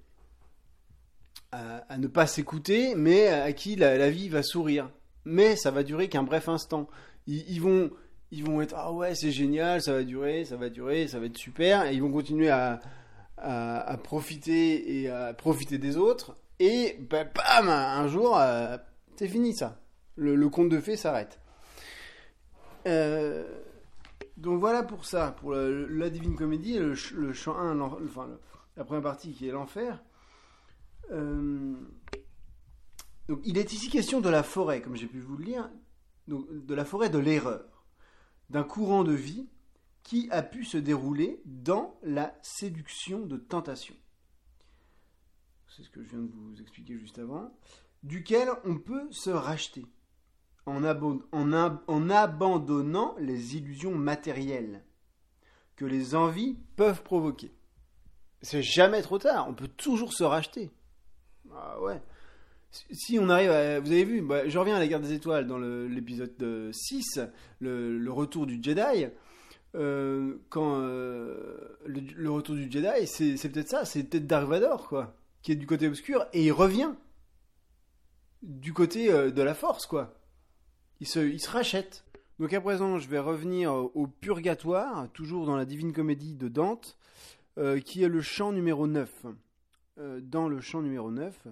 à, 1.53 1.97
ne 1.97 2.07
pas 2.07 2.27
s'écouter, 2.27 2.93
mais 2.95 3.27
à 3.27 3.53
qui 3.53 3.77
la, 3.77 4.09
vie 4.09 4.27
va 4.27 4.43
sourire. 4.43 4.89
Mais 5.23 5.55
ça 5.55 5.71
va 5.71 5.83
durer 5.83 6.09
qu'un 6.09 6.23
bref 6.23 6.49
instant. 6.49 6.89
Ils 7.25 7.59
vont, 7.61 7.89
ils 8.31 8.43
vont 8.43 8.61
être 8.61 8.73
ah 8.77 8.91
ouais 8.91 9.15
c'est 9.15 9.31
génial 9.31 9.81
ça 9.81 9.93
va 9.93 10.03
durer 10.03 10.43
ça 10.45 10.57
va 10.57 10.69
durer 10.69 11.07
ça 11.07 11.19
va 11.19 11.25
être 11.27 11.37
super. 11.37 11.85
Et 11.85 11.93
ils 11.93 12.01
vont 12.01 12.11
continuer 12.11 12.49
à, 12.49 12.79
à, 13.37 13.97
profiter 13.97 14.99
et 15.01 15.09
à 15.09 15.33
profiter 15.33 15.77
des 15.77 15.97
autres. 15.97 16.35
Et 16.59 16.97
bah, 17.09 17.23
bam 17.23 17.69
un 17.69 18.07
jour 18.07 18.37
euh, 18.37 18.77
c'est 19.15 19.27
fini 19.27 19.55
ça. 19.55 19.79
Le, 20.15 20.49
conte 20.49 20.69
de 20.69 20.79
fées 20.79 20.97
s'arrête. 20.97 21.39
Euh, 22.87 23.45
donc 24.37 24.59
voilà 24.59 24.83
pour 24.83 25.05
ça 25.05 25.35
pour 25.39 25.53
la 25.53 26.09
divine 26.09 26.35
comédie 26.35 26.77
le, 26.79 26.95
ch- 26.95 27.13
le 27.13 27.33
chant 27.33 27.57
1 27.57 27.75
l'en- 27.75 27.97
enfin 28.05 28.27
la 28.75 28.83
première 28.83 29.03
partie 29.03 29.33
qui 29.33 29.47
est 29.47 29.51
l'enfer. 29.51 30.03
Euh, 31.11 31.73
donc 33.29 33.39
il 33.45 33.57
est 33.57 33.73
ici 33.73 33.89
question 33.89 34.21
de 34.21 34.29
la 34.29 34.43
forêt 34.43 34.81
comme 34.81 34.95
j'ai 34.95 35.07
pu 35.07 35.19
vous 35.19 35.37
le 35.37 35.45
lire 35.45 35.69
donc, 36.27 36.45
de 36.51 36.75
la 36.75 36.83
forêt 36.85 37.09
de 37.09 37.17
l'erreur, 37.17 37.76
d'un 38.49 38.63
courant 38.63 39.03
de 39.03 39.13
vie 39.13 39.47
qui 40.03 40.29
a 40.31 40.41
pu 40.41 40.63
se 40.63 40.77
dérouler 40.77 41.41
dans 41.45 41.99
la 42.01 42.33
séduction 42.41 43.25
de 43.25 43.37
tentation. 43.37 43.95
C'est 45.75 45.83
ce 45.83 45.89
que 45.89 46.01
je 46.01 46.09
viens 46.09 46.21
de 46.21 46.31
vous 46.31 46.61
expliquer 46.61 46.97
juste 46.97 47.19
avant, 47.19 47.51
duquel 48.03 48.49
on 48.63 48.77
peut 48.77 49.07
se 49.11 49.29
racheter 49.29 49.85
en, 50.65 50.83
abandonnant 52.09 53.15
les 53.19 53.55
illusions 53.57 53.95
matérielles 53.95 54.83
que 55.75 55.85
les 55.85 56.15
envies 56.15 56.57
peuvent 56.75 57.03
provoquer. 57.03 57.51
C'est 58.41 58.63
jamais 58.63 59.01
trop 59.01 59.17
tard, 59.17 59.47
on 59.47 59.53
peut 59.53 59.67
toujours 59.67 60.13
se 60.13 60.23
racheter. 60.23 60.71
Ah 61.53 61.81
ouais. 61.81 62.01
Si 62.71 63.17
on 63.19 63.29
arrive 63.29 63.49
à... 63.49 63.79
Vous 63.79 63.91
avez 63.91 64.03
vu, 64.03 64.21
bah, 64.21 64.47
je 64.47 64.57
reviens 64.57 64.75
à 64.75 64.79
la 64.79 64.87
guerre 64.87 64.99
des 64.99 65.13
étoiles 65.13 65.47
dans 65.47 65.57
l'épisode 65.57 66.33
euh, 66.41 66.71
6, 66.71 67.19
le, 67.59 67.97
le 67.97 68.11
retour 68.11 68.45
du 68.45 68.59
Jedi. 68.61 69.07
Euh, 69.75 70.37
quand 70.49 70.79
euh, 70.79 71.77
le, 71.85 72.29
retour 72.29 72.55
du 72.55 72.71
Jedi, 72.71 73.07
c'est 73.07 73.49
peut-être 73.49 73.69
ça, 73.69 73.85
c'est 73.85 74.03
peut-être 74.03 74.27
Dark 74.27 74.47
Vador, 74.47 74.87
quoi, 74.87 75.15
qui 75.41 75.51
est 75.51 75.55
du 75.55 75.67
côté 75.67 75.87
obscur, 75.87 76.25
et 76.33 76.45
il 76.45 76.51
revient 76.51 76.91
du 78.41 78.73
côté 78.73 79.11
euh, 79.11 79.31
de 79.31 79.41
la 79.41 79.53
force, 79.53 79.85
quoi. 79.85 80.13
Il 80.99 81.07
se, 81.07 81.19
il 81.19 81.39
se 81.39 81.49
rachète. 81.49 82.05
Donc 82.39 82.53
à 82.53 82.61
présent, 82.61 82.97
je 82.97 83.07
vais 83.07 83.19
revenir 83.19 83.73
au 83.73 84.07
Purgatoire, 84.07 85.09
toujours 85.11 85.45
dans 85.45 85.55
la 85.55 85.65
Divine 85.65 85.93
Comédie 85.93 86.35
de 86.35 86.47
Dante, 86.47 86.97
euh, 87.57 87.79
qui 87.79 88.03
est 88.03 88.07
le 88.07 88.21
chant 88.21 88.51
numéro 88.51 88.87
9. 88.87 89.25
Euh, 89.99 90.19
dans 90.21 90.47
le 90.47 90.61
chant 90.61 90.81
numéro 90.81 91.09
9, 91.09 91.47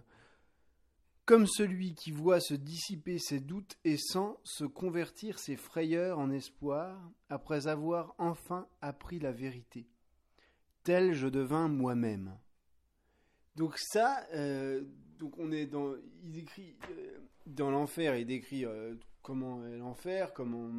comme 1.25 1.47
celui 1.47 1.95
qui 1.95 2.11
voit 2.11 2.39
se 2.39 2.53
dissiper 2.53 3.17
ses 3.17 3.39
doutes 3.39 3.77
et 3.83 3.97
sent 3.97 4.35
se 4.43 4.63
convertir 4.63 5.39
ses 5.39 5.55
frayeurs 5.55 6.19
en 6.19 6.29
espoir, 6.29 7.01
après 7.29 7.67
avoir 7.67 8.13
enfin 8.19 8.67
appris 8.81 9.19
la 9.19 9.31
vérité. 9.31 9.87
Tel 10.83 11.13
je 11.13 11.27
devins 11.27 11.67
moi-même. 11.67 12.37
Donc 13.55 13.77
ça, 13.77 14.27
euh, 14.33 14.83
dans, 15.19 15.95
il 16.23 16.31
décrit 16.31 16.75
euh, 16.91 17.17
dans 17.47 17.71
l'enfer, 17.71 18.15
il 18.17 18.25
décrit 18.25 18.65
euh, 18.65 18.93
comment 19.23 19.65
est 19.65 19.77
l'enfer, 19.77 20.31
comment 20.33 20.69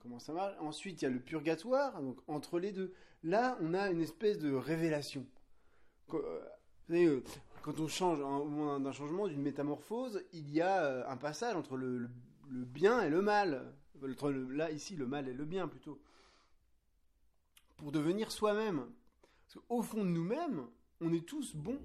comment 0.00 0.20
ça 0.20 0.32
marche. 0.32 0.54
Ensuite, 0.60 1.02
il 1.02 1.06
y 1.06 1.08
a 1.08 1.10
le 1.10 1.18
purgatoire, 1.18 2.00
donc 2.00 2.18
entre 2.28 2.60
les 2.60 2.72
deux. 2.72 2.92
Là, 3.24 3.58
on 3.60 3.74
a 3.74 3.90
une 3.90 4.02
espèce 4.02 4.38
de 4.38 4.52
révélation. 4.52 5.26
Vous 6.08 6.20
savez, 6.86 7.22
quand 7.66 7.80
on 7.80 7.88
change, 7.88 8.20
au 8.20 8.44
moment 8.44 8.78
d'un 8.78 8.92
changement, 8.92 9.26
d'une 9.26 9.42
métamorphose, 9.42 10.22
il 10.32 10.48
y 10.52 10.60
a 10.60 10.84
euh, 10.84 11.04
un 11.08 11.16
passage 11.16 11.56
entre 11.56 11.76
le, 11.76 12.08
bien 12.48 13.02
et 13.02 13.10
le 13.10 13.20
mal. 13.20 13.74
Là, 14.52 14.70
ici, 14.70 14.94
le 14.94 15.04
mal 15.04 15.28
et 15.28 15.32
le 15.32 15.44
bien 15.44 15.66
plutôt. 15.66 16.00
Pour 17.76 17.90
devenir 17.90 18.30
soi-même. 18.30 18.86
Parce 19.42 19.66
qu'au 19.66 19.82
fond 19.82 20.04
de 20.04 20.10
nous-mêmes, 20.10 20.64
on 21.00 21.12
est 21.12 21.26
tous 21.26 21.56
bons. 21.56 21.80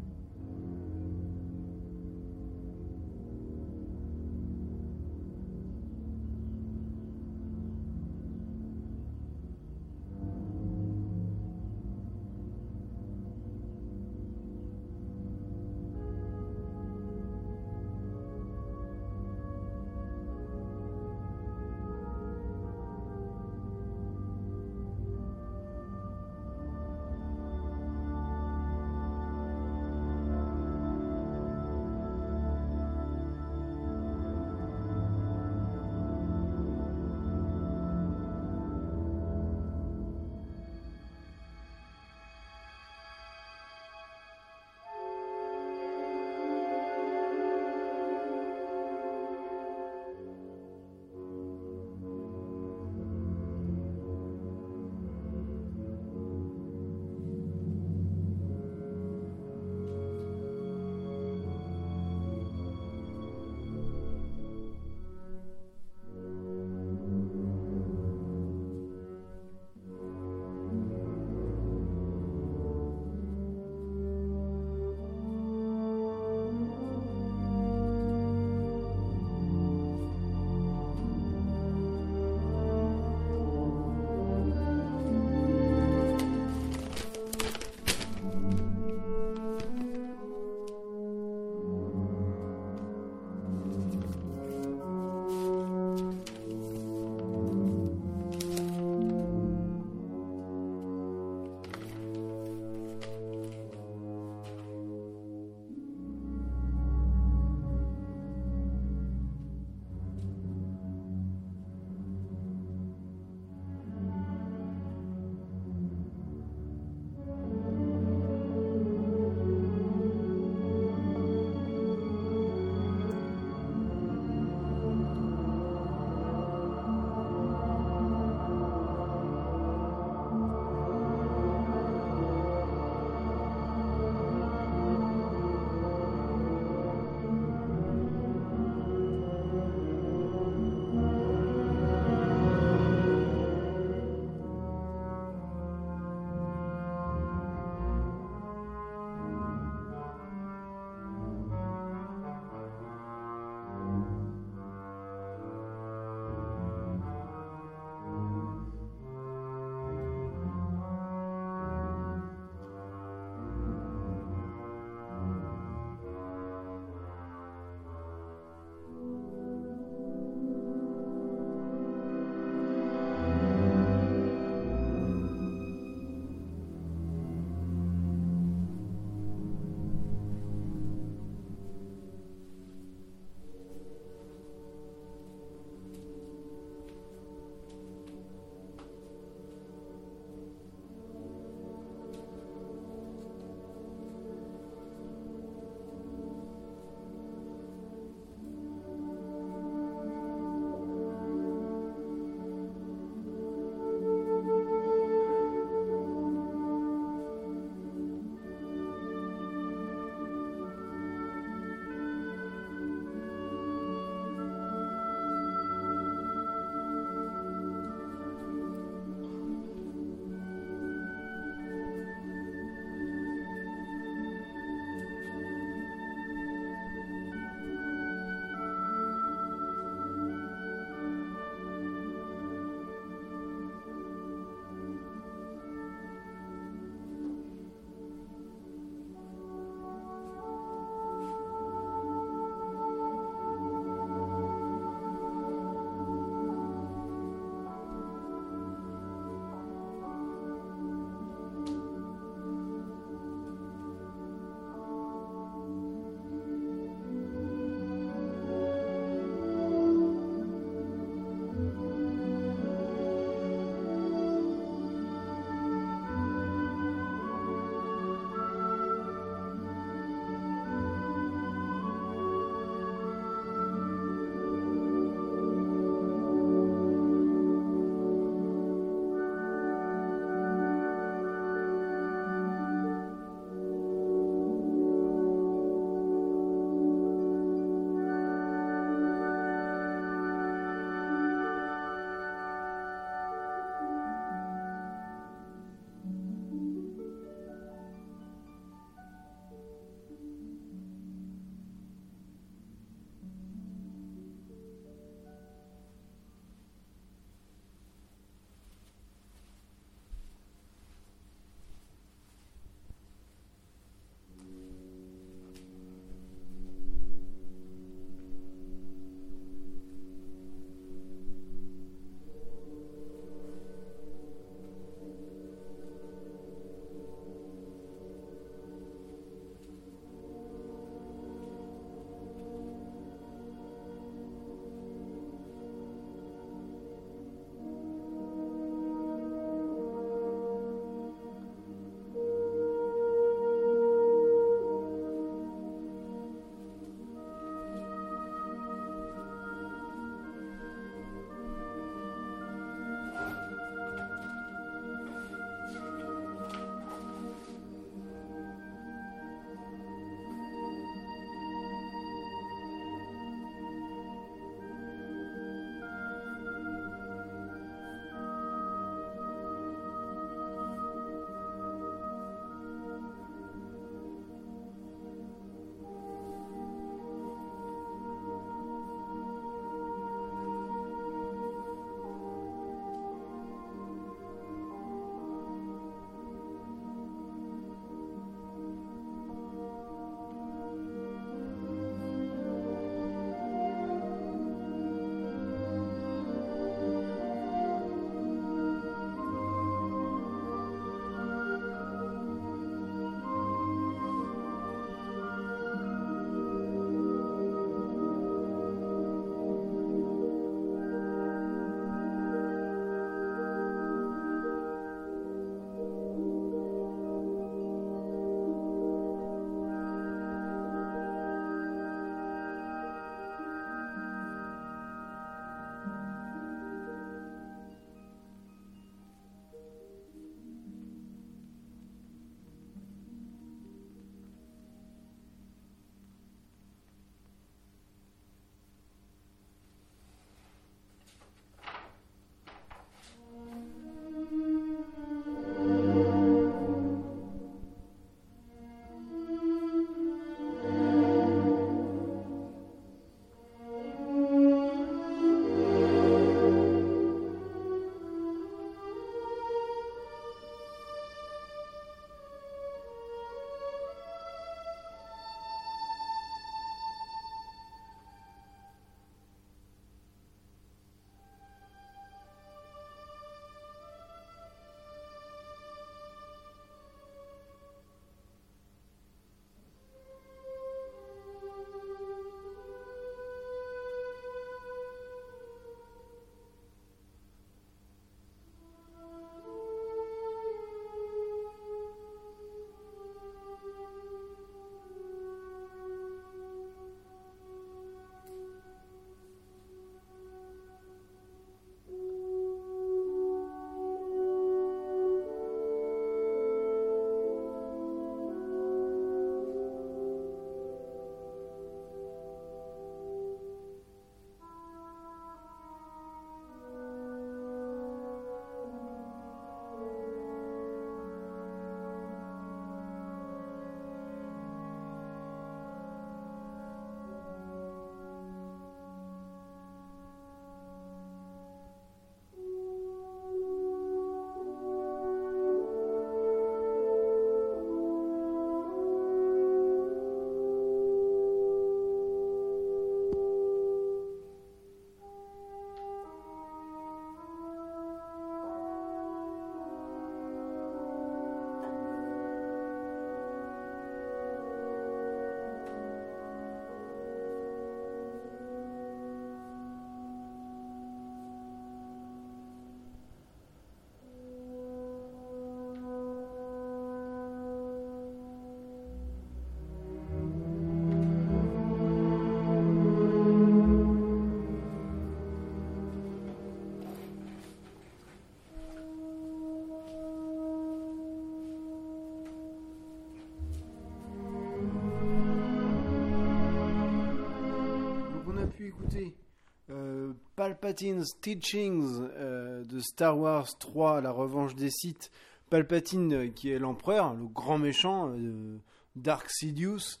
Palpatine's 590.50 591.12
Teachings 591.20 592.08
euh, 592.16 592.64
de 592.64 592.80
Star 592.80 593.16
Wars 593.16 593.56
3, 593.56 594.00
La 594.00 594.10
Revanche 594.10 594.56
des 594.56 594.70
Sith. 594.70 595.12
Palpatine, 595.48 596.12
euh, 596.12 596.28
qui 596.28 596.50
est 596.50 596.58
l'empereur, 596.58 597.14
le 597.14 597.26
grand 597.28 597.56
méchant, 597.56 598.10
euh, 598.10 598.58
Dark 598.96 599.30
Sidious. 599.30 600.00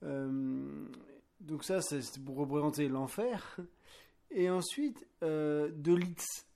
Donc 0.00 1.64
ça, 1.64 1.82
c'est 1.82 2.18
pour 2.24 2.36
représenter 2.36 2.88
l'enfer. 2.88 3.58
Et 4.30 4.48
ensuite, 4.48 5.06
de 5.20 5.94
Litz. 5.94 6.46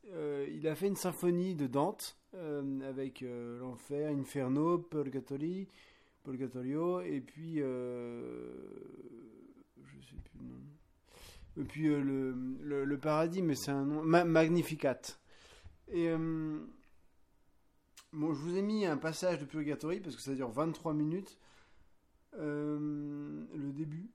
Il 0.51 0.67
a 0.67 0.75
fait 0.75 0.87
une 0.87 0.97
symphonie 0.97 1.55
de 1.55 1.67
Dante 1.67 2.17
avec 2.89 3.23
l'enfer, 3.61 4.11
Inferno, 4.11 4.79
Purgatory, 4.79 5.69
Purgatorio, 6.25 7.03
et 7.03 7.21
puis 7.21 7.57
je 7.57 7.63
sais 10.01 10.17
plus 10.25 10.39
le 10.39 10.47
nom. 10.47 10.61
Et 11.59 11.65
puis 11.65 11.89
euh, 11.89 12.01
le, 12.01 12.85
le, 12.85 12.99
paradis, 12.99 13.43
mais 13.43 13.55
c'est 13.55 13.71
un 13.71 13.85
nom 13.85 14.03
Ma- 14.03 14.25
Magnificat. 14.25 15.01
Et 15.89 16.09
euh, 16.09 16.61
bon, 18.13 18.33
je 18.33 18.41
vous 18.41 18.57
ai 18.57 18.63
mis 18.63 18.87
un 18.87 18.97
passage 18.97 19.39
de 19.39 19.45
Purgatory 19.45 20.01
parce 20.01 20.17
que 20.17 20.23
ça 20.23 20.35
dure 20.35 20.51
23 20.51 20.95
minutes. 20.95 21.39
Euh, 22.39 23.45
le 23.55 23.73
début. 23.73 24.11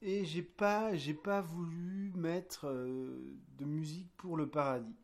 Et 0.00 0.24
j'ai 0.24 0.42
pas, 0.42 0.92
pas 1.24 1.40
voulu 1.40 2.12
mettre 2.14 2.66
de 2.68 3.64
musique 3.64 4.12
pour 4.16 4.36
le 4.36 4.48
paradis. 4.48 4.94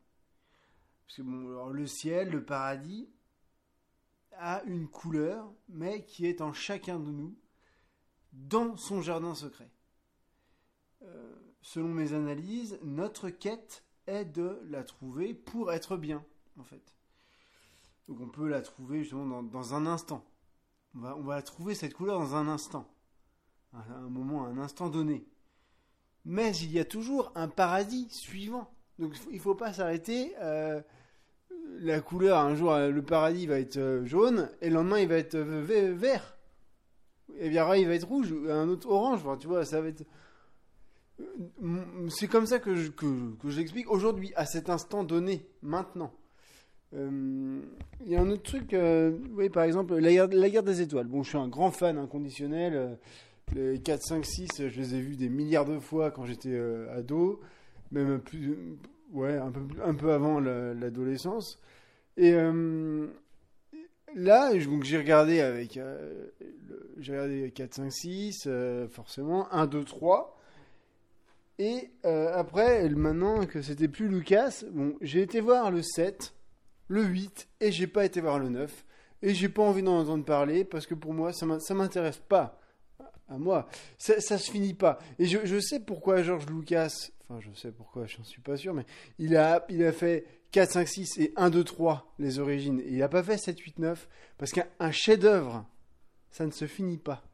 Parce 1.07 1.17
que 1.17 1.23
bon, 1.23 1.69
le 1.69 1.87
ciel, 1.87 2.31
le 2.31 2.45
paradis 2.45 3.09
a 4.39 4.63
une 4.65 4.89
couleur, 4.89 5.53
mais 5.69 6.05
qui 6.05 6.27
est 6.27 6.41
en 6.41 6.53
chacun 6.53 6.99
de 6.99 7.11
nous, 7.11 7.37
dans 8.35 8.77
son 8.77 9.01
jardin 9.01 9.35
secret. 9.35 9.71
Euh, 11.03 11.35
selon 11.63 11.89
mes 11.89 12.13
analyses, 12.13 12.79
notre 12.83 13.31
quête 13.31 13.85
est 14.07 14.25
de 14.25 14.61
la 14.69 14.85
trouver 14.85 15.35
pour 15.35 15.73
être 15.73 15.97
bien, 15.97 16.25
en 16.59 16.65
fait. 16.65 16.95
Donc 18.09 18.21
on 18.21 18.29
peut 18.29 18.49
la 18.49 18.61
trouver 18.61 19.01
justement 19.01 19.43
dans, 19.43 19.75
un 19.75 19.87
instant. 19.87 20.25
On 20.95 21.23
va, 21.23 21.43
trouver 21.43 21.75
cette 21.75 21.95
couleur 21.95 22.19
dans 22.19 22.35
un 22.35 22.49
instant 22.49 22.87
à 23.73 23.81
un 23.95 24.09
moment, 24.09 24.47
un 24.47 24.59
instant 24.59 24.89
donné. 24.89 25.27
Mais 26.25 26.57
il 26.59 26.71
y 26.71 26.79
a 26.79 26.85
toujours 26.85 27.33
un 27.35 27.49
paradis 27.49 28.09
suivant. 28.11 28.71
Donc 28.99 29.15
il 29.31 29.37
ne 29.37 29.41
faut 29.41 29.55
pas 29.55 29.73
s'arrêter. 29.73 30.35
euh, 30.39 30.81
la 31.79 32.01
couleur, 32.01 32.39
un 32.39 32.55
jour, 32.55 32.73
euh, 32.73 32.91
le 32.91 33.03
paradis 33.03 33.47
va 33.47 33.59
être 33.59 34.03
jaune, 34.05 34.49
et 34.61 34.69
le 34.69 34.77
lendemain, 34.77 35.01
il 35.01 35.09
va 35.09 35.17
être 35.17 35.37
ve- 35.37 35.93
vert. 35.93 36.34
Et 37.39 37.49
bien 37.49 37.65
il 37.75 37.87
va 37.89 37.95
être 37.95 38.07
rouge, 38.07 38.31
ou 38.33 38.49
un 38.51 38.69
autre 38.69 38.89
orange. 38.89 39.21
Tu 39.41 39.47
vois, 39.47 39.65
ça 39.65 39.81
va 39.81 39.89
être. 39.89 40.05
Euh, 41.21 41.81
C'est 42.09 42.29
comme 42.29 42.47
ça 42.47 42.59
que 42.59 42.75
je, 42.75 42.91
que, 42.91 43.35
que 43.37 43.89
aujourd'hui, 43.89 44.33
à 44.37 44.47
cet 44.47 44.71
instant 44.71 45.05
donné, 45.05 45.47
maintenant. 45.63 46.13
Euh, 46.95 47.61
Il 48.05 48.13
y 48.13 48.17
a 48.17 48.21
un 48.21 48.31
autre 48.31 48.43
truc, 48.43 48.73
euh, 48.75 49.17
oui, 49.33 49.49
par 49.49 49.65
exemple, 49.65 49.95
la 49.97 50.11
guerre, 50.13 50.29
la 50.29 50.51
guerre 50.51 50.63
des 50.63 50.81
étoiles. 50.81 51.07
Bon, 51.07 51.23
je 51.23 51.31
suis 51.31 51.39
un 51.39 51.49
grand 51.49 51.71
fan 51.71 51.99
inconditionnel. 51.99 52.99
les 53.55 53.81
4, 53.81 54.03
5, 54.03 54.25
6, 54.25 54.49
je 54.69 54.81
les 54.81 54.95
ai 54.95 55.01
vus 55.01 55.17
des 55.17 55.29
milliards 55.29 55.65
de 55.67 55.79
fois 55.79 56.11
quand 56.11 56.25
j'étais 56.25 56.57
ado, 56.91 57.41
même 57.93 58.21
plus, 58.21 58.57
ouais, 59.13 59.37
un 59.37 59.51
peu, 59.51 59.61
un 59.85 59.95
peu 59.95 60.13
avant 60.13 60.41
la- 60.41 60.75
l'adolescence. 60.75 61.61
Et 62.17 62.33
là, 64.15 64.59
je- 64.59 64.69
j'ai 64.83 64.99
regardé 64.99 65.41
avec, 65.41 65.77
euh, 65.77 66.27
j'ai 66.99 67.13
regardé 67.13 67.51
4, 67.51 67.75
5, 67.75 67.91
6, 67.93 68.45
euh, 68.47 68.89
forcément, 68.89 69.53
1, 69.53 69.67
2, 69.67 69.85
3. 69.85 70.39
Et 71.59 71.91
euh, 72.05 72.33
après, 72.35 72.89
maintenant 72.89 73.47
que 73.47 73.63
c'était 73.63 73.89
plus 73.89 74.09
Lucas, 74.09 74.65
bon, 74.73 74.97
j'ai 75.01 75.23
été 75.23 75.41
voir 75.41 75.71
le 75.71 75.83
7, 75.83 76.35
le 76.89 77.05
8, 77.05 77.49
et 77.61 77.71
j'ai 77.71 77.87
pas 77.87 78.05
été 78.05 78.21
voir 78.21 78.39
le 78.39 78.49
9. 78.49 78.85
Et 79.23 79.33
j'ai 79.35 79.49
pas 79.49 79.63
envie 79.63 79.83
d'en 79.83 80.01
entendre 80.01 80.25
parler 80.25 80.65
parce 80.65 80.87
que 80.87 80.95
pour 80.95 81.15
moi, 81.15 81.33
ça 81.33 81.47
m'in- 81.47 81.61
ça 81.61 81.73
m'intéresse 81.75 82.19
pas 82.29 82.61
à 83.29 83.39
moi. 83.39 83.69
Ça, 83.97 84.21
ça 84.21 84.37
se 84.37 84.51
finit 84.51 84.75
pas. 84.75 84.99
Et 85.19 85.27
je, 85.27 85.39
je 85.45 85.59
sais 85.61 85.81
pourquoi 85.81 86.23
George 86.23 86.45
Lucas, 86.47 86.93
enfin 87.23 87.41
je 87.41 87.51
sais 87.59 87.71
pourquoi, 87.71 88.07
j'en 88.07 88.23
suis 88.25 88.43
pas 88.43 88.57
sûr, 88.57 88.75
mais 88.75 88.85
il 89.19 89.35
a, 89.37 89.65
il 89.71 89.83
a 89.85 89.93
fait 89.93 90.27
4, 90.55 90.71
5, 90.71 90.87
6 90.89 91.19
et 91.19 91.33
1, 91.35 91.51
2, 91.51 91.65
3, 91.65 92.15
les 92.21 92.39
origines. 92.39 92.79
Et 92.79 92.93
il 92.93 93.03
a 93.03 93.09
pas 93.09 93.25
fait 93.25 93.37
7, 93.39 93.59
8, 93.59 93.81
9, 93.81 94.09
parce 94.39 94.53
qu'un 94.53 94.67
un 94.79 94.93
chef-d'œuvre, 94.93 95.67
ça 96.31 96.47
ne 96.47 96.53
se 96.53 96.69
finit 96.69 96.97
pas. 96.97 97.25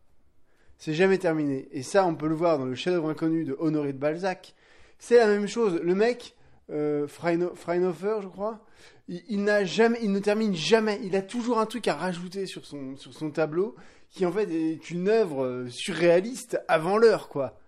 C'est 0.78 0.94
jamais 0.94 1.18
terminé. 1.18 1.68
Et 1.70 1.82
ça, 1.82 2.06
on 2.06 2.14
peut 2.14 2.28
le 2.28 2.34
voir 2.34 2.58
dans 2.58 2.64
le 2.64 2.74
chef-d'œuvre 2.74 3.10
inconnu 3.10 3.44
de 3.44 3.54
Honoré 3.58 3.92
de 3.92 3.98
Balzac. 3.98 4.54
C'est 4.98 5.18
la 5.18 5.26
même 5.26 5.46
chose. 5.46 5.78
Le 5.82 5.94
mec, 5.94 6.34
euh, 6.70 7.06
Freinhofer, 7.06 8.20
je 8.22 8.28
crois, 8.28 8.64
il, 9.06 9.44
n'a 9.44 9.66
jamais, 9.66 9.98
il 10.00 10.12
ne 10.12 10.18
termine 10.18 10.54
jamais. 10.54 10.98
Il 11.02 11.14
a 11.14 11.20
toujours 11.20 11.58
un 11.58 11.66
truc 11.66 11.88
à 11.88 11.96
rajouter 11.96 12.46
sur 12.46 12.64
son, 12.64 12.96
sur 12.96 13.12
son 13.12 13.30
tableau 13.30 13.76
qui 14.08 14.24
en 14.24 14.32
fait 14.32 14.50
est 14.50 14.90
une 14.90 15.08
œuvre 15.08 15.44
euh, 15.44 15.68
surréaliste 15.68 16.58
avant 16.68 16.96
l'heure, 16.96 17.28
quoi. 17.28 17.60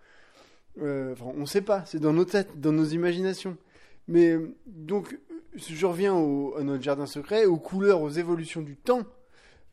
Euh, 0.81 1.15
on 1.21 1.45
sait 1.45 1.61
pas, 1.61 1.85
c'est 1.85 2.01
dans 2.01 2.15
nos 2.15 2.25
têtes, 2.25 2.59
dans 2.59 2.73
nos 2.73 2.87
imaginations. 2.87 3.59
Mais 4.09 4.31
euh, 4.31 4.55
donc, 4.67 5.19
je 5.55 5.87
reviens 5.87 6.15
à 6.15 6.63
notre 6.63 6.83
jardin 6.83 7.07
secret, 7.07 7.45
aux 7.45 7.59
couleurs, 7.59 8.03
aux 8.03 8.11
évolutions 8.11 8.63
du 8.63 8.77
temps. 8.77 9.03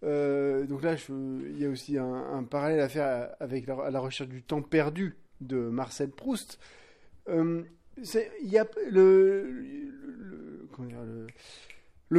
Euh, 0.03 0.65
donc 0.65 0.83
là, 0.83 0.95
il 1.09 1.59
y 1.59 1.65
a 1.65 1.69
aussi 1.69 1.97
un, 1.97 2.43
parallèle 2.43 2.79
à 2.79 2.89
faire 2.89 3.29
avec 3.39 3.67
la, 3.67 3.75
à 3.75 3.91
la 3.91 3.99
recherche 3.99 4.29
du 4.29 4.41
temps 4.41 4.61
perdu 4.61 5.17
de 5.41 5.57
Marcel 5.57 6.09
Proust. 6.09 6.59
Euh, 7.29 7.63
il 7.97 8.49
y 8.49 8.57
a 8.57 8.65
le, 8.89 9.87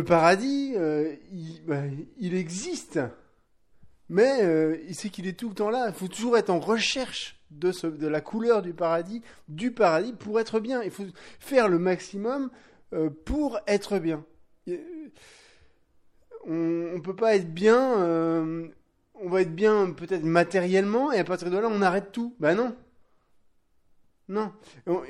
paradis, 0.04 0.74
euh, 0.76 1.14
il, 1.32 1.62
bah, 1.66 1.82
il 2.18 2.34
existe. 2.34 3.00
Mais 4.08 4.42
euh, 4.42 4.76
c'est 4.92 5.08
qu'il 5.08 5.26
est 5.26 5.38
tout 5.38 5.48
le 5.48 5.54
temps 5.54 5.70
là. 5.70 5.86
Il 5.88 5.94
faut 5.94 6.08
toujours 6.08 6.36
être 6.36 6.50
en 6.50 6.60
recherche 6.60 7.40
de, 7.50 7.70
de 7.88 8.06
la 8.06 8.20
couleur 8.20 8.60
du 8.60 8.74
paradis, 8.74 9.22
du 9.48 9.70
paradis, 9.70 10.12
pour 10.12 10.38
être 10.40 10.60
bien. 10.60 10.82
Il 10.82 10.90
faut 10.90 11.06
faire 11.38 11.68
le 11.68 11.78
maximum 11.78 12.50
pour 13.24 13.58
être 13.66 13.98
bien. 13.98 14.24
Et, 14.66 14.80
on 16.46 16.52
ne 16.96 17.00
peut 17.00 17.16
pas 17.16 17.34
être 17.36 17.52
bien. 17.52 18.00
euh, 18.00 18.68
on 19.14 19.28
va 19.28 19.42
être 19.42 19.54
bien 19.54 19.90
peut-être 19.92 20.24
matériellement, 20.24 21.12
et 21.12 21.18
à 21.18 21.24
partir 21.24 21.50
de 21.50 21.58
là, 21.58 21.68
on 21.70 21.82
arrête 21.82 22.10
tout. 22.12 22.34
Ben 22.40 22.54
non. 22.54 22.74
Non. 24.28 24.52
On- 24.86 24.94
on- 24.94 25.02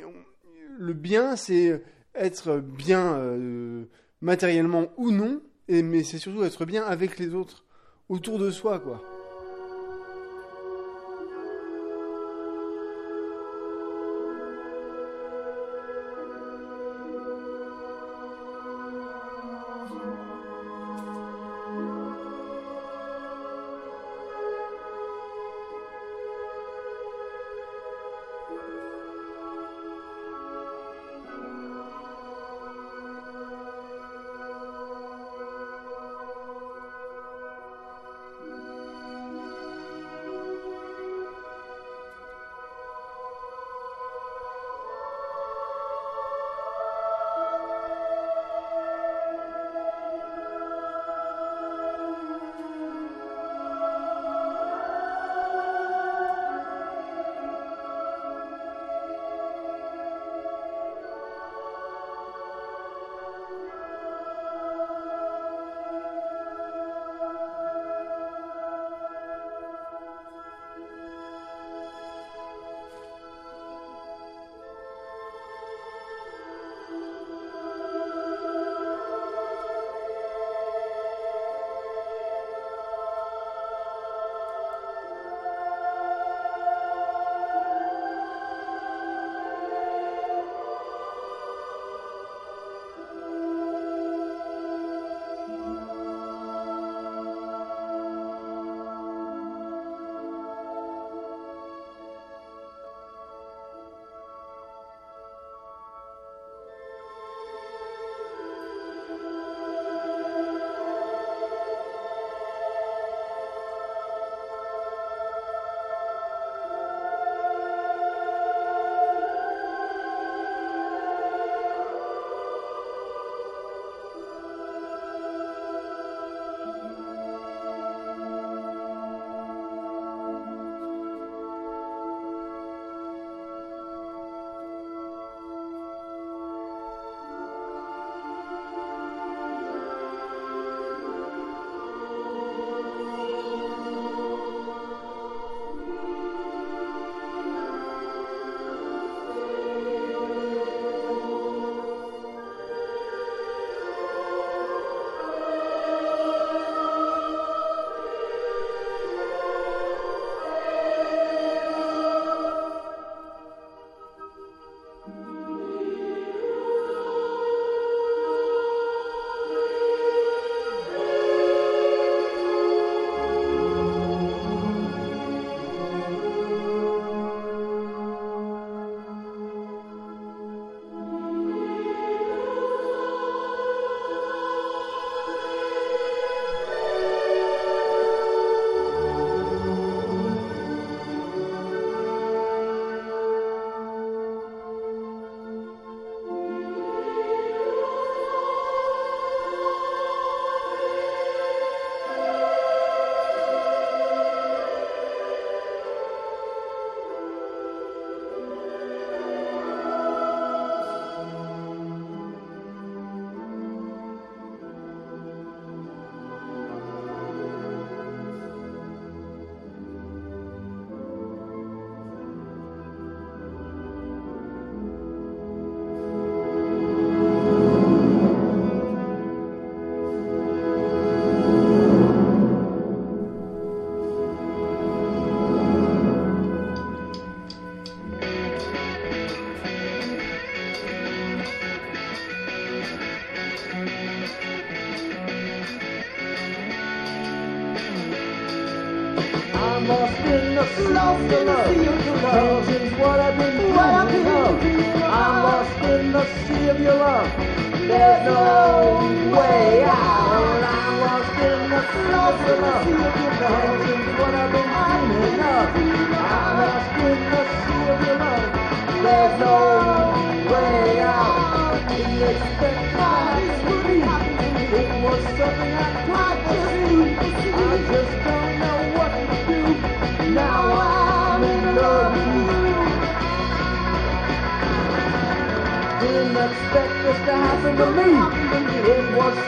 le 0.79 0.93
bien, 0.95 1.37
c'est 1.37 1.83
être 2.15 2.57
bien 2.59 3.15
euh, 3.19 3.85
matériellement 4.21 4.89
ou 4.97 5.11
non, 5.11 5.41
mais 5.69 6.03
c'est 6.05 6.19
surtout 6.19 6.43
être 6.43 6.65
bien 6.65 6.83
avec 6.85 7.19
les 7.19 7.35
autres 7.35 7.65
autour 8.09 8.39
de 8.39 8.51
soi, 8.51 8.81
quoi. 8.81 9.01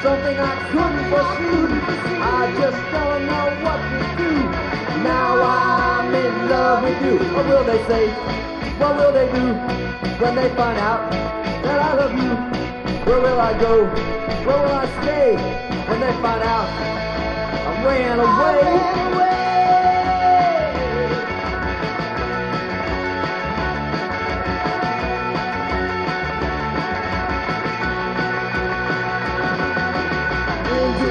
Something 0.03 0.37
I 0.37 0.55
couldn't 0.73 1.05
foresee. 1.11 1.63
I 2.19 2.43
just 2.59 2.81
don't 2.91 3.23
know 3.31 3.47
what 3.63 3.81
to 3.93 4.01
do. 4.19 4.33
Now 5.07 5.41
I'm 5.41 6.13
in 6.13 6.49
love 6.51 6.83
with 6.83 7.01
you. 7.07 7.19
What 7.35 7.47
will 7.47 7.65
they 7.65 7.79
say? 7.87 8.09
What 8.81 8.97
will 8.97 9.13
they 9.13 9.31
do 9.31 9.55
when 10.23 10.35
they 10.35 10.49
find 10.57 10.79
out 10.79 11.09
that 11.63 11.79
I 11.79 11.95
love 11.95 12.15
you? 12.19 12.33
Where 13.07 13.21
will 13.21 13.41
I 13.41 13.53
go? 13.61 13.85
Where 14.45 14.59
will 14.59 14.77
I 14.85 14.87
stay 15.03 15.37
when 15.89 16.01
they 16.01 16.13
find 16.21 16.43
out 16.43 16.69
I 17.69 17.85
ran 17.87 18.19
away? 18.19 19.12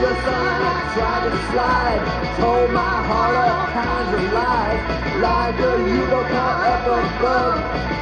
I 0.04 0.92
tried 0.96 1.30
to 1.30 1.34
slide, 1.52 2.02
told 2.38 2.72
my 2.72 3.04
heart 3.06 3.36
all 3.38 3.68
kinds 3.70 4.12
of 4.18 4.34
lies. 4.34 4.82
U-boat 5.62 6.28
caught 6.28 6.66
up 6.72 6.86
above. 6.88 7.58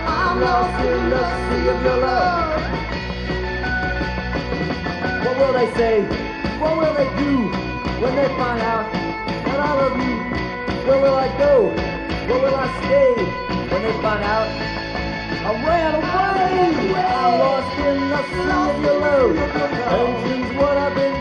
I'm 0.07 0.39
lost 0.39 0.85
in 0.85 1.09
the 1.09 1.23
sea 1.45 1.67
of 1.67 1.83
your 1.83 1.97
love. 1.97 2.61
What 5.25 5.35
will 5.39 5.53
they 5.53 5.69
say? 5.75 5.95
What 6.59 6.77
will 6.77 6.93
they 6.93 7.09
do 7.19 7.33
when 8.01 8.15
they 8.15 8.27
find 8.39 8.61
out 8.61 8.91
that 9.45 9.59
I 9.59 9.73
love 9.73 9.97
you? 9.97 10.15
Where 10.87 11.01
will 11.01 11.15
I 11.15 11.27
go? 11.37 11.67
Where 12.27 12.41
will 12.43 12.55
I 12.55 12.67
stay 12.79 13.11
when 13.71 13.81
they 13.83 13.95
find 14.01 14.23
out? 14.23 14.47
I 15.47 15.51
ran 15.67 15.95
away. 15.95 16.95
I'm 16.95 17.39
lost 17.39 17.79
in 17.79 18.09
the 18.09 18.21
sea 18.31 18.51
of 18.55 18.81
your 18.83 18.97
love. 18.99 19.35
Ocean's 19.99 20.55
what 20.57 20.77
I've 20.77 20.95
been 20.95 21.18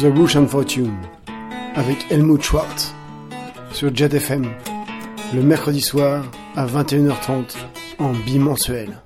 the 0.00 0.36
and 0.36 0.46
Fortune 0.48 0.96
avec 1.74 2.10
Helmut 2.10 2.42
Schwartz 2.42 2.94
sur 3.72 3.94
Jet 3.94 4.08
le 5.32 5.42
mercredi 5.42 5.80
soir 5.80 6.24
à 6.56 6.66
21h30 6.66 7.56
en 7.98 8.12
bimensuel. 8.12 9.00